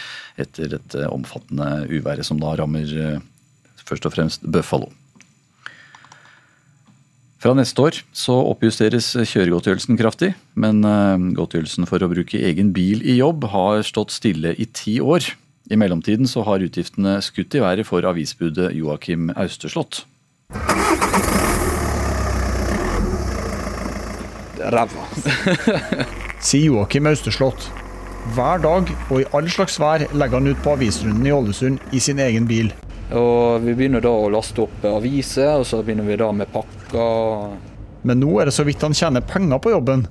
etter 0.41 0.79
et 0.79 0.97
omfattende 1.11 1.85
uværet 1.91 2.25
som 2.25 2.39
da 2.41 2.55
rammer 2.57 3.21
først 3.85 4.07
og 4.09 4.15
fremst 4.15 4.47
Buffalo. 4.47 4.89
Fra 7.41 7.53
neste 7.57 7.83
år 7.85 7.99
så 8.17 8.37
oppjusteres 8.53 9.11
kjøregodtgjørelsen 9.17 9.99
kraftig, 10.01 10.31
men 10.61 10.81
godtgjørelsen 11.37 11.89
for 11.89 12.01
å 12.01 12.09
bruke 12.09 12.41
egen 12.41 12.73
bil 12.77 13.05
i 13.05 13.19
jobb 13.19 13.45
har 13.53 13.85
stått 13.85 14.17
stille 14.17 14.55
i 14.57 14.69
ti 14.77 14.97
år. 15.01 15.29
I 15.71 15.77
mellomtiden 15.79 16.27
så 16.27 16.43
har 16.43 16.63
utgiftene 16.67 17.21
skutt 17.23 17.55
i 17.55 17.61
været 17.63 17.87
for 17.87 18.03
avisbudet 18.03 18.73
Joakim 18.75 19.29
Austeslott. 19.39 20.01
Ræva. 24.59 25.05
Sier 26.43 26.73
Joakim 26.73 27.07
Austeslott. 27.07 27.69
Hver 28.35 28.59
dag 28.65 28.91
og 29.13 29.21
i 29.21 29.29
all 29.31 29.47
slags 29.51 29.79
vær 29.79 30.03
legger 30.11 30.41
han 30.41 30.51
ut 30.51 30.65
på 30.65 30.75
avisrunden 30.75 31.29
i 31.31 31.35
Ålesund 31.37 31.95
i 31.95 32.03
sin 32.03 32.19
egen 32.19 32.51
bil. 32.51 32.73
Og 33.15 33.63
Vi 33.63 33.77
begynner 33.79 34.03
da 34.03 34.11
å 34.11 34.27
laste 34.31 34.67
opp 34.67 34.83
aviser, 34.91 35.55
og 35.63 35.69
så 35.71 35.85
begynner 35.87 36.11
vi 36.11 36.19
da 36.19 36.33
med 36.35 36.51
pakker. 36.51 37.55
Men 38.03 38.19
nå 38.19 38.35
er 38.41 38.51
det 38.51 38.57
så 38.59 38.67
vidt 38.67 38.83
han 38.83 38.97
tjener 38.97 39.23
penger 39.23 39.63
på 39.63 39.71
jobben. 39.77 40.05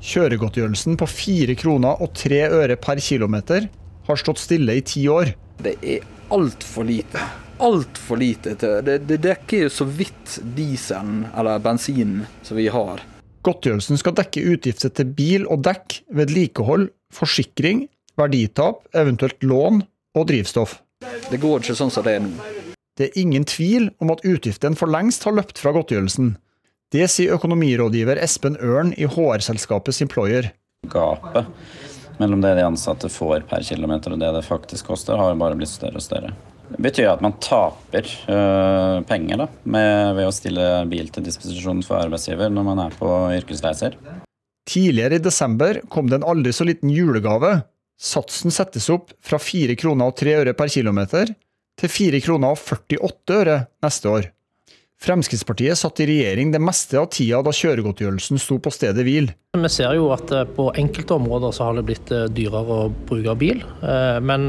Kjøregodtgjørelsen 0.00 0.96
på 0.96 1.12
4 1.20 1.60
kroner 1.60 2.00
og 2.00 2.16
3 2.16 2.42
øre 2.62 2.80
per 2.80 2.96
kilometer 3.04 3.68
har 4.06 4.20
stått 4.20 4.42
stille 4.42 4.76
i 4.78 4.84
ti 4.86 5.06
år. 5.08 5.34
Det 5.62 5.76
er 5.82 6.04
altfor 6.32 6.86
lite. 6.88 7.22
Altfor 7.62 8.18
lite. 8.18 8.54
til 8.58 8.82
det, 8.84 8.98
det 9.06 9.20
dekker 9.22 9.66
jo 9.66 9.70
så 9.70 9.86
vidt 9.86 10.38
dieselen 10.56 11.26
eller 11.36 11.62
bensinen 11.62 12.26
som 12.42 12.58
vi 12.58 12.68
har. 12.72 13.02
Godtgjørelsen 13.42 13.98
skal 13.98 14.14
dekke 14.14 14.44
utgifter 14.54 14.90
til 14.94 15.08
bil 15.18 15.46
og 15.50 15.64
dekk, 15.66 16.02
vedlikehold, 16.14 16.88
forsikring, 17.12 17.88
verditap, 18.18 18.84
eventuelt 18.94 19.42
lån 19.42 19.82
og 20.18 20.26
drivstoff. 20.30 20.78
Det 21.30 21.40
går 21.42 21.62
ikke 21.62 21.78
sånn 21.78 21.90
som 21.90 22.06
det 22.06 22.18
er 22.18 22.24
nå. 22.26 22.30
Det 22.98 23.08
er 23.08 23.18
ingen 23.18 23.44
tvil 23.48 23.88
om 24.04 24.12
at 24.12 24.22
utgiftene 24.28 24.78
for 24.78 24.90
lengst 24.90 25.24
har 25.26 25.34
løpt 25.34 25.58
fra 25.58 25.72
godtgjørelsen. 25.74 26.36
Det 26.92 27.06
sier 27.08 27.34
økonomirådgiver 27.38 28.20
Espen 28.20 28.58
Ørn 28.60 28.92
i 29.00 29.08
HR-selskapet 29.08 29.96
Simployer. 29.96 30.50
Gapet 30.92 31.48
mellom 32.20 32.42
det 32.44 32.54
de 32.58 32.64
ansatte 32.66 33.10
får 33.12 33.46
per 33.50 33.64
kilometer 33.66 34.14
og 34.14 34.20
det 34.20 34.32
det 34.36 34.42
faktisk 34.46 34.90
koster, 34.92 35.18
har 35.18 35.38
bare 35.40 35.58
blitt 35.58 35.72
større 35.72 36.00
og 36.00 36.04
større. 36.04 36.32
Det 36.72 36.80
betyr 36.80 37.10
at 37.10 37.22
man 37.24 37.34
taper 37.42 38.06
øh, 38.32 39.02
penger 39.08 39.42
da, 39.42 39.48
med, 39.64 40.14
ved 40.16 40.28
å 40.28 40.34
stille 40.34 40.68
bil 40.88 41.10
til 41.12 41.26
disposisjon 41.26 41.82
for 41.84 42.00
arbeidsgiver 42.00 42.52
når 42.52 42.68
man 42.70 42.80
er 42.86 42.96
på 42.96 43.10
yrkesreiser. 43.36 43.98
Tidligere 44.68 45.18
i 45.18 45.22
desember 45.22 45.82
kom 45.92 46.08
det 46.08 46.20
en 46.20 46.28
aldri 46.32 46.52
så 46.54 46.64
liten 46.64 46.92
julegave. 46.92 47.58
Satsen 48.00 48.54
settes 48.54 48.88
opp 48.94 49.12
fra 49.22 49.40
4 49.42 49.76
kroner 49.78 50.10
og 50.10 50.16
3 50.18 50.36
øre 50.40 50.54
per 50.56 50.70
kilometer 50.72 51.34
til 51.78 51.92
4 51.92 52.22
kroner 52.24 52.54
og 52.54 52.62
48 52.62 53.40
øre 53.42 53.58
neste 53.84 54.10
år. 54.10 54.30
Fremskrittspartiet 55.02 55.78
satt 55.78 55.98
i 56.00 56.06
regjering 56.06 56.52
det 56.54 56.60
meste 56.62 56.94
av 57.00 57.08
tida 57.10 57.40
da 57.42 57.50
kjøregodtgjørelsen 57.50 58.38
sto 58.38 58.60
på 58.62 58.70
stedet 58.70 59.02
hvil. 59.02 59.32
Vi 59.58 59.70
ser 59.72 59.96
jo 59.98 60.12
at 60.14 60.30
eh, 60.30 60.46
på 60.46 60.68
enkelte 60.78 61.16
områder 61.16 61.54
så 61.56 61.66
har 61.66 61.78
det 61.78 61.86
blitt 61.88 62.12
eh, 62.14 62.28
dyrere 62.30 62.76
å 62.84 62.90
bruke 63.08 63.34
bil. 63.40 63.64
Eh, 63.82 64.20
men 64.22 64.46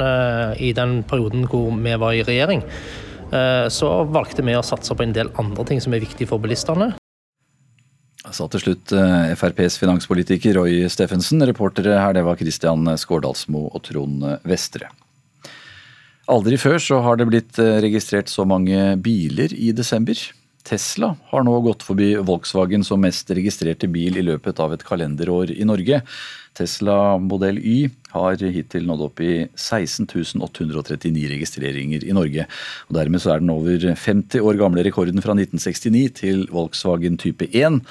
i 0.61 0.69
den 0.77 0.99
perioden 1.09 1.47
hvor 1.49 1.71
vi 1.73 1.95
var 1.97 2.13
i 2.13 2.25
regjering, 2.25 2.61
så 3.73 3.87
valgte 4.13 4.43
vi 4.45 4.53
å 4.53 4.61
satse 4.61 4.93
på 4.93 5.01
en 5.01 5.13
del 5.15 5.31
andre 5.41 5.63
ting 5.65 5.79
som 5.81 5.95
er 5.95 6.03
viktig 6.03 6.27
for 6.29 6.37
bilistene. 6.37 6.91
Sa 8.29 8.45
til 8.53 8.61
slutt 8.61 8.93
FrPs 9.39 9.79
finanspolitiker 9.81 10.53
Roy 10.59 10.83
Steffensen. 10.85 11.41
Reportere 11.49 11.97
her 11.97 12.13
det 12.13 12.21
var 12.27 12.37
Christian 12.37 12.85
Skårdalsmo 12.93 13.63
og 13.71 13.81
Trond 13.87 14.21
Vestre. 14.45 14.91
Aldri 16.29 16.61
før 16.61 16.77
så 16.77 17.01
har 17.07 17.17
det 17.17 17.29
blitt 17.31 17.57
registrert 17.57 18.29
så 18.29 18.45
mange 18.45 18.93
biler 19.01 19.57
i 19.57 19.73
desember. 19.73 20.21
Tesla 20.63 21.11
har 21.29 21.43
nå 21.43 21.53
gått 21.65 21.83
forbi 21.83 22.13
Volkswagen 22.23 22.85
som 22.87 23.01
mest 23.03 23.29
registrerte 23.35 23.89
bil 23.91 24.15
i 24.17 24.23
løpet 24.23 24.61
av 24.63 24.73
et 24.73 24.85
kalenderår 24.87 25.51
i 25.51 25.65
Norge. 25.67 25.99
Tesla 26.55 27.17
modell 27.19 27.59
Y 27.59 27.89
har 28.13 28.39
hittil 28.39 28.87
nådd 28.87 29.03
opp 29.09 29.19
i 29.25 29.33
16 29.59 30.07
839 30.45 31.25
registreringer 31.33 32.05
i 32.07 32.15
Norge. 32.15 32.47
Og 32.87 32.95
Dermed 32.95 33.27
er 33.27 33.43
den 33.43 33.51
over 33.53 33.87
50 33.91 34.39
år 34.39 34.61
gamle 34.61 34.85
rekorden 34.87 35.19
fra 35.25 35.35
1969 35.35 36.05
til 36.21 36.45
Volkswagen 36.53 37.19
type 37.19 37.49
1, 37.51 37.81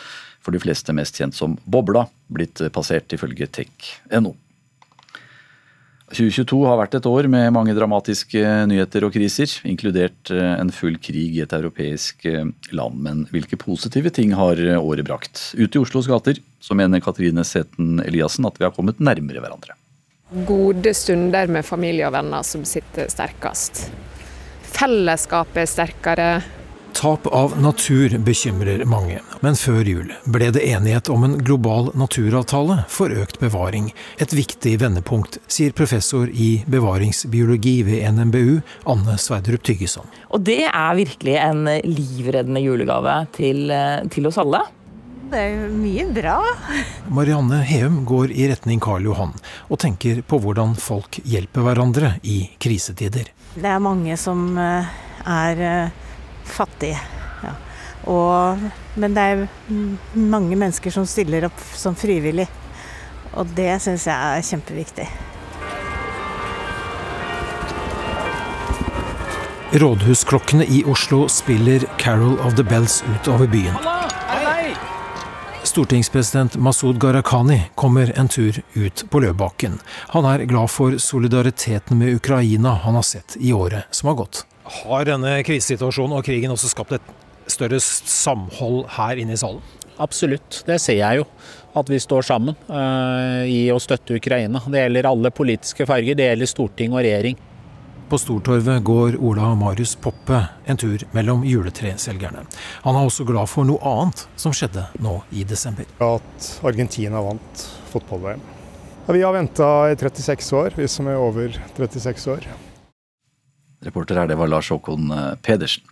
for 0.43 0.55
de 0.57 0.63
fleste 0.63 0.95
mest 0.97 1.21
kjent 1.21 1.37
som 1.37 1.59
Bobla, 1.67 2.07
blitt 2.33 2.65
passert 2.73 3.13
ifølge 3.13 3.51
tech.no. 3.53 4.33
2022 6.13 6.61
har 6.69 6.79
vært 6.81 6.97
et 6.99 7.07
år 7.09 7.27
med 7.33 7.53
mange 7.57 7.75
dramatiske 7.77 8.41
nyheter 8.69 9.07
og 9.07 9.15
kriser, 9.15 9.51
inkludert 9.69 10.33
eh, 10.35 10.55
en 10.61 10.73
full 10.75 10.99
krig 11.01 11.39
i 11.39 11.43
et 11.45 11.55
europeisk 11.57 12.27
eh, 12.29 12.49
land. 12.77 12.99
Men 13.05 13.25
hvilke 13.33 13.59
positive 13.61 14.13
ting 14.15 14.35
har 14.37 14.61
året 14.79 15.09
brakt? 15.09 15.49
Ute 15.57 15.79
i 15.79 15.83
Oslos 15.83 16.11
gater 16.11 16.41
så 16.63 16.77
mener 16.79 17.03
Katrine 17.03 17.45
Seten 17.49 18.03
Eliassen 18.05 18.47
at 18.49 18.61
vi 18.61 18.69
har 18.69 18.75
kommet 18.77 19.01
nærmere 19.01 19.43
hverandre. 19.43 19.77
Gode 20.49 20.95
stunder 20.97 21.51
med 21.53 21.67
familie 21.67 22.07
og 22.09 22.15
venner 22.15 22.45
som 22.47 22.65
sitter 22.69 23.11
sterkest. 23.13 23.87
Fellesskapet 24.73 25.65
er 25.65 25.69
sterkere, 25.69 26.29
Tap 26.93 27.27
av 27.27 27.61
natur 27.61 28.19
bekymrer 28.19 28.85
mange, 28.85 29.21
men 29.41 29.57
før 29.57 29.87
jul 29.89 30.11
ble 30.29 30.51
det 30.55 30.65
enighet 30.69 31.09
om 31.11 31.25
en 31.25 31.39
global 31.41 31.89
naturavtale 31.99 32.83
for 32.93 33.15
økt 33.17 33.39
bevaring. 33.41 33.89
Et 34.21 34.35
viktig 34.37 34.75
vendepunkt, 34.83 35.39
sier 35.51 35.73
professor 35.77 36.29
i 36.29 36.51
bevaringsbiologi 36.71 37.79
ved 37.89 38.05
NMBU, 38.13 38.61
Anne 38.93 39.17
Sverdrup 39.19 39.65
Tyggeson. 39.65 40.05
Og 40.31 40.45
det 40.45 40.67
er 40.69 40.99
virkelig 41.01 41.39
en 41.41 41.65
livreddende 41.89 42.63
julegave 42.63 43.17
til, 43.39 43.73
til 44.13 44.29
oss 44.29 44.41
alle. 44.43 44.61
Det 45.33 45.41
er 45.41 45.73
mye 45.73 46.05
bra. 46.13 46.37
Marianne 47.09 47.63
Heum 47.65 48.03
går 48.05 48.35
i 48.37 48.51
retning 48.51 48.83
Karl 48.85 49.09
Johan, 49.09 49.33
og 49.73 49.81
tenker 49.81 50.21
på 50.29 50.43
hvordan 50.45 50.77
folk 50.77 51.23
hjelper 51.25 51.65
hverandre 51.65 52.15
i 52.21 52.43
krisetider. 52.61 53.33
Det 53.57 53.69
er 53.69 53.81
mange 53.81 54.21
som 54.21 54.51
eh, 54.61 54.93
er 55.25 55.67
fattige. 56.45 56.99
Ja. 57.43 57.55
Og, 58.11 58.63
men 58.95 59.15
det 59.15 59.23
er 59.23 59.45
mange 60.19 60.57
mennesker 60.57 60.95
som 60.95 61.07
stiller 61.07 61.47
opp 61.49 61.61
som 61.77 61.97
frivillig. 61.99 62.49
Og 63.33 63.53
det 63.57 63.75
syns 63.81 64.09
jeg 64.11 64.17
er 64.17 64.49
kjempeviktig. 64.49 65.07
Rådhusklokkene 69.73 70.67
i 70.69 70.83
Oslo 70.85 71.29
spiller 71.29 71.87
'Carol 71.99 72.37
of 72.45 72.55
the 72.55 72.63
Bells' 72.63 73.03
utover 73.15 73.47
byen. 73.47 73.75
Stortingspresident 75.63 76.57
Masud 76.57 76.99
Gharahkhani 77.01 77.71
kommer 77.75 78.19
en 78.19 78.29
tur 78.29 78.63
ut 78.73 79.05
på 79.11 79.21
Løvbakken. 79.21 79.79
Han 80.09 80.25
er 80.25 80.45
glad 80.45 80.71
for 80.71 80.99
solidariteten 80.99 81.99
med 81.99 82.15
Ukraina 82.15 82.75
han 82.75 82.95
har 82.95 83.03
sett 83.03 83.37
i 83.41 83.53
året 83.53 83.85
som 83.91 84.09
har 84.09 84.15
gått. 84.15 84.47
Har 84.63 85.07
denne 85.09 85.39
krisesituasjonen 85.47 86.17
og 86.19 86.27
krigen 86.27 86.53
også 86.55 86.71
skapt 86.71 86.97
et 86.99 87.13
større 87.51 87.81
samhold 87.83 88.85
her 88.97 89.21
inne 89.23 89.35
i 89.35 89.41
salen? 89.41 89.63
Absolutt, 90.03 90.63
det 90.67 90.79
ser 90.83 90.99
jeg 91.01 91.21
jo. 91.21 91.27
At 91.79 91.89
vi 91.91 91.99
står 92.01 92.25
sammen 92.27 92.57
uh, 92.69 93.43
i 93.49 93.67
å 93.73 93.81
støtte 93.81 94.17
Ukraina. 94.19 94.63
Det 94.67 94.85
gjelder 94.85 95.09
alle 95.09 95.33
politiske 95.35 95.87
farger, 95.89 96.17
det 96.19 96.31
gjelder 96.31 96.51
storting 96.51 96.95
og 96.95 97.03
regjering. 97.05 97.39
På 98.13 98.19
Stortorvet 98.21 98.83
går 98.85 99.15
Ola 99.25 99.55
Marius 99.57 99.95
Poppe 99.97 100.37
en 100.69 100.77
tur 100.77 101.01
mellom 101.17 101.47
juletreselgerne. 101.49 102.43
Han 102.85 102.99
er 102.99 103.07
også 103.09 103.25
glad 103.25 103.49
for 103.49 103.65
noe 103.65 103.81
annet 103.89 104.27
som 104.37 104.53
skjedde 104.53 104.85
nå 105.01 105.15
i 105.33 105.47
desember. 105.49 105.89
At 106.05 106.51
Argentina 106.61 107.23
vant 107.25 107.65
fotball-VM. 107.95 108.43
Vi 109.09 109.25
har 109.25 109.33
venta 109.33 109.71
i 109.89 109.97
36 109.97 110.53
år, 110.61 110.77
vi 110.77 110.91
som 110.93 111.09
er 111.09 111.25
over 111.25 111.57
36 111.79 112.29
år. 112.37 112.45
Reporter 113.83 114.21
her, 114.23 114.31
det 114.31 114.39
var 114.39 114.51
Lars 114.51 114.71
Håkon 114.71 115.11
eh, 115.11 115.33
Pedersen. 115.43 115.85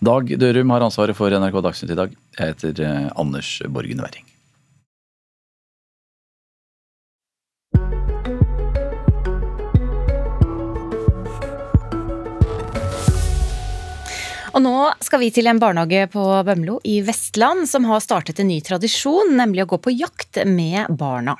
Dag 0.00 0.30
Dørum 0.40 0.72
har 0.72 0.86
ansvaret 0.86 1.16
for 1.16 1.30
NRK 1.30 1.60
Dagsnytt 1.66 1.94
i 1.94 1.98
dag. 1.98 2.18
Jeg 2.38 2.54
heter 2.54 2.84
eh, 2.86 3.08
Anders 3.20 3.58
Borgen 3.68 4.02
Werring. 4.02 4.29
Og 14.60 14.64
nå 14.66 14.80
skal 15.00 15.22
vi 15.22 15.30
til 15.32 15.46
en 15.48 15.56
barnehage 15.56 16.02
på 16.12 16.22
Bømlo 16.44 16.74
i 16.84 16.98
Vestland 17.00 17.64
som 17.64 17.86
har 17.88 18.02
startet 18.04 18.42
en 18.42 18.50
ny 18.50 18.58
tradisjon, 18.60 19.30
nemlig 19.38 19.62
å 19.64 19.70
gå 19.70 19.78
på 19.80 19.94
jakt 19.94 20.36
med 20.44 20.90
barna. 21.00 21.32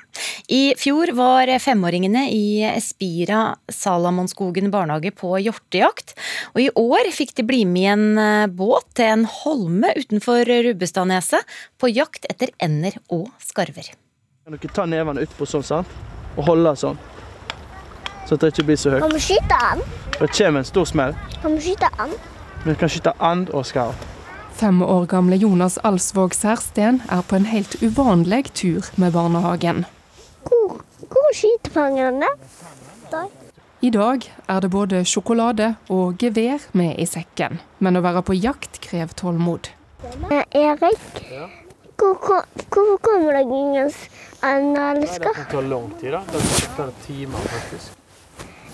I 0.49 0.73
fjor 0.81 1.13
var 1.19 1.53
femåringene 1.61 2.23
i 2.33 2.63
Espira 2.71 3.43
Salamonskogen 3.69 4.73
barnehage 4.73 5.13
på 5.21 5.35
hjortejakt. 5.37 6.17
Og 6.55 6.63
i 6.65 6.71
år 6.81 7.13
fikk 7.13 7.37
de 7.37 7.45
bli 7.53 7.61
med 7.69 7.83
i 7.83 7.93
en 7.93 8.25
eh, 8.25 8.47
båt 8.49 8.89
til 8.97 9.13
en 9.13 9.29
holme 9.29 9.93
utenfor 10.01 10.49
Rubbestadneset 10.71 11.61
på 11.77 11.93
jakt 11.93 12.25
etter 12.33 12.57
ender 12.57 12.97
og 13.13 13.29
skarver. 13.45 13.93
Kan 14.49 14.57
dere 14.57 14.75
ta 14.81 14.89
nevene 14.89 15.29
utpå 15.29 15.45
sånn, 15.45 15.69
sant? 15.75 15.97
og 16.39 16.47
holde 16.49 16.73
sånn? 16.89 16.97
Så 18.25 18.41
at 18.41 18.49
det 18.49 18.55
ikke 18.55 18.71
blir 18.73 18.81
så 18.81 18.97
høyt. 18.97 19.05
Kan 19.05 19.17
vi 19.21 19.25
skyte 19.29 19.65
an? 19.69 19.89
Det 20.17 20.33
kommer 20.33 20.65
en 20.65 20.73
stor 20.73 20.95
smell. 20.97 21.19
Kan 21.43 21.61
vi 21.61 21.69
skyte 21.69 21.97
an? 22.01 22.21
Vi 22.65 22.75
kan 22.75 22.89
skyte 22.89 23.13
and 23.19 23.51
og 23.57 23.67
skarv. 23.67 23.95
Fem 24.53 24.83
år 24.83 25.07
gamle 25.09 25.37
Jonas 25.41 25.79
Alsvåg 25.79 26.35
Særsten 26.37 27.01
er 27.09 27.23
på 27.25 27.37
en 27.37 27.47
helt 27.49 27.79
uvanlig 27.83 28.51
tur 28.53 28.85
med 29.01 29.13
barnehagen. 29.13 29.87
Hvor, 30.45 30.81
hvor 31.09 31.31
skyter 31.33 31.73
fangerne? 31.73 32.29
I 33.81 33.91
dag 33.91 34.27
er 34.49 34.61
det 34.61 34.71
både 34.71 35.05
sjokolade 35.09 35.75
og 35.89 36.19
gevær 36.21 36.67
med 36.77 36.99
i 37.01 37.07
sekken, 37.09 37.61
men 37.79 37.97
å 37.97 38.03
være 38.05 38.23
på 38.23 38.37
jakt 38.37 38.77
krever 38.85 39.17
tålmod. 39.17 39.71
Erik, 40.53 41.23
hvor, 41.97 42.45
hvor 42.69 42.99
kommer 43.01 43.39
det 43.39 43.47
ingen 43.49 43.89
eller 44.43 45.01
Det 45.01 45.47
tar 45.51 45.63
lang 45.63 45.91
tid. 46.01 46.13
da. 46.13 46.21
Det 46.33 46.43
tar 46.77 46.77
ta 46.77 46.91
timer, 47.07 47.39
faktisk. 47.39 47.93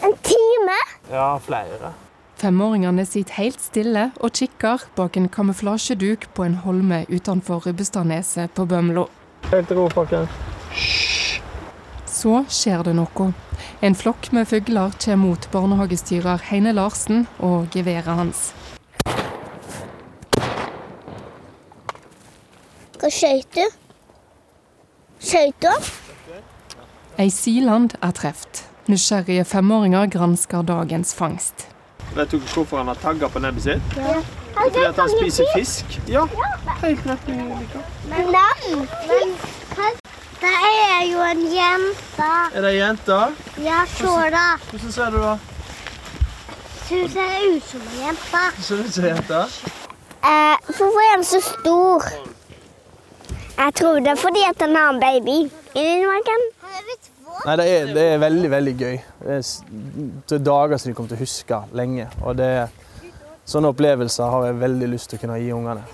En 0.03 0.19
time? 0.23 0.81
Ja, 1.11 1.39
flere. 1.39 1.93
Femåringene 2.37 3.07
sitter 3.09 3.39
helt 3.39 3.63
stille 3.65 4.11
og 4.21 4.35
kikker 4.37 4.83
bak 4.97 5.15
en 5.17 5.29
kamuflasjeduk 5.33 6.27
på 6.37 6.45
en 6.45 6.59
holme 6.67 6.99
utenfor 7.09 7.63
Rubbestadneset 7.65 8.53
på 8.53 8.67
Bømlo. 8.69 9.07
Helt 9.49 9.71
ro, 9.73 9.87
folkens. 9.89 10.29
Så 12.05 12.43
skjer 12.53 12.83
det 12.85 12.93
noe. 12.99 13.31
En 13.81 13.97
flokk 13.97 14.29
med 14.37 14.51
fugler 14.51 14.93
kommer 15.01 15.23
mot 15.23 15.49
barnehagestyrer 15.53 16.45
Heine 16.51 16.75
Larsen 16.77 17.25
og 17.41 17.71
geværet 17.73 18.19
hans. 18.21 18.51
Hva 23.01 23.13
skøyt 23.13 23.49
du? 23.57 23.65
Skøyt 25.25 25.65
du? 25.65 25.73
Ei 27.17 27.31
siland 27.33 27.97
er 28.03 28.13
truffet. 28.13 28.67
Nysgjerrige 28.93 29.49
femåringer 29.49 30.13
gransker 30.13 30.69
dagens 30.69 31.15
fangst. 31.17 31.69
Vet 32.15 32.31
du 32.31 32.39
hvorfor 32.39 32.77
han 32.77 32.87
har 32.87 32.95
tagger 32.95 33.29
på 33.29 33.39
nebbet 33.39 33.63
sitt? 33.63 33.97
Ja. 33.97 34.21
Fordi 34.57 34.85
at 34.85 34.97
han 34.97 35.11
spiser 35.19 35.45
fisk? 35.57 36.01
Ja, 36.09 36.25
helt 36.83 37.07
rett. 37.07 37.27
Men 38.09 38.33
det 40.41 40.53
er 40.53 41.03
jo 41.13 41.21
en 41.21 41.43
jente. 41.53 42.31
Er 42.55 42.61
det 42.61 42.71
ei 42.71 42.79
jente? 42.79 43.19
Ja, 43.65 43.83
se 43.89 44.15
da. 44.33 44.47
Hvordan 44.71 44.93
ser 44.93 45.11
du 45.11 45.19
da? 45.23 45.35
Hun 46.89 47.09
ser 47.11 47.35
ut 47.57 47.65
som 47.71 47.81
en 47.81 47.99
jente. 48.07 48.45
Ser 48.63 48.85
ut 48.85 48.95
som 48.95 49.05
ei 49.05 49.11
jente? 49.11 49.43
Eh, 50.25 50.57
hvorfor 50.67 51.03
er 51.11 51.17
den 51.17 51.25
så 51.25 51.41
stor? 51.41 52.09
Jeg 53.59 53.75
tror 53.75 53.95
det 53.95 54.13
er 54.15 54.21
fordi 54.21 54.43
at 54.51 54.61
den 54.61 54.77
har 54.77 54.89
en 54.95 55.01
baby 55.01 55.37
inni 55.75 56.07
magen. 56.07 56.49
Nei, 57.45 57.57
det 57.61 57.67
er, 57.69 57.93
det 57.95 58.07
er 58.15 58.23
veldig, 58.23 58.49
veldig 58.51 58.75
gøy. 58.81 58.97
Det 59.21 59.37
er, 59.37 59.45
er 60.39 60.43
dager 60.49 60.81
som 60.81 60.91
de 60.91 60.97
kommer 60.97 61.13
til 61.13 61.19
å 61.19 61.25
huske 61.27 61.61
lenge. 61.77 62.09
Og 62.25 62.39
det 62.41 62.51
sånne 63.47 63.71
opplevelser 63.75 64.33
har 64.33 64.49
jeg 64.49 64.61
veldig 64.65 64.91
lyst 64.95 65.13
til 65.13 65.21
å 65.21 65.25
kunne 65.27 65.39
gi 65.43 65.55
ungene. 65.55 65.85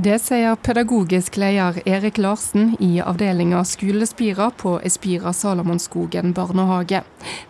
Det 0.00 0.14
sier 0.22 0.54
pedagogisk 0.56 1.34
leder 1.36 1.80
Erik 1.84 2.16
Larsen 2.22 2.70
i 2.80 3.02
avdelinga 3.04 3.58
Skolespira 3.68 4.46
på 4.56 4.78
Espira 4.86 5.32
Salomonskogen 5.36 6.32
barnehage. 6.32 7.02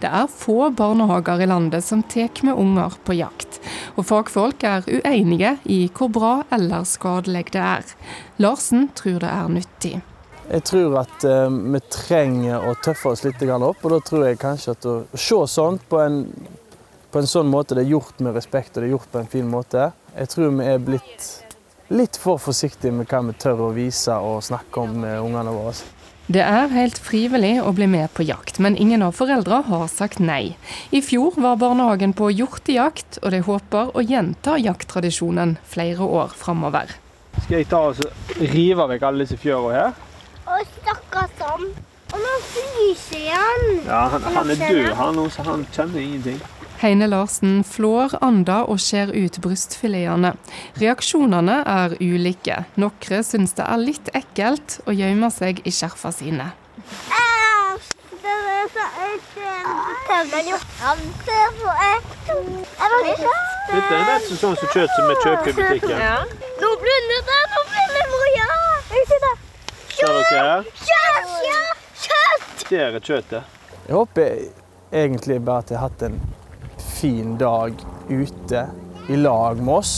Det 0.02 0.10
er 0.10 0.26
få 0.26 0.72
barnehager 0.74 1.44
i 1.44 1.46
landet 1.46 1.86
som 1.86 2.02
tar 2.02 2.42
med 2.42 2.58
unger 2.58 2.96
på 3.06 3.20
jakt, 3.20 3.60
og 3.94 4.08
fagfolk 4.08 4.66
er 4.66 4.88
uenige 4.88 5.58
i 5.70 5.84
hvor 5.94 6.10
bra 6.10 6.34
eller 6.50 6.88
skadelig 6.88 7.52
det 7.54 7.62
er. 7.62 7.96
Larsen 8.42 8.88
tror 8.98 9.20
det 9.22 9.30
er 9.30 9.52
nyttig. 9.60 9.94
Jeg 10.50 10.64
tror 10.66 10.96
at 11.04 11.24
eh, 11.28 11.46
vi 11.46 11.80
trenger 11.94 12.64
å 12.66 12.72
tøffe 12.82 13.12
oss 13.12 13.22
litt 13.22 13.42
opp, 13.46 13.84
og 13.84 13.92
da 13.92 14.00
tror 14.02 14.24
jeg 14.26 14.40
kanskje 14.40 14.72
at 14.74 14.88
å 14.90 14.94
se 15.14 15.38
sånt 15.46 15.84
på 15.88 16.00
en, 16.02 16.24
på 17.10 17.20
en 17.20 17.30
sånn 17.30 17.46
måte 17.46 17.76
det 17.78 17.84
er 17.84 17.92
gjort 17.92 18.18
med 18.18 18.34
respekt 18.34 18.74
og 18.74 18.82
det 18.82 18.88
er 18.88 18.96
gjort 18.96 19.12
på 19.12 19.20
en 19.20 19.30
fin 19.30 19.46
måte 19.46 19.92
Jeg 20.16 20.32
tror 20.32 20.50
vi 20.58 20.66
er 20.66 20.82
blitt 20.82 21.28
litt 21.94 22.18
for 22.18 22.42
forsiktige 22.42 22.94
med 22.94 23.06
hva 23.10 23.22
vi 23.28 23.36
tør 23.38 23.62
å 23.68 23.70
vise 23.74 24.14
og 24.18 24.42
snakke 24.42 24.82
om 24.82 24.98
med 25.04 25.20
ungene 25.22 25.54
våre. 25.54 25.74
Det 26.30 26.42
er 26.42 26.70
helt 26.70 26.98
frivillig 27.02 27.56
å 27.62 27.70
bli 27.74 27.86
med 27.90 28.10
på 28.14 28.26
jakt, 28.26 28.58
men 28.62 28.78
ingen 28.78 29.02
av 29.02 29.14
foreldra 29.18 29.62
har 29.66 29.86
sagt 29.90 30.18
nei. 30.22 30.56
I 30.94 31.00
fjor 31.02 31.38
var 31.42 31.58
barnehagen 31.62 32.14
på 32.14 32.30
hjortejakt, 32.30 33.22
og 33.22 33.34
de 33.34 33.42
håper 33.46 33.90
å 33.94 34.02
gjenta 34.06 34.58
jakttradisjonen 34.58 35.56
flere 35.66 36.06
år 36.06 36.34
framover. 36.38 36.94
Skal 37.40 37.62
jeg 37.62 37.70
ta 37.70 37.82
og 37.90 38.38
rive 38.38 38.86
vekk 38.92 39.08
alle 39.08 39.26
disse 39.26 39.38
fjøra 39.42 39.74
her? 39.74 40.06
Og 40.60 40.66
stakkars 40.76 41.36
han. 41.40 41.68
Og 42.10 42.18
nå 42.20 42.32
fryser 42.50 43.28
han. 43.32 43.68
Ja, 43.86 44.00
han, 44.12 44.24
han 44.34 44.50
er 44.50 44.58
død, 44.60 44.88
han 44.98 45.14
nå, 45.16 45.28
så 45.32 45.44
han 45.46 45.62
kjenner 45.72 46.00
ingenting. 46.02 46.40
Heine 46.80 47.06
Larsen 47.10 47.60
flår 47.64 48.14
anda 48.24 48.62
og 48.72 48.80
skjærer 48.80 49.12
ut 49.12 49.36
brystfiletene. 49.44 50.32
Reaksjonene 50.80 51.58
er 51.68 51.96
ulike. 52.00 52.62
Noen 52.80 53.24
syns 53.24 53.52
det 53.58 53.66
er 53.66 53.82
litt 53.82 54.08
ekkelt 54.16 54.78
å 54.88 54.96
gjemme 54.96 55.28
seg 55.32 55.60
i 55.64 55.72
skjerfa 55.76 56.12
sine. 56.16 56.50
Æsj! 57.12 57.92
Det 58.20 58.32
er 58.32 58.68
så? 58.72 58.86
Dette 63.70 63.94
er 63.94 64.08
nesten 64.08 64.40
sånn 64.40 64.56
som 64.56 64.72
kjøtt 64.72 64.96
som 64.96 65.12
vi 65.12 65.20
kjøper 65.20 65.52
i 65.52 65.54
butikken. 65.60 66.34
Nå 66.64 66.72
blundet 66.84 67.30
det, 67.30 67.40
nå 67.52 67.62
det 67.68 68.08
Maria. 68.16 68.50
Jeg. 68.96 69.49
Ser 69.90 70.12
dere 70.14 70.42
her? 70.46 70.68
Kjøtt! 70.86 71.32
Ja, 71.46 71.60
kjøtt! 72.04 72.64
Der 72.70 72.96
er 72.96 73.02
kjøttet. 73.02 73.56
Jeg 73.86 73.96
håper 73.96 74.36
egentlig 74.92 75.38
bare 75.44 75.64
at 75.64 75.72
jeg 75.72 75.80
har 75.80 75.90
hatt 75.90 76.04
en 76.06 76.20
fin 76.96 77.34
dag 77.40 77.74
ute 78.10 78.64
i 79.10 79.18
lag 79.18 79.58
med 79.58 79.74
oss. 79.80 79.94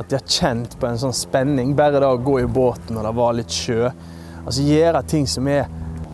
At 0.00 0.08
de 0.10 0.16
har 0.18 0.26
kjent 0.26 0.74
på 0.80 0.88
en 0.88 0.98
sånn 0.98 1.14
spenning. 1.14 1.76
Bare 1.78 2.00
det 2.02 2.08
å 2.08 2.18
gå 2.18 2.40
i 2.42 2.48
båten 2.48 2.96
når 2.96 3.10
det 3.10 3.14
var 3.20 3.36
litt 3.38 3.54
sjø. 3.54 3.92
Altså 4.40 4.64
gjøre 4.66 5.04
ting 5.12 5.28
som 5.30 5.48
er 5.52 5.68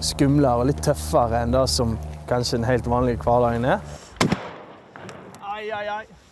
skumlere 0.05 0.61
og 0.61 0.69
litt 0.73 0.83
tøffere 0.85 1.45
enn 1.45 1.55
det 1.55 1.64
som 1.73 1.97
kanskje 2.29 2.59
den 2.59 2.69
helt 2.69 2.91
vanlige 2.91 3.23
hverdagen 3.25 3.64
er. 3.77 3.85
Ai, 5.41 5.71
ai, 5.71 5.87
ai. 6.01 6.26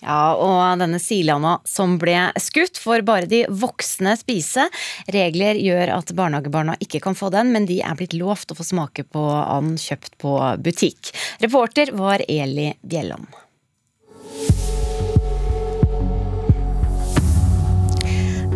Ja, 0.00 0.32
og 0.34 0.80
denne 0.80 1.00
silanda 1.02 1.58
som 1.68 1.98
ble 2.00 2.30
skutt, 2.40 2.80
får 2.80 3.04
bare 3.08 3.28
de 3.30 3.42
voksne 3.48 4.14
spise. 4.20 4.66
Regler 5.12 5.60
gjør 5.60 5.94
at 5.98 6.14
barnehagebarna 6.16 6.78
ikke 6.80 7.02
kan 7.04 7.18
få 7.18 7.28
den, 7.34 7.52
men 7.54 7.68
de 7.68 7.80
er 7.84 7.98
blitt 7.98 8.16
lovt 8.16 8.52
å 8.52 8.58
få 8.58 8.66
smake 8.66 9.04
på 9.12 9.26
and 9.42 9.76
kjøpt 9.80 10.16
på 10.22 10.38
butikk. 10.64 11.12
Reporter 11.44 11.92
var 11.96 12.24
Eli 12.28 12.72
Bjelland. 12.80 13.28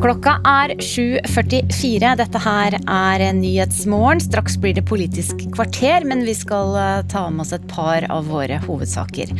Klokka 0.05 0.35
er 0.45 0.75
7.44. 0.85 2.11
Dette 2.21 2.41
her 2.45 2.75
er 2.77 3.23
Nyhetsmorgen. 3.39 4.21
Straks 4.21 4.59
blir 4.61 4.75
det 4.77 4.83
Politisk 4.85 5.47
kvarter, 5.55 6.05
men 6.05 6.27
vi 6.27 6.35
skal 6.37 6.77
eh, 6.77 7.07
ta 7.09 7.23
med 7.33 7.47
oss 7.47 7.55
et 7.57 7.65
par 7.71 8.05
av 8.13 8.29
våre 8.29 8.59
hovedsaker. 8.67 9.33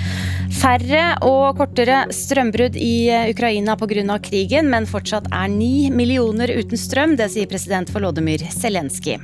Færre 0.57 1.03
og 1.29 1.61
kortere 1.61 2.07
strømbrudd 2.17 2.81
i 2.81 3.11
eh, 3.13 3.27
Ukraina 3.35 3.77
pga. 3.77 4.17
krigen, 4.25 4.73
men 4.73 4.89
fortsatt 4.89 5.29
er 5.29 5.53
ni 5.53 5.91
millioner 5.93 6.49
uten 6.49 6.81
strøm. 6.81 7.19
Det 7.21 7.29
sier 7.37 7.53
president 7.53 7.93
Volodymyr 7.93 8.49
Zelenskyj. 8.49 9.21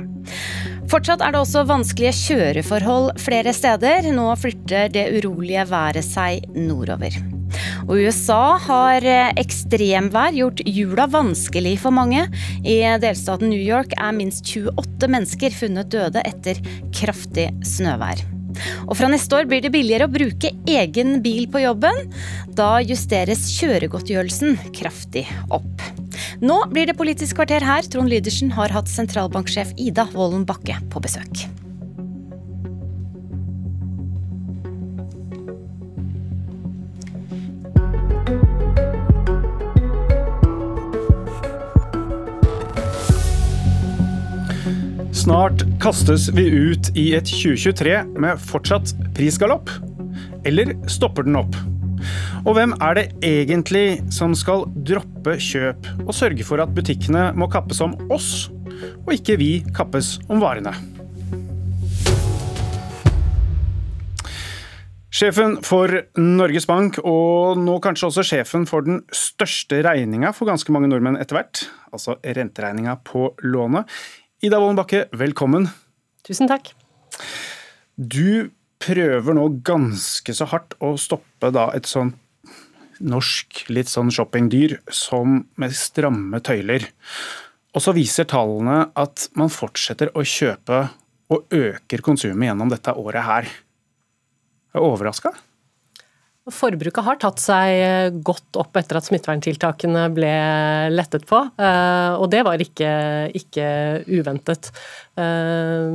Fortsatt 0.92 1.24
er 1.24 1.32
det 1.32 1.40
også 1.40 1.64
vanskelige 1.64 2.18
kjøreforhold 2.20 3.14
flere 3.16 3.56
steder. 3.56 4.12
Nå 4.12 4.28
flytter 4.36 4.92
det 4.92 5.08
urolige 5.16 5.70
været 5.72 6.04
seg 6.04 6.50
nordover. 6.52 7.39
Og 7.86 8.00
USA 8.00 8.56
har 8.66 9.06
eh, 9.06 9.30
ekstremvær 9.40 10.36
gjort 10.36 10.64
jula 10.66 11.06
vanskelig 11.10 11.76
for 11.84 11.94
mange. 11.94 12.26
I 12.64 12.82
delstaten 13.02 13.52
New 13.52 13.62
York 13.62 13.94
er 13.98 14.16
minst 14.16 14.44
28 14.46 15.10
mennesker 15.10 15.56
funnet 15.56 15.90
døde 15.92 16.22
etter 16.26 16.60
kraftig 16.96 17.50
snøvær. 17.66 18.22
Og 18.88 18.96
fra 18.98 19.08
neste 19.10 19.36
år 19.38 19.48
blir 19.50 19.62
det 19.64 19.72
billigere 19.74 20.08
å 20.08 20.12
bruke 20.12 20.52
egen 20.68 21.20
bil 21.24 21.46
på 21.50 21.62
jobben. 21.64 22.10
Da 22.58 22.78
justeres 22.84 23.46
kjøregodtgjørelsen 23.58 24.58
kraftig 24.76 25.26
opp. 25.54 25.86
Nå 26.44 26.62
blir 26.72 26.90
det 26.90 26.98
Politisk 27.00 27.38
kvarter 27.40 27.64
her. 27.64 27.86
Trond 27.88 28.10
Lydersen 28.12 28.52
har 28.56 28.72
hatt 28.74 28.90
sentralbanksjef 28.90 29.74
Ida 29.80 30.08
Wolden 30.14 30.46
Bakke 30.48 30.78
på 30.92 31.02
besøk. 31.02 31.46
Snart 45.20 45.66
kastes 45.82 46.30
vi 46.32 46.46
ut 46.48 46.86
i 46.96 47.10
et 47.12 47.28
2023 47.28 47.90
med 48.24 48.38
fortsatt 48.40 48.94
prisgalopp. 49.12 49.68
Eller 50.48 50.70
stopper 50.88 51.26
den 51.26 51.36
opp? 51.36 51.58
Og 52.46 52.54
hvem 52.56 52.72
er 52.80 52.96
det 52.96 53.04
egentlig 53.28 54.00
som 54.16 54.32
skal 54.38 54.64
droppe 54.88 55.34
kjøp 55.36 55.90
og 56.06 56.14
sørge 56.16 56.46
for 56.48 56.64
at 56.64 56.72
butikkene 56.72 57.26
må 57.36 57.50
kappes 57.52 57.82
om 57.84 57.92
oss, 58.08 58.48
og 59.04 59.12
ikke 59.12 59.36
vi 59.42 59.50
kappes 59.76 60.14
om 60.32 60.40
varene? 60.40 60.72
Sjefen 65.20 65.58
for 65.66 65.92
Norges 66.16 66.64
Bank, 66.70 66.96
og 67.04 67.60
nå 67.60 67.76
kanskje 67.84 68.08
også 68.08 68.24
sjefen 68.24 68.64
for 68.64 68.88
den 68.88 69.02
største 69.12 69.82
regninga 69.84 70.32
for 70.32 70.48
ganske 70.48 70.72
mange 70.72 70.88
nordmenn 70.88 71.20
etter 71.20 71.36
hvert, 71.36 71.66
altså 71.92 72.16
renteregninga 72.24 72.96
på 73.04 73.34
lånet. 73.44 73.90
Ida 74.40 74.56
Wolden 74.56 74.78
Bakke, 74.78 75.02
velkommen. 75.12 75.66
Tusen 76.24 76.48
takk. 76.48 76.70
Du 78.00 78.48
prøver 78.80 79.36
nå 79.36 79.42
ganske 79.68 80.32
så 80.32 80.46
hardt 80.48 80.78
å 80.80 80.94
stoppe 80.96 81.50
da 81.52 81.66
et 81.76 81.84
sånn 81.84 82.14
norsk 83.04 83.66
litt 83.68 83.92
sånn 83.92 84.08
shoppingdyr 84.08 84.78
som 84.88 85.42
med 85.60 85.76
stramme 85.76 86.40
tøyler. 86.40 86.88
Og 87.76 87.84
så 87.84 87.92
viser 87.92 88.30
tallene 88.32 88.86
at 88.96 89.26
man 89.36 89.52
fortsetter 89.52 90.08
å 90.16 90.24
kjøpe 90.24 90.86
og 91.36 91.52
øker 91.52 92.00
konsumet 92.00 92.48
gjennom 92.48 92.72
dette 92.72 92.96
året 92.96 93.28
her. 93.28 93.52
Jeg 94.72 94.80
er 94.80 94.88
overraska. 94.88 95.34
Forbruket 96.54 97.04
har 97.06 97.18
tatt 97.20 97.40
seg 97.42 98.16
godt 98.26 98.58
opp 98.60 98.76
etter 98.78 98.98
at 98.98 99.06
smitteverntiltakene 99.06 100.06
ble 100.14 100.32
lettet 100.92 101.26
på, 101.28 101.40
eh, 101.60 102.14
og 102.16 102.28
det 102.32 102.42
var 102.46 102.62
ikke, 102.62 102.90
ikke 103.36 103.66
uventet. 104.10 104.70
Eh, 105.18 105.90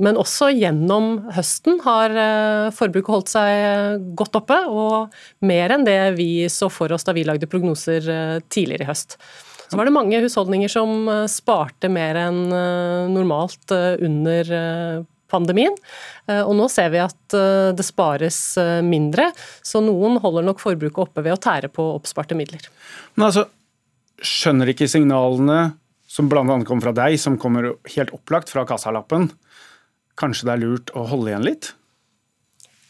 Men 0.00 0.18
også 0.20 0.50
gjennom 0.54 1.30
høsten 1.36 1.80
har 1.86 2.14
eh, 2.14 2.70
forbruket 2.74 3.14
holdt 3.14 3.32
seg 3.32 4.08
godt 4.18 4.40
oppe, 4.42 4.58
og 4.68 5.14
mer 5.46 5.76
enn 5.76 5.86
det 5.86 6.00
vi 6.18 6.48
så 6.52 6.70
for 6.72 6.92
oss 6.92 7.06
da 7.06 7.14
vi 7.16 7.24
lagde 7.26 7.48
prognoser 7.50 8.04
tidligere 8.50 8.86
i 8.86 8.90
høst. 8.90 9.16
Så 9.70 9.78
var 9.78 9.86
det 9.86 9.94
mange 9.94 10.18
husholdninger 10.22 10.70
som 10.70 11.06
sparte 11.30 11.88
mer 11.92 12.18
enn 12.18 12.42
normalt 13.14 13.70
under 13.70 14.50
pandemien. 15.30 15.74
Og 16.30 16.52
nå 16.58 16.66
ser 16.70 16.90
vi 16.92 17.00
at 17.02 17.36
det 17.76 17.86
spares 17.86 18.38
mindre, 18.86 19.30
så 19.66 19.82
noen 19.82 20.18
holder 20.22 20.46
nok 20.46 20.62
forbruket 20.62 21.04
oppe 21.06 21.24
ved 21.26 21.34
å 21.34 21.40
tære 21.42 21.70
på 21.74 21.86
oppsparte 21.96 22.36
midler. 22.38 22.66
Men 23.16 23.30
altså, 23.30 23.46
skjønner 24.20 24.70
ikke 24.74 24.90
signalene 24.90 25.72
som 26.10 26.28
bl.a. 26.30 26.42
kommer 26.44 26.88
fra 26.88 26.94
deg, 26.96 27.18
som 27.22 27.38
kommer 27.40 27.72
helt 27.94 28.14
opplagt 28.16 28.50
fra 28.50 28.66
kassalappen, 28.68 29.30
kanskje 30.20 30.48
det 30.48 30.54
er 30.56 30.64
lurt 30.64 30.90
å 30.98 31.06
holde 31.10 31.30
igjen 31.32 31.46
litt? 31.46 31.70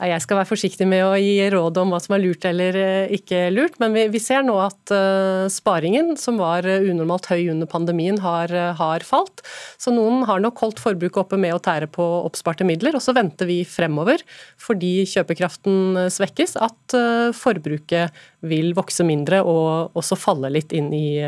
Jeg 0.00 0.22
skal 0.24 0.38
være 0.38 0.48
forsiktig 0.48 0.86
med 0.88 1.02
å 1.04 1.16
gi 1.20 1.34
råd 1.52 1.76
om 1.82 1.90
hva 1.92 1.98
som 2.00 2.14
er 2.16 2.22
lurt 2.22 2.44
eller 2.48 2.76
eh, 2.78 3.10
ikke 3.18 3.42
lurt, 3.52 3.74
men 3.82 3.92
vi, 3.92 4.20
ser 4.22 4.46
nå 4.46 4.54
at 4.62 4.92
uh, 4.96 5.44
sparingen, 5.52 6.14
som 6.16 6.38
var 6.40 6.64
unormalt 6.64 7.28
høy 7.28 7.50
under 7.52 7.68
pandemien, 7.68 8.16
har, 8.24 8.48
eh, 8.48 8.72
har, 8.78 9.04
falt. 9.04 9.44
Så 9.80 9.92
noen 9.92 10.24
har 10.28 10.40
nok 10.40 10.62
holdt 10.64 10.80
forbruket 10.80 11.20
oppe 11.20 11.40
med 11.40 11.52
å 11.52 11.60
tære 11.60 11.90
på 11.92 12.06
oppsparte 12.24 12.64
midler. 12.64 12.96
Og 12.96 13.04
så 13.04 13.12
venter 13.16 13.48
vi 13.50 13.60
fremover, 13.68 14.24
fordi 14.60 15.04
kjøpekraften 15.10 16.06
svekkes, 16.12 16.56
at 16.64 16.96
forbruket 17.36 18.16
vil 18.48 18.72
vokse 18.76 19.04
mindre 19.06 19.42
og 19.44 19.96
også 19.98 20.16
falle 20.18 20.52
litt 20.52 20.72
inn 20.76 20.92
i 20.96 21.20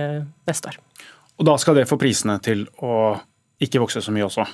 neste 0.49 0.73
år. 0.73 0.79
Og 1.41 1.49
da 1.49 1.57
skal 1.61 1.77
det 1.77 1.89
få 1.91 1.99
prisene 2.01 2.39
til 2.45 2.65
å 2.81 3.17
ikke 3.63 3.83
vokse 3.83 4.03
så 4.05 4.15
mye 4.15 4.29
også? 4.29 4.47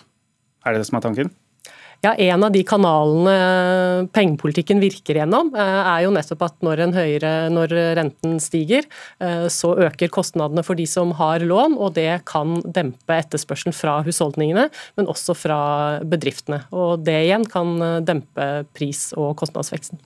Er 0.66 0.74
det 0.74 0.82
det 0.82 0.90
som 0.90 0.98
er 0.98 1.06
tanken? 1.06 1.30
Ja, 2.00 2.12
En 2.14 2.44
av 2.46 2.52
de 2.54 2.60
kanalene 2.62 4.06
pengepolitikken 4.14 4.78
virker 4.78 5.18
gjennom, 5.18 5.50
eh, 5.56 5.60
er 5.60 6.04
jo 6.04 6.12
nettopp 6.14 6.44
at 6.46 6.60
når, 6.62 6.84
høyere, 6.94 7.32
når, 7.50 7.74
renten 7.98 8.36
stiger, 8.38 8.86
eh, 9.20 9.48
så 9.50 9.72
øker 9.74 10.08
kostnadene 10.08 10.62
for 10.62 10.78
de 10.78 10.86
som 10.86 11.10
har 11.18 11.40
lån, 11.40 11.74
og 11.76 11.94
det 11.94 12.24
kan 12.24 12.62
dempe 12.62 13.18
etterspørselen 13.18 13.74
fra 13.74 14.04
husholdningene, 14.06 14.68
men 14.96 15.10
også 15.10 15.34
fra 15.34 15.98
bedriftene. 16.04 16.62
Og 16.70 17.02
Det 17.02 17.18
igjen 17.26 17.48
kan 17.50 17.82
eh, 17.82 18.00
dempe 18.00 18.64
pris- 18.74 19.12
og 19.16 19.34
kostnadsveksten. 19.36 19.98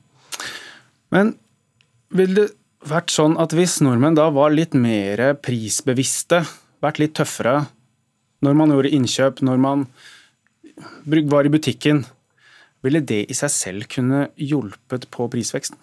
Men 1.10 1.36
vil 2.10 2.34
det 2.34 2.48
vært 2.88 3.12
sånn 3.12 3.36
at 3.38 3.52
hvis 3.52 3.82
nordmenn 3.84 4.16
da 4.16 4.30
var 4.30 4.50
litt 4.50 4.72
mer 4.72 5.34
prisbevisste, 5.34 6.40
vært 6.82 6.98
litt 6.98 7.14
tøffere 7.14 7.66
når 8.42 8.56
man 8.56 8.70
gjorde 8.70 8.96
innkjøp, 8.96 9.42
når 9.44 9.60
man 9.60 9.86
var 11.06 11.46
i 11.46 11.52
butikken, 11.52 12.04
ville 12.82 13.00
det 13.00 13.26
i 13.30 13.36
seg 13.36 13.50
selv 13.54 13.88
kunne 13.90 14.28
hjulpet 14.36 15.08
på 15.12 15.28
prisveksten? 15.30 15.78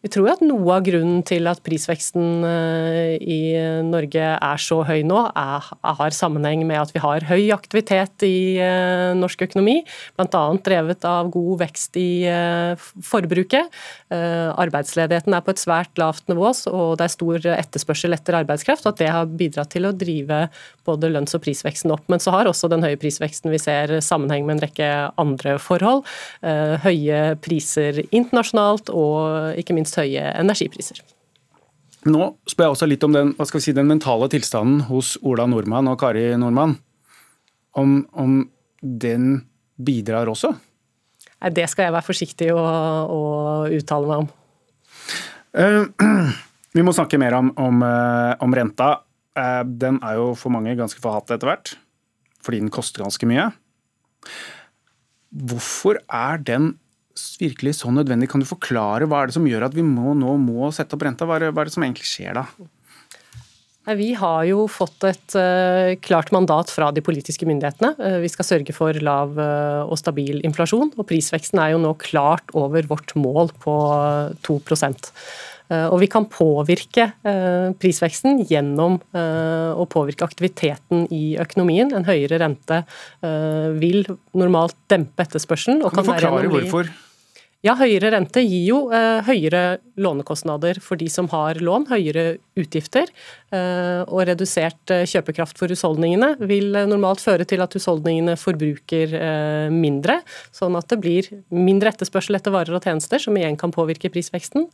Vi 0.00 0.08
tror 0.08 0.30
at 0.32 0.40
noe 0.40 0.78
av 0.78 0.84
grunnen 0.86 1.20
til 1.28 1.44
at 1.50 1.60
prisveksten 1.60 2.44
eh, 2.48 3.18
i 3.20 3.40
Norge 3.84 4.30
er 4.32 4.62
så 4.62 4.78
høy 4.88 5.02
nå, 5.04 5.18
er, 5.36 5.66
har 6.00 6.16
sammenheng 6.16 6.62
med 6.64 6.80
at 6.80 6.94
vi 6.94 7.02
har 7.04 7.26
høy 7.28 7.50
aktivitet 7.52 8.24
i 8.24 8.56
eh, 8.64 9.12
norsk 9.18 9.44
økonomi, 9.44 9.82
bl.a. 10.16 10.44
drevet 10.64 11.04
av 11.04 11.28
god 11.34 11.60
vekst 11.66 12.00
i 12.00 12.24
eh, 12.30 12.88
forbruket. 13.04 13.68
Arbeidsledigheten 14.10 15.34
er 15.36 15.44
på 15.44 15.52
et 15.52 15.60
svært 15.60 16.00
lavt 16.00 16.26
nivå, 16.30 16.48
og 16.72 16.96
det 16.98 17.04
er 17.04 17.12
stor 17.12 17.44
etterspørsel 17.52 18.16
etter 18.16 18.38
arbeidskraft. 18.40 18.86
og 18.86 18.94
At 18.94 19.02
det 19.02 19.10
har 19.12 19.28
bidratt 19.28 19.70
til 19.74 19.86
å 19.86 19.92
drive 19.94 20.40
både 20.88 21.12
lønns- 21.12 21.36
og 21.36 21.44
prisveksten 21.44 21.92
opp. 21.94 22.02
Men 22.10 22.22
så 22.22 22.32
har 22.34 22.48
også 22.50 22.70
den 22.72 22.82
høye 22.84 22.98
prisveksten 23.00 23.52
vi 23.52 23.60
ser 23.62 23.92
sammenheng 24.02 24.48
med 24.48 24.56
en 24.56 24.64
rekke 24.64 24.90
andre 25.20 25.54
forhold. 25.62 26.02
Høye 26.42 27.20
priser 27.44 28.02
internasjonalt 28.08 28.90
og 28.90 29.60
ikke 29.60 29.76
minst 29.78 29.89
minst 29.90 29.98
høye 29.98 30.30
energipriser. 30.38 31.02
Nå 32.08 32.30
spør 32.48 32.68
jeg 32.68 32.76
også 32.76 32.88
litt 32.88 33.04
om 33.04 33.12
den, 33.12 33.34
si, 33.60 33.74
den 33.76 33.90
mentale 33.90 34.30
tilstanden 34.32 34.86
hos 34.88 35.18
Ola 35.26 35.46
Nordmann 35.50 35.90
og 35.90 35.98
Kari 36.00 36.30
Nordmann. 36.38 36.78
Om, 37.76 38.06
om 38.16 38.38
den 38.80 39.44
bidrar 39.76 40.30
også? 40.30 40.54
Nei, 41.40 41.50
Det 41.52 41.68
skal 41.68 41.88
jeg 41.88 41.96
være 41.96 42.06
forsiktig 42.06 42.48
å, 42.54 42.60
å 42.60 43.20
uttale 43.68 44.08
meg 44.08 44.24
om. 44.24 44.30
Uh, 45.52 46.30
vi 46.76 46.84
må 46.86 46.94
snakke 46.96 47.20
mer 47.20 47.36
om, 47.36 47.52
om, 47.60 47.84
uh, 47.84 48.32
om 48.40 48.56
renta. 48.56 49.02
Uh, 49.36 49.62
den 49.64 50.00
er 50.00 50.18
jo 50.18 50.32
for 50.38 50.52
mange 50.54 50.74
ganske 50.78 51.00
forhatt 51.02 51.30
etter 51.36 51.52
hvert, 51.52 51.74
fordi 52.40 52.64
den 52.64 52.72
koster 52.72 53.04
ganske 53.04 53.28
mye. 53.28 53.50
Hvorfor 55.30 56.00
er 56.08 56.40
den 56.42 56.74
virkelig 57.40 57.78
så 57.80 57.92
nødvendig? 57.94 58.30
Kan 58.30 58.42
du 58.42 58.48
forklare 58.48 59.08
hva 59.08 59.22
er 59.22 59.30
det 59.30 59.36
som 59.38 59.48
gjør 59.48 59.68
at 59.68 59.76
vi 59.76 59.84
må, 59.86 60.14
nå 60.18 60.36
må 60.40 60.70
sette 60.74 60.96
opp 60.96 61.06
renta? 61.06 61.28
Hva 61.28 61.38
er, 61.38 61.48
det, 61.48 61.54
hva 61.56 61.64
er 61.64 61.70
det 61.70 61.76
som 61.76 61.86
egentlig 61.86 62.08
skjer 62.10 62.38
da? 62.40 62.46
Vi 63.96 64.10
har 64.14 64.44
jo 64.44 64.66
fått 64.70 65.06
et 65.08 65.34
uh, 65.40 65.96
klart 66.04 66.28
mandat 66.36 66.70
fra 66.70 66.90
de 66.94 67.02
politiske 67.02 67.46
myndighetene. 67.48 67.94
Uh, 67.96 68.18
vi 68.22 68.28
skal 68.30 68.46
sørge 68.46 68.74
for 68.76 68.94
lav 69.02 69.32
uh, 69.40 69.82
og 69.86 69.96
stabil 69.98 70.42
inflasjon, 70.46 70.92
og 70.94 71.08
prisveksten 71.08 71.58
er 71.62 71.72
jo 71.72 71.80
nå 71.82 71.94
klart 72.02 72.52
over 72.54 72.86
vårt 72.90 73.16
mål 73.18 73.50
på 73.64 73.74
2 74.46 74.58
og 75.70 76.00
vi 76.02 76.08
kan 76.10 76.24
påvirke 76.26 77.04
prisveksten 77.78 78.40
gjennom 78.48 78.96
å 79.14 79.86
påvirke 79.90 80.26
aktiviteten 80.26 81.04
i 81.14 81.36
økonomien. 81.38 81.92
En 81.94 82.08
høyere 82.08 82.40
rente 82.42 82.80
vil 83.78 84.02
normalt 84.34 84.74
dempe 84.90 85.28
etterspørselen. 85.28 85.84
kan 85.86 86.02
du 86.02 86.10
forklare 86.10 86.50
hvorfor? 86.50 86.90
Ja, 87.60 87.74
høyere 87.76 88.08
rente 88.14 88.40
gir 88.40 88.62
jo 88.64 88.76
eh, 88.88 89.20
høyere 89.26 89.82
lånekostnader 90.00 90.78
for 90.80 90.96
de 90.96 91.10
som 91.12 91.26
har 91.28 91.58
lån, 91.60 91.90
høyere 91.90 92.38
utgifter. 92.56 93.10
Eh, 93.52 94.00
og 94.06 94.22
redusert 94.30 94.94
eh, 94.94 95.04
kjøpekraft 95.04 95.60
for 95.60 95.68
husholdningene 95.68 96.38
vil 96.40 96.72
eh, 96.72 96.88
normalt 96.88 97.20
føre 97.20 97.44
til 97.48 97.60
at 97.60 97.76
husholdningene 97.76 98.38
forbruker 98.40 99.12
eh, 99.12 99.68
mindre, 99.74 100.22
sånn 100.56 100.78
at 100.80 100.88
det 100.88 101.02
blir 101.04 101.28
mindre 101.52 101.92
etterspørsel 101.92 102.40
etter 102.40 102.54
varer 102.54 102.80
og 102.80 102.88
tjenester, 102.88 103.20
som 103.20 103.36
igjen 103.36 103.60
kan 103.60 103.76
påvirke 103.76 104.08
prisveksten. 104.14 104.64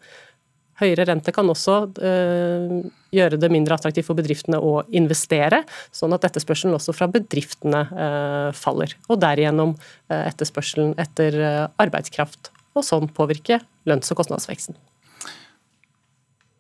Høyere 0.81 1.07
rente 1.09 1.33
kan 1.33 1.49
også 1.49 1.77
øh, 2.05 2.81
gjøre 3.15 3.39
det 3.41 3.49
mindre 3.53 3.79
attraktivt 3.79 4.09
for 4.09 4.19
bedriftene 4.19 4.59
å 4.61 4.83
investere, 4.97 5.63
sånn 5.95 6.13
at 6.17 6.27
etterspørselen 6.29 6.77
også 6.77 6.93
fra 6.97 7.09
bedriftene 7.13 7.87
øh, 7.89 8.51
faller. 8.57 8.93
Og 9.09 9.21
derigjennom 9.23 9.73
øh, 9.77 10.23
etterspørselen 10.27 10.93
etter 11.01 11.39
arbeidskraft 11.81 12.53
og 12.77 12.85
sånn 12.85 13.09
påvirke 13.17 13.63
lønns- 13.89 14.13
og 14.13 14.21
kostnadsveksten. 14.21 14.77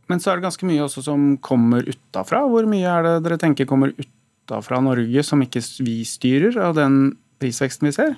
Men 0.08 0.22
så 0.22 0.30
er 0.30 0.38
det 0.38 0.46
ganske 0.46 0.68
mye 0.68 0.84
også 0.84 1.02
som 1.04 1.34
kommer 1.42 1.84
utafra. 1.84 2.44
Hvor 2.48 2.68
mye 2.70 2.86
er 2.86 3.04
det 3.04 3.14
dere 3.26 3.40
tenker 3.42 3.68
kommer 3.68 3.92
utafra 3.98 4.78
Norge 4.84 5.24
som 5.26 5.42
ikke 5.42 5.60
vi 5.82 5.98
styrer, 6.06 6.56
av 6.62 6.76
den 6.78 7.16
prisveksten 7.42 7.90
vi 7.90 7.96
ser? 7.96 8.14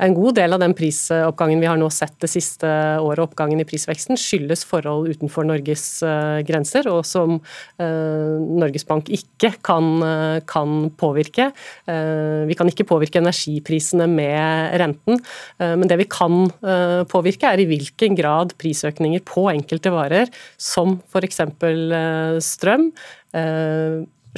En 0.00 0.14
god 0.16 0.38
del 0.38 0.54
av 0.56 0.62
den 0.62 0.72
prisoppgangen 0.76 1.60
vi 1.60 1.68
har 1.68 1.78
nå 1.80 1.88
sett 1.92 2.14
det 2.22 2.30
siste 2.32 2.68
året, 3.04 3.20
oppgangen 3.20 3.60
i 3.60 3.66
prisveksten, 3.68 4.16
skyldes 4.20 4.64
forhold 4.68 5.10
utenfor 5.12 5.44
Norges 5.44 5.84
uh, 6.06 6.40
grenser, 6.46 6.88
og 6.88 7.02
som 7.08 7.36
uh, 7.36 8.36
Norges 8.60 8.86
Bank 8.88 9.10
ikke 9.12 9.52
kan, 9.66 9.90
uh, 10.00 10.38
kan 10.48 10.88
påvirke. 11.00 11.50
vi 12.46 12.54
kan 12.56 12.68
ikke 12.70 12.86
påvirke 12.88 13.20
energiprisene 13.20 14.06
med 14.10 14.74
renten, 14.80 15.18
men 15.58 15.88
det 15.88 15.96
vi 16.00 16.06
kan 16.10 16.48
påvirke, 17.10 17.48
er 17.50 17.62
i 17.62 17.66
hvilken 17.68 18.16
grad 18.18 18.54
prisøkninger 18.60 19.22
på 19.26 19.48
enkelte 19.52 19.92
varer, 19.92 20.30
som 20.60 20.98
f.eks. 21.10 21.42
strøm, 22.46 22.90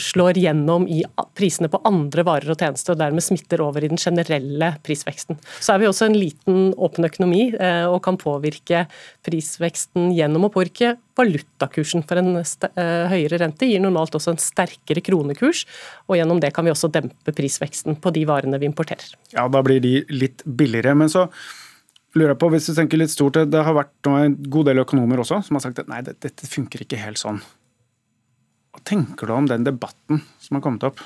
slår 0.00 0.38
gjennom 0.40 0.86
i 0.88 1.02
prisene 1.36 1.68
på 1.72 1.80
andre 1.88 2.24
varer 2.26 2.52
og 2.54 2.60
tjenester, 2.60 2.94
og 2.94 3.00
dermed 3.02 3.24
smitter 3.24 3.62
over 3.64 3.84
i 3.84 3.90
den 3.92 4.00
generelle 4.00 4.72
prisveksten. 4.86 5.38
Så 5.60 5.74
er 5.74 5.82
vi 5.82 5.88
også 5.88 6.08
en 6.08 6.16
liten 6.16 6.72
åpen 6.80 7.06
økonomi 7.08 7.50
eh, 7.52 7.84
og 7.88 8.00
kan 8.04 8.18
påvirke 8.20 8.86
prisveksten 9.26 10.12
gjennom 10.16 10.48
å 10.48 10.52
påvirke 10.52 10.94
valutakursen. 11.18 12.04
For 12.08 12.20
en 12.20 12.38
eh, 12.40 13.12
høyere 13.12 13.42
rente 13.44 13.68
gir 13.68 13.82
normalt 13.84 14.16
også 14.16 14.34
en 14.34 14.42
sterkere 14.42 15.04
kronekurs, 15.04 15.66
og 16.08 16.18
gjennom 16.18 16.40
det 16.42 16.54
kan 16.56 16.66
vi 16.66 16.74
også 16.74 16.92
dempe 16.92 17.36
prisveksten 17.36 18.00
på 18.00 18.14
de 18.16 18.24
varene 18.28 18.60
vi 18.62 18.70
importerer. 18.70 19.16
Ja, 19.34 19.48
da 19.52 19.64
blir 19.64 19.82
de 19.84 20.00
litt 20.12 20.44
billigere. 20.44 20.94
men 20.96 21.12
så 21.12 21.28
lurer 22.16 22.34
jeg 22.34 22.40
på, 22.42 22.48
hvis 22.52 22.68
du 22.68 22.74
tenker 22.76 23.00
litt 23.00 23.12
stort, 23.12 23.38
Det 23.48 23.64
har 23.64 23.74
vært 23.74 24.08
en 24.08 24.36
god 24.36 24.66
del 24.68 24.82
økonomer 24.84 25.20
også 25.22 25.42
som 25.46 25.56
har 25.56 25.64
sagt 25.64 25.78
at 25.80 25.88
nei, 25.88 26.02
dette 26.04 26.48
funker 26.48 26.84
ikke 26.84 27.00
helt 27.00 27.20
sånn. 27.20 27.40
Hva 28.82 28.96
tenker 28.96 29.30
du 29.30 29.32
om 29.36 29.46
den 29.46 29.62
debatten 29.62 30.18
som 30.42 30.56
har 30.58 30.62
kommet 30.64 30.82
opp? 30.82 30.98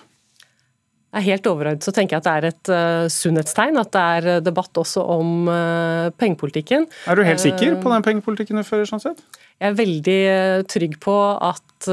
Helt 1.17 1.45
overordnet 1.49 1.85
så 1.85 1.93
tenker 1.93 2.17
jeg 2.17 2.23
at 2.23 2.27
det 2.27 2.33
er 2.33 2.47
et 2.49 2.71
uh, 2.73 3.09
sunnhetstegn 3.13 3.77
at 3.81 3.91
det 3.93 4.05
er 4.17 4.29
eh, 4.33 4.41
debatt 4.45 4.81
også 4.81 5.05
om 5.13 5.49
uh, 5.49 6.09
pengepolitikken. 6.17 6.87
Er 7.09 7.17
du 7.17 7.23
helt 7.25 7.41
sikker 7.41 7.77
på 7.81 7.93
den 7.93 8.05
pengepolitikken 8.05 8.61
du 8.61 8.65
fører? 8.65 8.89
sånn 8.89 9.05
sett? 9.05 9.21
Jeg 9.61 9.71
er 9.71 9.77
veldig 9.77 10.21
trygg 10.69 10.97
på 11.01 11.15
at 11.45 11.87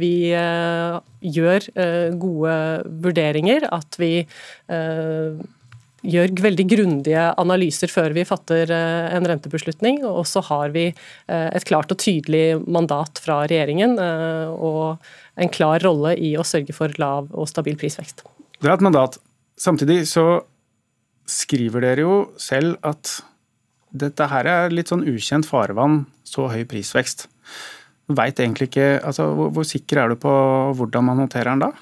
vi 0.00 0.30
gjør 0.30 1.66
gode 2.16 2.54
vurderinger. 3.04 3.66
At 3.74 3.98
vi 4.00 4.12
gjør 6.06 6.32
veldig 6.42 6.66
grundige 6.70 7.22
analyser 7.40 7.90
før 7.90 8.14
vi 8.16 8.24
fatter 8.28 8.70
eh, 8.74 9.14
en 9.16 9.26
rentebeslutning. 9.26 10.02
Og 10.06 10.24
så 10.30 10.42
har 10.46 10.74
vi 10.74 10.88
eh, 10.90 11.48
et 11.48 11.66
klart 11.68 11.90
og 11.94 12.00
tydelig 12.02 12.60
mandat 12.66 13.20
fra 13.22 13.40
regjeringen 13.46 13.96
eh, 14.02 14.52
og 14.52 14.98
en 15.38 15.52
klar 15.54 15.82
rolle 15.84 16.14
i 16.18 16.34
å 16.38 16.46
sørge 16.46 16.74
for 16.76 16.92
lav 17.02 17.32
og 17.32 17.50
stabil 17.50 17.78
prisvekst. 17.78 18.24
Det 18.58 18.68
er 18.68 18.76
et 18.76 18.84
mandat. 18.84 19.18
Samtidig 19.58 20.04
så 20.10 20.42
skriver 21.28 21.84
dere 21.84 22.06
jo 22.06 22.20
selv 22.40 22.78
at 22.86 23.18
dette 23.98 24.28
her 24.30 24.46
er 24.48 24.72
litt 24.74 24.90
sånn 24.90 25.06
ukjent 25.08 25.48
farevann, 25.48 26.02
så 26.26 26.46
høy 26.52 26.62
prisvekst. 26.68 27.26
Vet 28.08 28.40
egentlig 28.40 28.70
ikke, 28.70 28.88
altså 29.04 29.28
hvor, 29.36 29.50
hvor 29.56 29.66
sikker 29.68 30.00
er 30.02 30.12
du 30.12 30.20
på 30.20 30.32
hvordan 30.78 31.08
man 31.08 31.22
håndterer 31.24 31.52
den 31.52 31.66
da? 31.66 31.72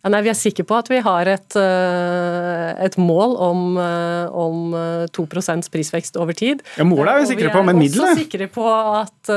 Ja, 0.00 0.08
nei, 0.14 0.22
Vi 0.24 0.30
er 0.32 0.36
sikre 0.38 0.64
på 0.64 0.76
at 0.80 0.88
vi 0.88 1.00
har 1.04 1.28
et, 1.28 1.56
eh, 1.60 2.84
et 2.86 2.96
mål 2.96 3.34
om, 3.36 3.76
eh, 3.76 4.32
om 4.32 4.72
2 5.12 5.26
eh, 5.28 5.60
prisvekst 5.68 6.16
over 6.16 6.32
tid. 6.32 6.62
Ja, 6.78 6.84
Målet 6.84 7.08
er 7.08 7.20
vi 7.20 7.36
sikre 7.36 7.50
på, 7.52 7.62
men 7.64 7.76
middelet? 7.76 8.00
Vi 8.00 8.00
er 8.00 8.14
også 8.14 8.24
sikre 8.24 8.48
på 8.48 8.64
at 8.96 9.30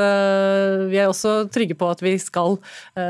vi 0.90 0.98
er 0.98 1.08
også 1.10 1.52
trygge 1.52 1.76
på 1.76 1.90
at 1.92 2.00
vi 2.02 2.18
skal 2.18 2.58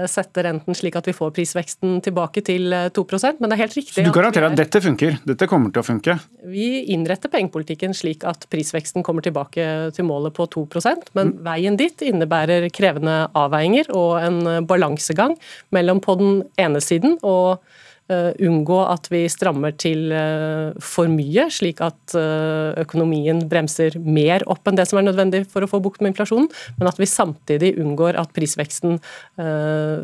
sette 0.09 0.43
renten 0.43 0.73
slik 0.75 0.95
at 0.95 1.05
vi 1.05 1.13
får 1.13 1.31
prisveksten 1.31 2.01
tilbake 2.01 2.43
til 2.43 2.73
2% 2.91 3.39
men 3.39 3.49
det 3.49 3.55
er 3.57 3.61
helt 3.63 3.77
riktig. 3.77 3.93
Så 3.93 4.03
du 4.03 4.11
garanterer 4.11 4.47
at, 4.47 4.57
at 4.57 4.57
dette 4.65 4.81
funker? 4.81 5.19
Dette 5.25 5.47
kommer 5.47 5.71
til 5.71 5.81
å 5.81 5.85
funke? 5.85 6.17
Vi 6.45 6.85
innretter 6.91 7.29
pengepolitikken 7.29 7.93
slik 7.93 8.23
at 8.25 8.47
prisveksten 8.49 9.03
kommer 9.03 9.21
tilbake 9.21 9.93
til 9.93 10.05
målet 10.05 10.33
på 10.33 10.47
2% 10.47 11.13
men 11.13 11.33
mm. 11.35 11.43
veien 11.45 11.77
dit 11.77 12.05
innebærer 12.09 12.67
krevende 12.73 13.29
avveininger 13.37 13.93
og 13.93 14.17
en 14.21 14.65
balansegang 14.67 15.37
mellom 15.71 16.01
på 16.03 16.17
den 16.19 16.43
ene 16.57 16.81
siden 16.83 17.17
og 17.21 17.42
uh, 17.53 18.31
unngå 18.43 18.79
at 18.89 19.09
vi 19.11 19.23
strammer 19.31 19.75
til 19.79 20.11
uh, 20.13 20.75
for 20.83 21.11
mye, 21.11 21.47
slik 21.53 21.81
at 21.83 22.15
uh, 22.17 22.75
økonomien 22.81 23.43
bremser 23.49 23.97
mer 24.03 24.45
opp 24.51 24.67
enn 24.69 24.79
det 24.79 24.87
som 24.89 24.99
er 24.99 25.07
nødvendig 25.07 25.43
for 25.51 25.65
å 25.65 25.69
få 25.71 25.81
bukt 25.83 26.03
med 26.03 26.13
inflasjonen, 26.13 26.49
men 26.79 26.91
at 26.91 27.01
vi 27.01 27.09
samtidig 27.09 27.73
unngår 27.81 28.19
at 28.19 28.33
prisveksten 28.35 28.99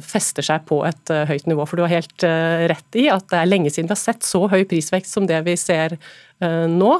fester 0.04 0.46
seg 0.46 0.64
på 0.70 0.80
et 0.88 1.12
høyt 1.30 1.48
nivå. 1.50 1.66
For 1.68 1.78
du 1.78 1.84
har 1.86 1.94
helt 1.94 2.26
rett 2.72 2.98
i 2.98 3.06
at 3.12 3.28
det 3.32 3.40
er 3.40 3.50
lenge 3.50 3.72
siden 3.72 3.90
vi 3.90 3.96
har 3.96 4.02
sett 4.02 4.26
så 4.28 4.46
høy 4.52 4.64
prisvekst 4.70 5.14
som 5.14 5.28
det 5.30 5.40
vi 5.46 5.56
ser 5.60 5.96
nå. 6.42 6.92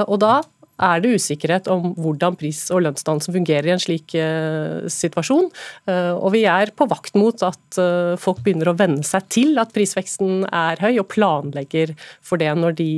Og 0.00 0.16
da 0.22 0.40
er 0.80 1.02
det 1.02 1.14
usikkerhet 1.18 1.68
om 1.72 1.92
hvordan 2.00 2.36
pris- 2.40 2.68
og 2.72 2.84
lønnsdannelsen 2.86 3.36
fungerer 3.36 3.68
i 3.68 3.74
en 3.74 3.82
slik 3.82 4.14
uh, 4.16 4.86
situasjon. 4.90 5.50
Uh, 5.88 6.14
og 6.16 6.32
vi 6.34 6.44
er 6.48 6.72
på 6.76 6.88
vakt 6.90 7.16
mot 7.18 7.44
at 7.46 7.80
uh, 7.80 8.16
folk 8.20 8.42
begynner 8.44 8.72
å 8.72 8.76
venne 8.78 9.04
seg 9.06 9.28
til 9.32 9.60
at 9.62 9.74
prisveksten 9.76 10.44
er 10.48 10.80
høy, 10.82 10.94
og 11.02 11.08
planlegger 11.12 11.94
for 12.24 12.40
det 12.40 12.50
når 12.58 12.76
de 12.80 12.90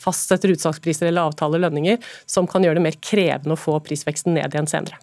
fastsetter 0.00 0.52
utsalgspriser 0.54 1.08
eller 1.10 1.30
avtaler 1.30 1.62
lønninger, 1.62 2.00
som 2.30 2.48
kan 2.50 2.64
gjøre 2.64 2.80
det 2.80 2.86
mer 2.88 2.98
krevende 3.04 3.56
å 3.56 3.60
få 3.60 3.78
prisveksten 3.84 4.36
ned 4.38 4.54
igjen 4.54 4.70
senere. 4.70 5.00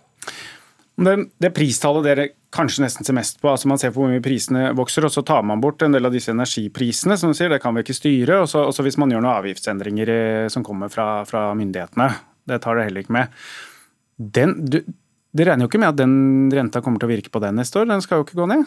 Det, 0.97 1.13
det 1.37 1.53
pristallet 1.53 2.05
dere 2.07 2.23
kanskje 2.53 2.81
nesten 2.81 3.05
ser 3.05 3.13
mest 3.13 3.37
på, 3.41 3.51
altså 3.51 3.69
man 3.69 3.77
ser 3.77 3.91
på 3.93 4.01
hvor 4.01 4.09
mye 4.09 4.23
prisene 4.23 4.71
vokser, 4.77 5.05
og 5.05 5.13
så 5.13 5.21
tar 5.27 5.43
man 5.45 5.61
bort 5.61 5.83
en 5.85 5.93
del 5.93 6.09
av 6.09 6.15
disse 6.15 6.33
energiprisene, 6.33 7.17
som 7.19 7.29
du 7.29 7.37
sier, 7.37 7.51
det 7.53 7.61
kan 7.61 7.75
vi 7.77 7.83
ikke 7.85 7.97
styre. 7.97 8.39
Og 8.41 8.49
så 8.49 8.85
hvis 8.85 8.97
man 8.97 9.13
gjør 9.13 9.21
noen 9.21 9.35
avgiftsendringer 9.35 10.11
som 10.53 10.65
kommer 10.65 10.89
fra, 10.93 11.21
fra 11.29 11.51
myndighetene, 11.57 12.09
det 12.49 12.61
tar 12.63 12.79
det 12.79 12.87
heller 12.87 13.05
ikke 13.05 13.13
med. 13.13 13.37
Den, 14.17 14.55
du, 14.65 14.79
det 15.37 15.45
regner 15.45 15.67
jo 15.67 15.69
ikke 15.69 15.83
med 15.83 15.93
at 15.93 16.01
den 16.01 16.17
renta 16.55 16.81
kommer 16.81 17.03
til 17.03 17.11
å 17.11 17.13
virke 17.13 17.33
på 17.33 17.43
den 17.43 17.59
neste 17.61 17.83
år, 17.83 17.89
den 17.91 18.01
skal 18.01 18.21
jo 18.21 18.25
ikke 18.25 18.39
gå 18.39 18.49
ned? 18.49 18.65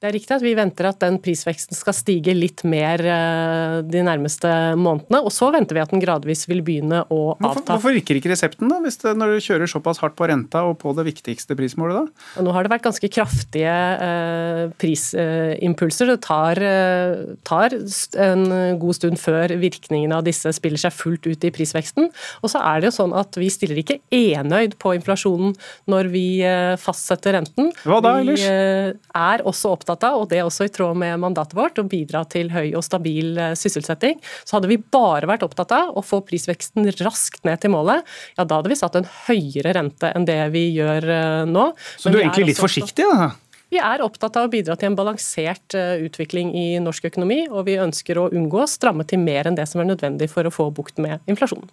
Det 0.00 0.08
er 0.08 0.14
riktig 0.16 0.32
at 0.32 0.40
vi 0.40 0.54
venter 0.56 0.86
at 0.88 0.96
den 1.02 1.18
prisveksten 1.20 1.76
skal 1.76 1.92
stige 1.92 2.32
litt 2.32 2.62
mer 2.64 3.02
eh, 3.04 3.74
de 3.84 4.00
nærmeste 4.00 4.48
månedene. 4.80 5.18
Og 5.20 5.28
så 5.28 5.50
venter 5.52 5.76
vi 5.76 5.82
at 5.82 5.90
den 5.92 6.00
gradvis 6.00 6.46
vil 6.48 6.62
begynne 6.64 7.02
å 7.12 7.18
avta. 7.34 7.42
Hvorfor, 7.44 7.66
hvorfor 7.74 7.96
virker 7.98 8.16
ikke 8.16 8.30
resepten, 8.32 8.70
da, 8.72 8.78
hvis 8.80 8.96
det, 9.02 9.12
når 9.20 9.34
du 9.34 9.44
kjører 9.44 9.68
såpass 9.68 10.00
hardt 10.00 10.16
på 10.16 10.30
renta 10.30 10.62
og 10.64 10.78
på 10.80 10.94
det 10.96 11.04
viktigste 11.10 11.52
prismålet? 11.58 11.98
da? 12.08 12.28
Og 12.40 12.46
nå 12.46 12.54
har 12.56 12.64
det 12.64 12.72
vært 12.72 12.86
ganske 12.86 13.10
kraftige 13.12 13.74
eh, 14.06 14.62
prisimpulser. 14.80 16.14
det 16.14 16.16
tar, 16.24 16.62
eh, 16.64 17.36
tar, 17.44 17.76
en 18.24 18.48
god 18.80 18.96
stund 18.96 19.20
før 19.20 19.52
virkningene 19.60 20.16
av 20.16 20.24
disse 20.24 20.48
spiller 20.56 20.80
seg 20.80 20.96
fullt 20.96 21.28
ut 21.28 21.44
i 21.44 21.52
prisveksten. 21.52 22.08
Og 22.40 22.54
så 22.54 22.64
er 22.72 22.80
det 22.80 22.88
jo 22.88 22.94
sånn 23.02 23.12
at 23.20 23.36
vi 23.36 23.50
stiller 23.52 23.84
ikke 23.84 24.00
enøyd 24.08 24.78
på 24.80 24.96
inflasjonen 24.96 25.52
når 25.92 26.08
vi 26.16 26.24
eh, 26.40 26.72
fastsetter 26.80 27.36
renten. 27.36 27.68
Hva 27.84 28.00
da, 28.00 28.16
ellers? 28.24 28.48
Vi 28.48 28.98
er 29.28 29.44
også 29.44 29.76
opptatt 29.76 29.89
opptatt 29.90 30.06
av, 30.10 30.22
og 30.22 30.30
det 30.30 30.40
er 30.40 30.46
også 30.46 30.66
i 30.68 30.72
tråd 30.72 30.98
med 31.00 31.18
mandatet 31.22 31.56
vårt, 31.58 31.78
å 31.78 31.86
bidra 31.88 32.22
til 32.30 32.50
høy 32.54 32.76
og 32.78 32.84
stabil 32.86 33.38
eh, 33.38 33.56
sysselsetting. 33.58 34.20
Så 34.44 34.56
hadde 34.56 34.70
vi 34.70 34.78
bare 34.78 35.28
vært 35.30 35.44
opptatt 35.46 35.72
av 35.74 35.96
å 35.98 36.04
få 36.04 36.22
prisveksten 36.26 36.88
raskt 37.02 37.44
ned 37.48 37.60
til 37.62 37.74
målet, 37.74 38.06
ja 38.38 38.46
da 38.46 38.60
hadde 38.60 38.70
vi 38.70 38.78
satt 38.78 38.98
en 38.98 39.08
høyere 39.26 39.74
rente 39.76 40.10
enn 40.14 40.26
det 40.28 40.40
vi 40.54 40.68
gjør 40.76 41.08
eh, 41.10 41.44
nå. 41.50 41.70
Så 41.96 42.10
du 42.10 42.20
er 42.20 42.28
egentlig 42.28 42.52
litt 42.52 42.62
forsiktig, 42.62 43.06
da? 43.10 43.32
Vi 43.70 43.78
er 43.78 44.02
opptatt 44.02 44.34
av 44.34 44.48
å 44.48 44.50
bidra 44.50 44.74
til 44.78 44.90
en 44.90 44.98
balansert 44.98 45.76
eh, 45.78 46.02
utvikling 46.06 46.52
i 46.58 46.68
norsk 46.82 47.10
økonomi, 47.12 47.44
og 47.50 47.68
vi 47.68 47.78
ønsker 47.82 48.18
å 48.18 48.30
unngå 48.34 48.64
å 48.64 48.70
stramme 48.70 49.06
til 49.06 49.22
mer 49.22 49.50
enn 49.50 49.58
det 49.58 49.68
som 49.70 49.82
er 49.82 49.92
nødvendig 49.92 50.30
for 50.32 50.46
å 50.46 50.54
få 50.54 50.70
bukt 50.74 50.98
med 51.02 51.22
inflasjonen. 51.30 51.70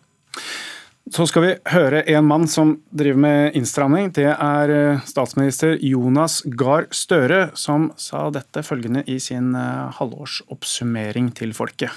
Så 1.07 1.23
skal 1.29 1.43
vi 1.45 1.51
høre 1.71 2.01
en 2.11 2.25
mann 2.27 2.49
som 2.51 2.73
driver 2.91 3.19
med 3.23 3.55
innstramming. 3.55 4.09
Det 4.11 4.27
er 4.27 4.73
eh, 4.73 5.05
statsminister 5.07 5.77
Jonas 5.79 6.41
Gahr 6.59 6.89
Støre, 6.91 7.53
som 7.55 7.93
sa 7.95 8.25
dette 8.33 8.63
følgende 8.65 9.05
i 9.07 9.15
sin 9.23 9.53
eh, 9.55 9.87
halvårsoppsummering 9.95 11.29
til 11.37 11.55
folket. 11.55 11.95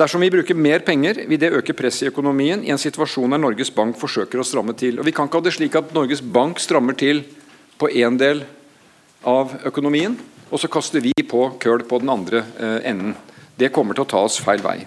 Dersom 0.00 0.24
vi 0.24 0.30
bruker 0.32 0.56
mer 0.56 0.80
penger, 0.86 1.20
vil 1.28 1.42
det 1.42 1.52
øke 1.52 1.76
presset 1.76 2.06
i 2.06 2.10
økonomien 2.14 2.64
i 2.64 2.72
en 2.72 2.80
situasjon 2.80 3.36
der 3.36 3.42
Norges 3.42 3.72
Bank 3.76 4.00
forsøker 4.00 4.40
å 4.40 4.46
stramme 4.46 4.72
til. 4.72 4.96
Og 4.96 5.04
Vi 5.04 5.12
kan 5.12 5.28
ikke 5.28 5.42
ha 5.42 5.44
det 5.44 5.56
slik 5.58 5.76
at 5.76 5.92
Norges 5.92 6.24
Bank 6.24 6.62
strammer 6.64 6.96
til 6.96 7.26
på 7.76 7.92
én 7.92 8.16
del 8.16 8.46
av 9.28 9.52
økonomien, 9.68 10.16
og 10.48 10.62
så 10.62 10.70
kaster 10.72 11.04
vi 11.04 11.12
på 11.28 11.44
køl 11.60 11.84
på 11.84 12.00
den 12.00 12.16
andre 12.16 12.46
eh, 12.56 12.78
enden. 12.88 13.18
Det 13.60 13.68
kommer 13.74 13.92
til 13.92 14.08
å 14.08 14.12
ta 14.16 14.24
oss 14.24 14.40
feil 14.40 14.64
vei. 14.64 14.78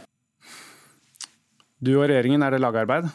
Du 1.84 2.00
og 2.00 2.08
regjeringen, 2.08 2.42
er 2.42 2.56
det 2.56 2.64
lagarbeid? 2.64 3.14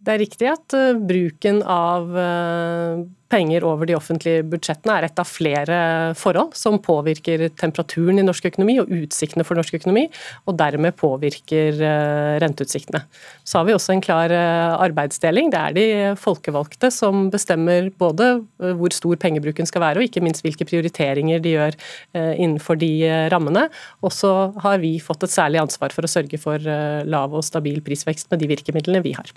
Det 0.00 0.12
er 0.14 0.22
riktig 0.22 0.46
at 0.48 0.72
uh, 0.72 0.96
bruken 0.96 1.58
av 1.68 2.06
uh, 2.16 3.00
penger 3.30 3.66
over 3.68 3.84
de 3.86 3.94
offentlige 3.94 4.46
budsjettene 4.48 4.94
er 4.96 5.06
et 5.06 5.20
av 5.20 5.28
flere 5.28 5.80
forhold 6.18 6.54
som 6.56 6.78
påvirker 6.80 7.44
temperaturen 7.60 8.18
i 8.18 8.24
norsk 8.24 8.48
økonomi 8.48 8.78
og 8.80 8.88
utsiktene 8.96 9.44
for 9.44 9.60
norsk 9.60 9.76
økonomi, 9.76 10.06
og 10.48 10.56
dermed 10.56 10.96
påvirker 10.96 11.82
uh, 11.84 12.38
renteutsiktene. 12.40 13.02
Så 13.44 13.60
har 13.60 13.68
vi 13.68 13.76
også 13.76 13.92
en 13.92 14.02
klar 14.06 14.32
arbeidsdeling. 14.32 15.52
Det 15.52 15.60
er 15.60 15.76
de 15.76 15.86
folkevalgte 16.18 16.88
som 16.94 17.28
bestemmer 17.32 17.92
både 18.00 18.32
hvor 18.56 18.96
stor 18.96 19.20
pengebruken 19.20 19.68
skal 19.68 19.84
være, 19.84 20.00
og 20.00 20.08
ikke 20.08 20.24
minst 20.24 20.46
hvilke 20.46 20.64
prioriteringer 20.68 21.44
de 21.44 21.54
gjør 21.58 21.78
innenfor 22.14 22.80
de 22.80 22.92
rammene. 23.32 23.68
Og 24.06 24.14
så 24.16 24.32
har 24.64 24.80
vi 24.82 24.96
fått 25.02 25.26
et 25.26 25.34
særlig 25.34 25.60
ansvar 25.66 25.92
for 25.94 26.06
å 26.06 26.12
sørge 26.12 26.40
for 26.40 26.72
lav 27.04 27.36
og 27.36 27.46
stabil 27.46 27.82
prisvekst 27.84 28.30
med 28.32 28.44
de 28.44 28.52
virkemidlene 28.54 29.04
vi 29.04 29.16
har. 29.18 29.34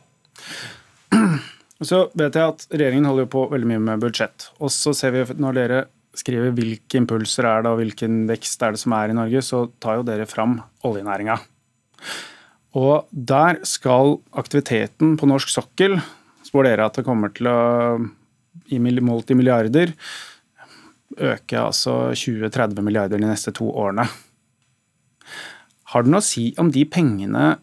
Så 1.84 2.06
vet 2.16 2.38
jeg 2.38 2.54
at 2.54 2.64
regjeringen 2.72 3.10
holder 3.10 3.28
på 3.32 3.48
veldig 3.52 3.68
mye 3.68 3.82
med 3.84 4.04
budsjett. 4.06 4.48
Og 4.64 4.72
så 4.72 4.94
ser 4.96 5.12
vi 5.16 5.24
når 5.41 5.58
dere 5.58 5.80
skriver 6.16 6.54
hvilke 6.56 7.00
impulser 7.00 7.48
er 7.50 7.64
det 7.66 7.72
og 7.74 7.80
hvilken 7.82 8.22
vekst 8.30 8.62
er 8.64 8.76
det 8.76 8.82
som 8.84 8.94
er 8.96 9.12
i 9.12 9.18
Norge, 9.18 9.41
så 9.46 9.66
tar 9.84 10.00
jo 10.00 10.06
dere 10.08 10.30
fram 10.30 10.60
oljenæringa. 10.86 11.39
Og 12.80 13.10
der 13.12 13.60
skal 13.68 14.18
aktiviteten 14.38 15.18
på 15.20 15.30
norsk 15.30 15.52
sokkel, 15.54 15.98
spår 16.46 16.70
dere 16.70 16.88
at 16.88 17.00
det 17.00 17.06
kommer 17.08 17.34
til 17.34 17.50
å, 17.50 17.58
i 18.74 18.80
målt 18.80 19.34
i 19.34 19.38
milliarder, 19.38 19.94
øke 21.14 21.60
altså 21.60 22.14
20-30 22.18 22.82
milliarder 22.86 23.22
de 23.22 23.30
neste 23.30 23.54
to 23.54 23.68
årene. 23.70 24.08
Har 25.94 26.06
det 26.06 26.14
noe 26.14 26.24
å 26.24 26.26
si 26.26 26.52
om 26.62 26.72
de 26.74 26.88
pengene 26.89 27.54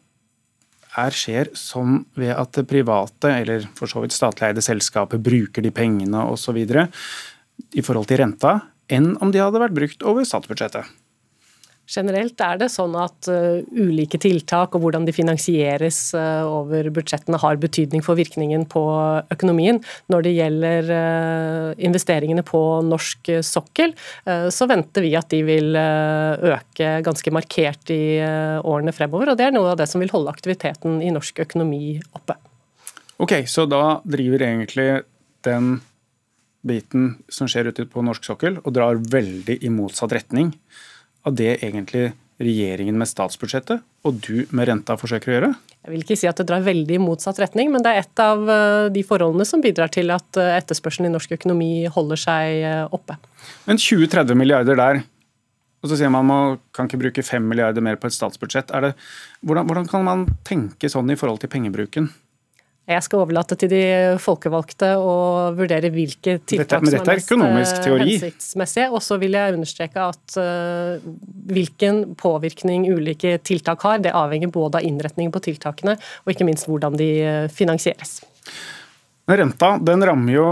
er, 0.99 1.15
skjer 1.15 1.53
sånn 1.57 2.05
ved 2.19 2.33
at 2.35 2.55
det 2.57 2.67
private, 2.71 3.31
eller 3.31 3.67
for 3.79 3.91
så 3.91 4.03
vidt 4.03 4.17
statlig 4.17 4.49
eide 4.51 4.65
selskaper, 4.65 5.21
bruker 5.23 5.63
de 5.63 5.73
pengene 5.75 6.25
osv. 6.31 6.59
i 6.59 7.85
forhold 7.85 8.09
til 8.09 8.23
renta, 8.23 8.57
enn 8.91 9.15
om 9.23 9.31
de 9.31 9.43
hadde 9.43 9.63
vært 9.63 9.77
brukt 9.77 10.03
over 10.03 10.27
statsbudsjettet. 10.27 10.89
Generelt 11.91 12.39
er 12.45 12.59
det 12.61 12.69
sånn 12.71 12.93
at 12.99 13.27
uh, 13.33 13.59
ulike 13.75 14.21
tiltak 14.23 14.77
og 14.77 14.85
hvordan 14.85 15.07
de 15.09 15.15
finansieres 15.15 15.99
uh, 16.15 16.47
over 16.47 16.87
budsjettene 16.95 17.41
har 17.43 17.59
betydning 17.63 18.05
for 18.07 18.19
virkningen 18.19 18.67
på 18.71 18.83
økonomien. 19.35 19.81
Når 20.13 20.27
det 20.27 20.35
gjelder 20.37 20.93
uh, 20.95 21.73
investeringene 21.83 22.45
på 22.47 22.63
norsk 22.87 23.33
sokkel, 23.47 23.93
så 24.53 24.67
venter 24.69 25.05
vi 25.05 25.13
at 25.19 25.31
de 25.33 25.41
vil 25.45 25.77
øke 25.77 26.89
ganske 27.05 27.33
markert 27.35 27.91
i 27.93 28.21
årene 28.21 28.93
fremover. 28.95 29.33
Og 29.33 29.39
det 29.39 29.47
er 29.49 29.55
noe 29.55 29.73
av 29.73 29.79
det 29.81 29.87
som 29.91 30.03
vil 30.03 30.13
holde 30.13 30.33
aktiviteten 30.33 30.99
i 31.05 31.13
norsk 31.15 31.43
økonomi 31.45 31.97
oppe. 32.17 32.37
Ok, 33.21 33.35
Så 33.47 33.67
da 33.71 34.01
driver 34.05 34.45
egentlig 34.47 34.89
den 35.47 35.81
biten 36.67 37.15
som 37.33 37.49
skjer 37.51 37.71
ute 37.73 37.87
på 37.89 38.05
norsk 38.05 38.27
sokkel 38.29 38.61
og 38.61 38.73
drar 38.77 39.01
veldig 39.01 39.59
i 39.65 39.73
motsatt 39.73 40.15
retning 40.17 40.53
av 41.27 41.37
det 41.37 41.59
egentlig 41.61 42.11
regjeringen 42.41 42.97
med 42.97 43.09
statsbudsjettet 43.09 43.83
og 44.09 44.21
du 44.25 44.47
med 44.57 44.71
renta 44.71 44.97
forsøker 45.01 45.31
å 45.31 45.35
gjøre? 45.35 45.51
Jeg 45.81 45.93
vil 45.95 46.05
ikke 46.05 46.17
si 46.19 46.29
at 46.29 46.41
det 46.41 46.47
drar 46.49 46.65
veldig 46.65 46.97
i 46.97 47.01
motsatt 47.01 47.39
retning, 47.41 47.71
men 47.73 47.85
det 47.85 47.93
er 47.93 48.03
et 48.03 48.23
av 48.23 48.43
eh, 48.53 48.89
de 48.93 49.05
forholdene 49.07 49.47
som 49.49 49.63
bidrar 49.65 49.93
til 49.93 50.13
at 50.13 50.41
eh, 50.41 50.57
etterspørselen 50.59 51.09
i 51.09 51.13
norsk 51.15 51.33
økonomi 51.37 51.73
holder 51.93 52.21
seg 52.21 52.65
eh, 52.69 52.85
oppe. 52.97 53.17
Men 53.69 53.81
20-30 53.81 54.37
milliarder 54.37 54.81
der, 54.81 55.03
Og 55.81 55.89
så 55.89 55.97
sier 55.97 56.11
man 56.13 56.27
man 56.29 56.59
kan 56.77 56.89
ikke 56.89 57.01
bruke 57.01 57.23
5 57.25 57.47
milliarder 57.49 57.81
mer 57.81 57.97
på 57.97 58.09
et 58.09 58.13
statsbudsjett. 58.13 58.69
Det, 58.69 58.93
hvordan, 59.41 59.65
hvordan, 59.65 59.87
kan 59.89 60.05
man 60.05 60.27
tenke 60.45 60.91
sånn 60.93 61.09
i 61.09 61.17
forhold 61.17 61.41
til 61.41 61.49
pengebruken? 61.49 62.11
Jeg 62.91 63.05
skal 63.07 63.21
overlate 63.23 63.55
til 63.61 63.71
de 63.71 63.83
folkevalgte 64.19 64.89
å 64.99 65.13
vurdere 65.55 65.93
hvilke 65.95 66.41
tiltak 66.43 66.83
dette, 66.89 67.17
som 67.23 67.45
er 67.47 67.55
mest 67.55 67.87
er 67.87 68.03
hensiktsmessige. 68.03 68.89
Og 68.91 69.05
så 69.07 69.19
vil 69.23 69.37
jeg 69.39 69.55
understreke 69.55 70.07
at 70.11 70.39
uh, 70.41 71.11
hvilken 71.55 72.03
påvirkning 72.19 72.89
ulike 72.91 73.37
tiltak 73.47 73.87
har, 73.87 74.03
det 74.03 74.15
avhenger 74.17 74.51
både 74.51 74.81
av 74.81 74.89
innretningen 74.91 75.31
på 75.35 75.45
tiltakene 75.47 75.95
og 76.25 76.35
ikke 76.35 76.49
minst 76.49 76.67
hvordan 76.67 76.99
de 76.99 77.13
finansieres. 77.55 78.19
Renta 79.31 79.77
den 79.79 80.03
rammer 80.03 80.35
jo 80.35 80.49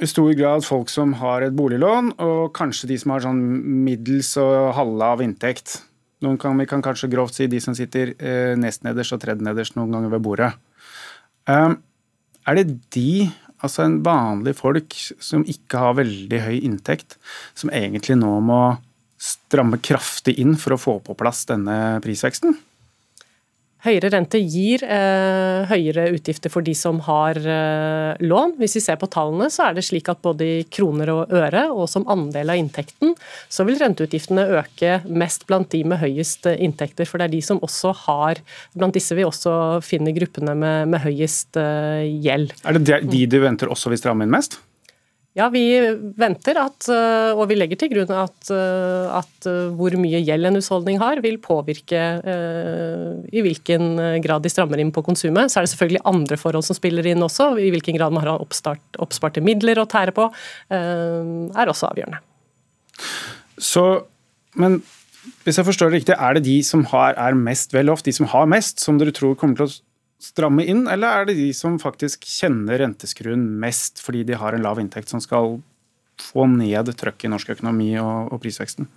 i 0.00 0.08
stor 0.08 0.32
grad 0.36 0.64
folk 0.64 0.90
som 0.92 1.12
har 1.20 1.44
et 1.44 1.56
boliglån, 1.56 2.14
og 2.22 2.52
kanskje 2.56 2.88
de 2.92 2.98
som 3.00 3.14
har 3.14 3.24
sånn 3.24 3.40
middels 3.84 4.32
og 4.40 4.72
halve 4.76 5.26
inntekt. 5.26 5.80
Noen 6.24 6.36
kan, 6.40 6.56
vi 6.60 6.68
kan 6.68 6.84
kanskje 6.84 7.08
grovt 7.12 7.36
si 7.36 7.48
de 7.48 7.60
som 7.64 7.76
sitter 7.76 8.12
eh, 8.16 8.52
nest 8.60 8.84
nederst 8.84 9.16
og 9.16 9.22
tredje 9.22 9.44
nederst 9.44 9.76
noen 9.76 9.92
ganger 9.94 10.12
ved 10.12 10.24
bordet. 10.24 10.50
Um, 11.50 11.78
er 12.46 12.60
det 12.60 12.66
de, 12.94 13.26
altså 13.64 13.84
en 13.86 13.98
vanlig 14.06 14.54
folk 14.58 14.94
som 15.22 15.42
ikke 15.48 15.82
har 15.82 15.98
veldig 15.98 16.40
høy 16.46 16.56
inntekt, 16.60 17.18
som 17.58 17.72
egentlig 17.74 18.18
nå 18.20 18.36
må 18.44 18.62
stramme 19.20 19.80
kraftig 19.82 20.38
inn 20.40 20.54
for 20.60 20.76
å 20.76 20.80
få 20.80 20.98
på 21.04 21.16
plass 21.18 21.44
denne 21.50 21.98
prisveksten? 22.04 22.56
Høyere 23.80 24.10
rente 24.12 24.36
gir 24.44 24.82
eh, 24.84 25.64
høyere 25.70 26.10
utgifter 26.12 26.52
for 26.52 26.64
de 26.64 26.74
som 26.76 26.98
har 27.06 27.38
eh, 27.40 28.20
lån. 28.20 28.58
Hvis 28.60 28.76
vi 28.76 28.82
ser 28.84 28.98
på 29.00 29.08
tallene, 29.08 29.48
så 29.48 29.70
er 29.70 29.78
det 29.78 29.86
slik 29.86 30.10
at 30.12 30.20
både 30.20 30.44
i 30.44 30.58
kroner 30.68 31.12
og 31.14 31.32
øre, 31.32 31.64
og 31.72 31.88
som 31.88 32.04
andel 32.12 32.52
av 32.52 32.60
inntekten, 32.60 33.14
så 33.48 33.64
vil 33.64 33.80
renteutgiftene 33.80 34.44
øke 34.60 35.00
mest 35.08 35.46
blant 35.48 35.72
de 35.72 35.80
med 35.88 36.02
høyest 36.02 36.50
eh, 36.50 36.60
inntekter. 36.60 37.08
For 37.08 37.16
det 37.16 37.30
er 37.30 37.36
de 37.38 37.44
som 37.44 37.62
også 37.64 37.94
har 38.04 38.42
Blant 38.76 38.94
disse 38.94 39.14
vi 39.16 39.24
også 39.26 39.52
finner 39.84 40.14
gruppene 40.14 40.52
med, 40.58 40.90
med 40.92 41.02
høyest 41.02 41.56
eh, 41.60 42.04
gjeld. 42.20 42.52
Er 42.68 42.76
det 42.76 43.00
de 43.08 43.24
du 43.30 43.40
venter 43.42 43.72
også 43.72 43.92
vil 43.92 44.00
stramme 44.00 44.26
inn 44.26 44.32
mest? 44.32 44.60
Ja, 45.40 45.46
vi 45.48 45.62
venter 46.20 46.58
at, 46.60 46.84
eh, 46.92 47.32
og 47.32 47.46
vi 47.48 47.56
legger 47.56 47.78
til 47.80 47.88
grunn 47.94 48.10
at, 48.12 48.50
eh, 48.52 49.06
at 49.16 49.48
eh, 49.48 49.70
hvor 49.78 49.94
mye 49.96 50.20
gjeld 50.20 50.48
en 50.48 50.58
husholdning 50.58 51.00
har, 51.00 51.22
vil 51.24 51.38
påvirke 51.40 52.02
i 53.30 53.42
hvilken 53.44 54.20
grad 54.24 54.44
de 54.44 54.52
strammer 54.52 54.80
inn 54.82 54.92
på 54.92 55.04
konsumet. 55.06 55.48
Så 55.48 55.60
er 55.60 55.66
det 55.66 55.72
selvfølgelig 55.72 56.04
andre 56.10 56.38
forhold 56.40 56.66
som 56.66 56.76
spiller 56.76 57.06
inn 57.08 57.24
også. 57.24 57.54
I 57.56 57.70
hvilken 57.72 57.96
grad 57.96 58.12
man 58.12 58.26
har 58.26 58.42
oppstart, 58.42 58.82
oppsparte 59.00 59.42
midler 59.44 59.80
å 59.80 59.88
tære 59.88 60.14
på, 60.16 60.26
er 60.70 61.70
også 61.70 61.90
avgjørende. 61.90 62.20
Så, 63.60 63.84
men 64.60 64.80
hvis 65.44 65.60
jeg 65.60 65.68
forstår 65.68 65.90
det 65.90 66.00
riktig, 66.00 66.16
er 66.18 66.36
det 66.36 66.44
de 66.48 66.58
som 66.66 66.84
har, 66.92 67.14
er 67.16 67.38
mest 67.38 67.74
vel 67.76 67.92
off, 67.92 68.04
de 68.04 68.14
som 68.16 68.28
har 68.32 68.50
mest, 68.50 68.82
som 68.82 69.00
dere 69.00 69.14
tror 69.16 69.38
kommer 69.38 69.60
til 69.60 69.68
å 69.70 69.78
stramme 70.20 70.66
inn, 70.68 70.84
eller 70.90 71.22
er 71.22 71.28
det 71.28 71.38
de 71.38 71.48
som 71.56 71.78
faktisk 71.80 72.26
kjenner 72.28 72.82
renteskruen 72.82 73.42
mest 73.62 74.02
fordi 74.04 74.24
de 74.28 74.38
har 74.38 74.56
en 74.56 74.64
lav 74.64 74.80
inntekt, 74.82 75.12
som 75.12 75.22
skal 75.22 75.58
få 76.20 76.44
ned 76.52 76.92
trøkket 77.00 77.28
i 77.28 77.32
norsk 77.32 77.54
økonomi 77.56 77.94
og, 78.00 78.28
og 78.34 78.42
prisveksten? 78.42 78.88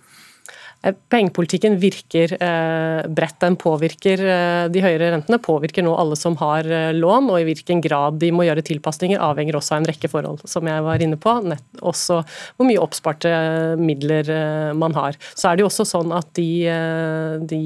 Eh, 0.84 0.94
pengepolitikken 1.08 1.78
virker 1.80 2.34
eh, 2.42 3.06
bredt. 3.08 3.38
Den 3.40 3.56
påvirker 3.60 4.20
eh, 4.20 4.64
de 4.72 4.82
høyere 4.84 5.10
rentene, 5.14 5.40
påvirker 5.42 5.84
nå 5.84 5.94
alle 5.96 6.16
som 6.18 6.36
har 6.42 6.68
lån, 6.94 7.30
og 7.32 7.40
i 7.40 7.46
hvilken 7.48 7.80
grad 7.84 8.20
de 8.20 8.30
må 8.34 8.44
gjøre 8.46 8.64
tilpasninger 8.66 9.22
avhenger 9.22 9.56
også 9.56 9.76
av 9.76 9.82
en 9.82 9.88
rekke 9.88 10.10
forhold, 10.12 10.44
som 10.48 10.68
jeg 10.68 10.84
var 10.84 11.04
inne 11.04 11.18
på. 11.20 11.36
Nett, 11.48 11.64
også 11.80 12.20
hvor 12.56 12.68
mye 12.68 12.82
oppsparte 12.82 13.32
midler 13.80 14.28
man 14.76 14.94
har. 14.96 15.16
Så 15.32 15.48
er 15.48 15.56
det 15.56 15.64
jo 15.64 15.70
også 15.70 15.86
sånn 15.88 16.12
at 16.14 16.28
de, 16.36 16.48
de 17.48 17.62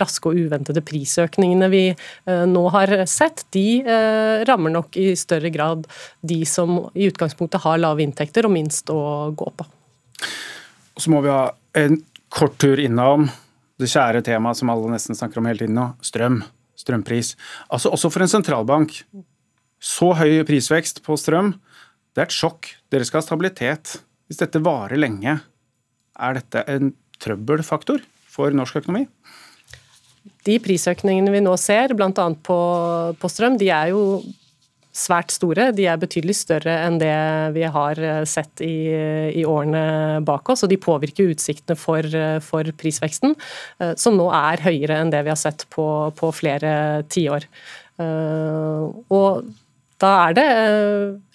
raske 0.00 0.30
og 0.30 0.38
uventede 0.38 0.82
prisøkningene 0.86 1.70
vi 1.72 1.82
nå 2.26 2.64
har 2.74 2.94
sett, 3.10 3.44
de 3.54 3.82
rammer 4.48 4.74
nok 4.74 4.98
i 5.00 5.12
større 5.18 5.52
grad 5.54 5.86
de 6.26 6.42
som 6.48 6.78
i 6.94 7.08
utgangspunktet 7.10 7.64
har 7.64 7.82
lave 7.82 8.04
inntekter 8.04 8.48
og 8.48 8.56
minst 8.56 8.90
å 8.92 9.02
gå 9.36 9.52
på. 9.56 9.68
Og 11.00 11.04
så 11.06 11.12
må 11.14 11.22
vi 11.24 11.32
ha 11.32 11.46
en 11.80 11.94
kort 12.28 12.58
tur 12.60 12.76
innom 12.76 13.22
det 13.80 13.88
kjære 13.88 14.20
temaet 14.20 14.58
som 14.58 14.68
alle 14.68 14.90
nesten 14.92 15.16
snakker 15.16 15.40
om 15.40 15.46
hele 15.48 15.62
tiden 15.62 15.78
nå, 15.78 15.86
strøm. 16.04 16.42
Strømpris. 16.76 17.30
Altså 17.72 17.88
Også 17.88 18.10
for 18.12 18.20
en 18.20 18.28
sentralbank. 18.28 18.98
Så 19.80 20.10
høy 20.18 20.42
prisvekst 20.44 21.00
på 21.06 21.16
strøm, 21.16 21.54
det 22.12 22.20
er 22.20 22.28
et 22.28 22.36
sjokk. 22.36 22.68
Dere 22.92 23.06
skal 23.08 23.22
ha 23.22 23.24
stabilitet. 23.24 23.94
Hvis 24.28 24.42
dette 24.42 24.60
varer 24.60 25.00
lenge, 25.00 25.38
er 26.20 26.36
dette 26.36 26.66
en 26.68 26.92
trøbbelfaktor 27.16 28.04
for 28.28 28.52
norsk 28.52 28.82
økonomi? 28.82 29.06
De 30.44 30.58
prisøkningene 30.60 31.32
vi 31.32 31.40
nå 31.40 31.56
ser, 31.60 31.96
bl.a. 31.96 32.28
På, 32.44 32.60
på 33.16 33.32
strøm, 33.32 33.56
de 33.60 33.72
er 33.72 33.94
jo 33.94 34.04
svært 34.96 35.30
store. 35.34 35.70
De 35.76 35.86
er 35.86 36.00
betydelig 36.00 36.34
større 36.40 36.74
enn 36.86 36.98
det 37.00 37.14
vi 37.54 37.62
har 37.62 38.00
eh, 38.02 38.22
sett 38.28 38.62
i, 38.64 38.90
i 39.38 39.44
årene 39.46 40.20
bak 40.26 40.50
oss, 40.50 40.64
og 40.66 40.72
de 40.72 40.80
påvirker 40.80 41.30
utsiktene 41.30 41.78
for, 41.78 42.04
eh, 42.04 42.38
for, 42.44 42.66
prisveksten, 42.80 43.36
eh, 43.80 43.94
som 44.00 44.18
nå 44.18 44.28
er 44.34 44.64
høyere 44.66 45.00
enn 45.00 45.14
det 45.14 45.22
vi 45.26 45.32
har 45.32 45.40
sett 45.40 45.66
på, 45.70 45.86
på 46.18 46.32
flere 46.34 46.74
tiår. 47.10 47.46
Og 48.00 49.42
da 50.00 50.10
er 50.24 50.36
det 50.38 50.44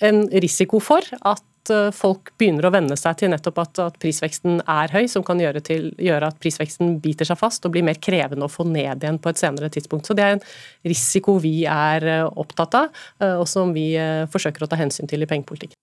en 0.08 0.24
risiko 0.41 0.80
for 0.82 1.06
at 1.22 1.43
Eh, 1.74 1.89
folk 1.95 2.32
begynner 2.39 2.68
å 2.68 2.74
venne 2.74 2.97
seg 2.99 3.20
til 3.20 3.32
nettopp 3.34 3.61
at, 3.63 3.82
at 3.88 3.97
prisveksten 4.01 4.61
er 4.61 4.93
høy, 4.93 5.05
som 5.11 5.26
kan 5.26 5.41
gjøre, 5.41 5.61
til, 5.66 5.89
gjøre, 6.01 6.32
at 6.32 6.39
prisveksten 6.43 6.97
biter 7.03 7.28
seg 7.28 7.39
fast 7.39 7.66
og 7.66 7.76
blir 7.76 7.86
mer 7.86 7.99
krevende 8.01 8.47
å 8.47 8.51
få 8.51 8.68
ned 8.70 9.03
igjen 9.03 9.20
på 9.22 9.32
et 9.32 9.41
senere 9.41 9.72
tidspunkt. 9.74 10.07
Så 10.07 10.18
Det 10.18 10.26
er 10.26 10.38
en 10.38 10.45
risiko 10.86 11.38
vi 11.43 11.57
er 11.70 12.05
eh, 12.05 12.28
opptatt 12.28 12.80
av, 12.82 13.03
eh, 13.22 13.36
og 13.39 13.47
som 13.49 13.74
vi 13.76 13.88
forsøker 14.32 14.66
å 14.66 14.70
ta 14.70 14.80
hensyn 14.80 15.09
til 15.09 15.24
i 15.24 15.30
pengepolitikken. 15.30 15.78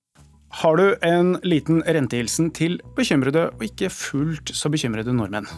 Har 0.63 0.77
du 0.77 0.99
en 1.07 1.37
liten 1.49 1.81
rentehilsen 1.87 2.51
til 2.53 2.77
bekymrede 2.97 3.47
og 3.55 3.63
ikke 3.65 3.89
fullt 3.93 4.53
så 4.53 4.69
bekymrede 4.73 5.15
nordmenn? 5.17 5.49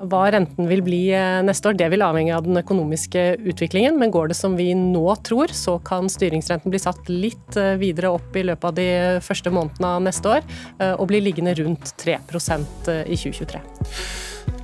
Hva 0.00 0.22
renten 0.32 0.64
vil 0.64 0.80
bli 0.80 1.00
eh, 1.12 1.42
neste 1.44 1.68
år, 1.68 1.76
det 1.76 1.90
vil 1.92 2.04
avhenge 2.04 2.32
av 2.32 2.46
den 2.46 2.56
økonomiske 2.56 3.24
utviklingen. 3.52 3.98
Men 4.00 4.12
går 4.14 4.30
det 4.30 4.38
som 4.38 4.56
vi 4.56 4.70
nå 4.72 5.04
tror, 5.26 5.52
så 5.52 5.76
kan 5.84 6.08
styringsrenten 6.08 6.72
bli 6.72 6.80
satt 6.80 7.10
litt 7.12 7.58
eh, 7.60 7.74
videre 7.80 8.14
opp 8.16 8.36
i 8.36 8.46
løpet 8.48 8.64
av 8.70 8.78
de 8.78 8.88
første 9.24 9.52
månedene 9.52 9.92
av 9.98 10.06
neste 10.06 10.32
år, 10.38 10.48
eh, 10.80 10.94
og 10.94 11.10
bli 11.12 11.20
liggende 11.26 11.52
rundt 11.60 11.92
3% 12.00 12.88
i 13.04 13.18
2023. 13.20 13.60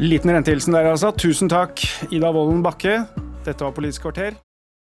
Liten 0.01 0.33
rentehilsen 0.33 0.77
der, 0.77 0.89
altså. 0.95 1.13
Tusen 1.13 1.53
takk, 1.53 1.85
Ida 2.09 2.33
Wolden 2.33 2.65
Bakke. 2.65 3.03
Dette 3.45 3.61
var 3.61 3.77
Politisk 3.77 4.09
kvarter. 4.09 4.41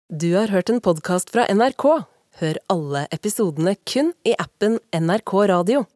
Du 0.08 0.30
har 0.38 0.54
hørt 0.54 0.70
en 0.70 0.84
podkast 0.86 1.34
fra 1.34 1.50
NRK. 1.50 1.90
Hør 2.38 2.62
alle 2.70 3.08
episodene 3.10 3.74
kun 3.90 4.14
i 4.22 4.38
appen 4.38 4.78
NRK 4.94 5.40
Radio. 5.50 5.88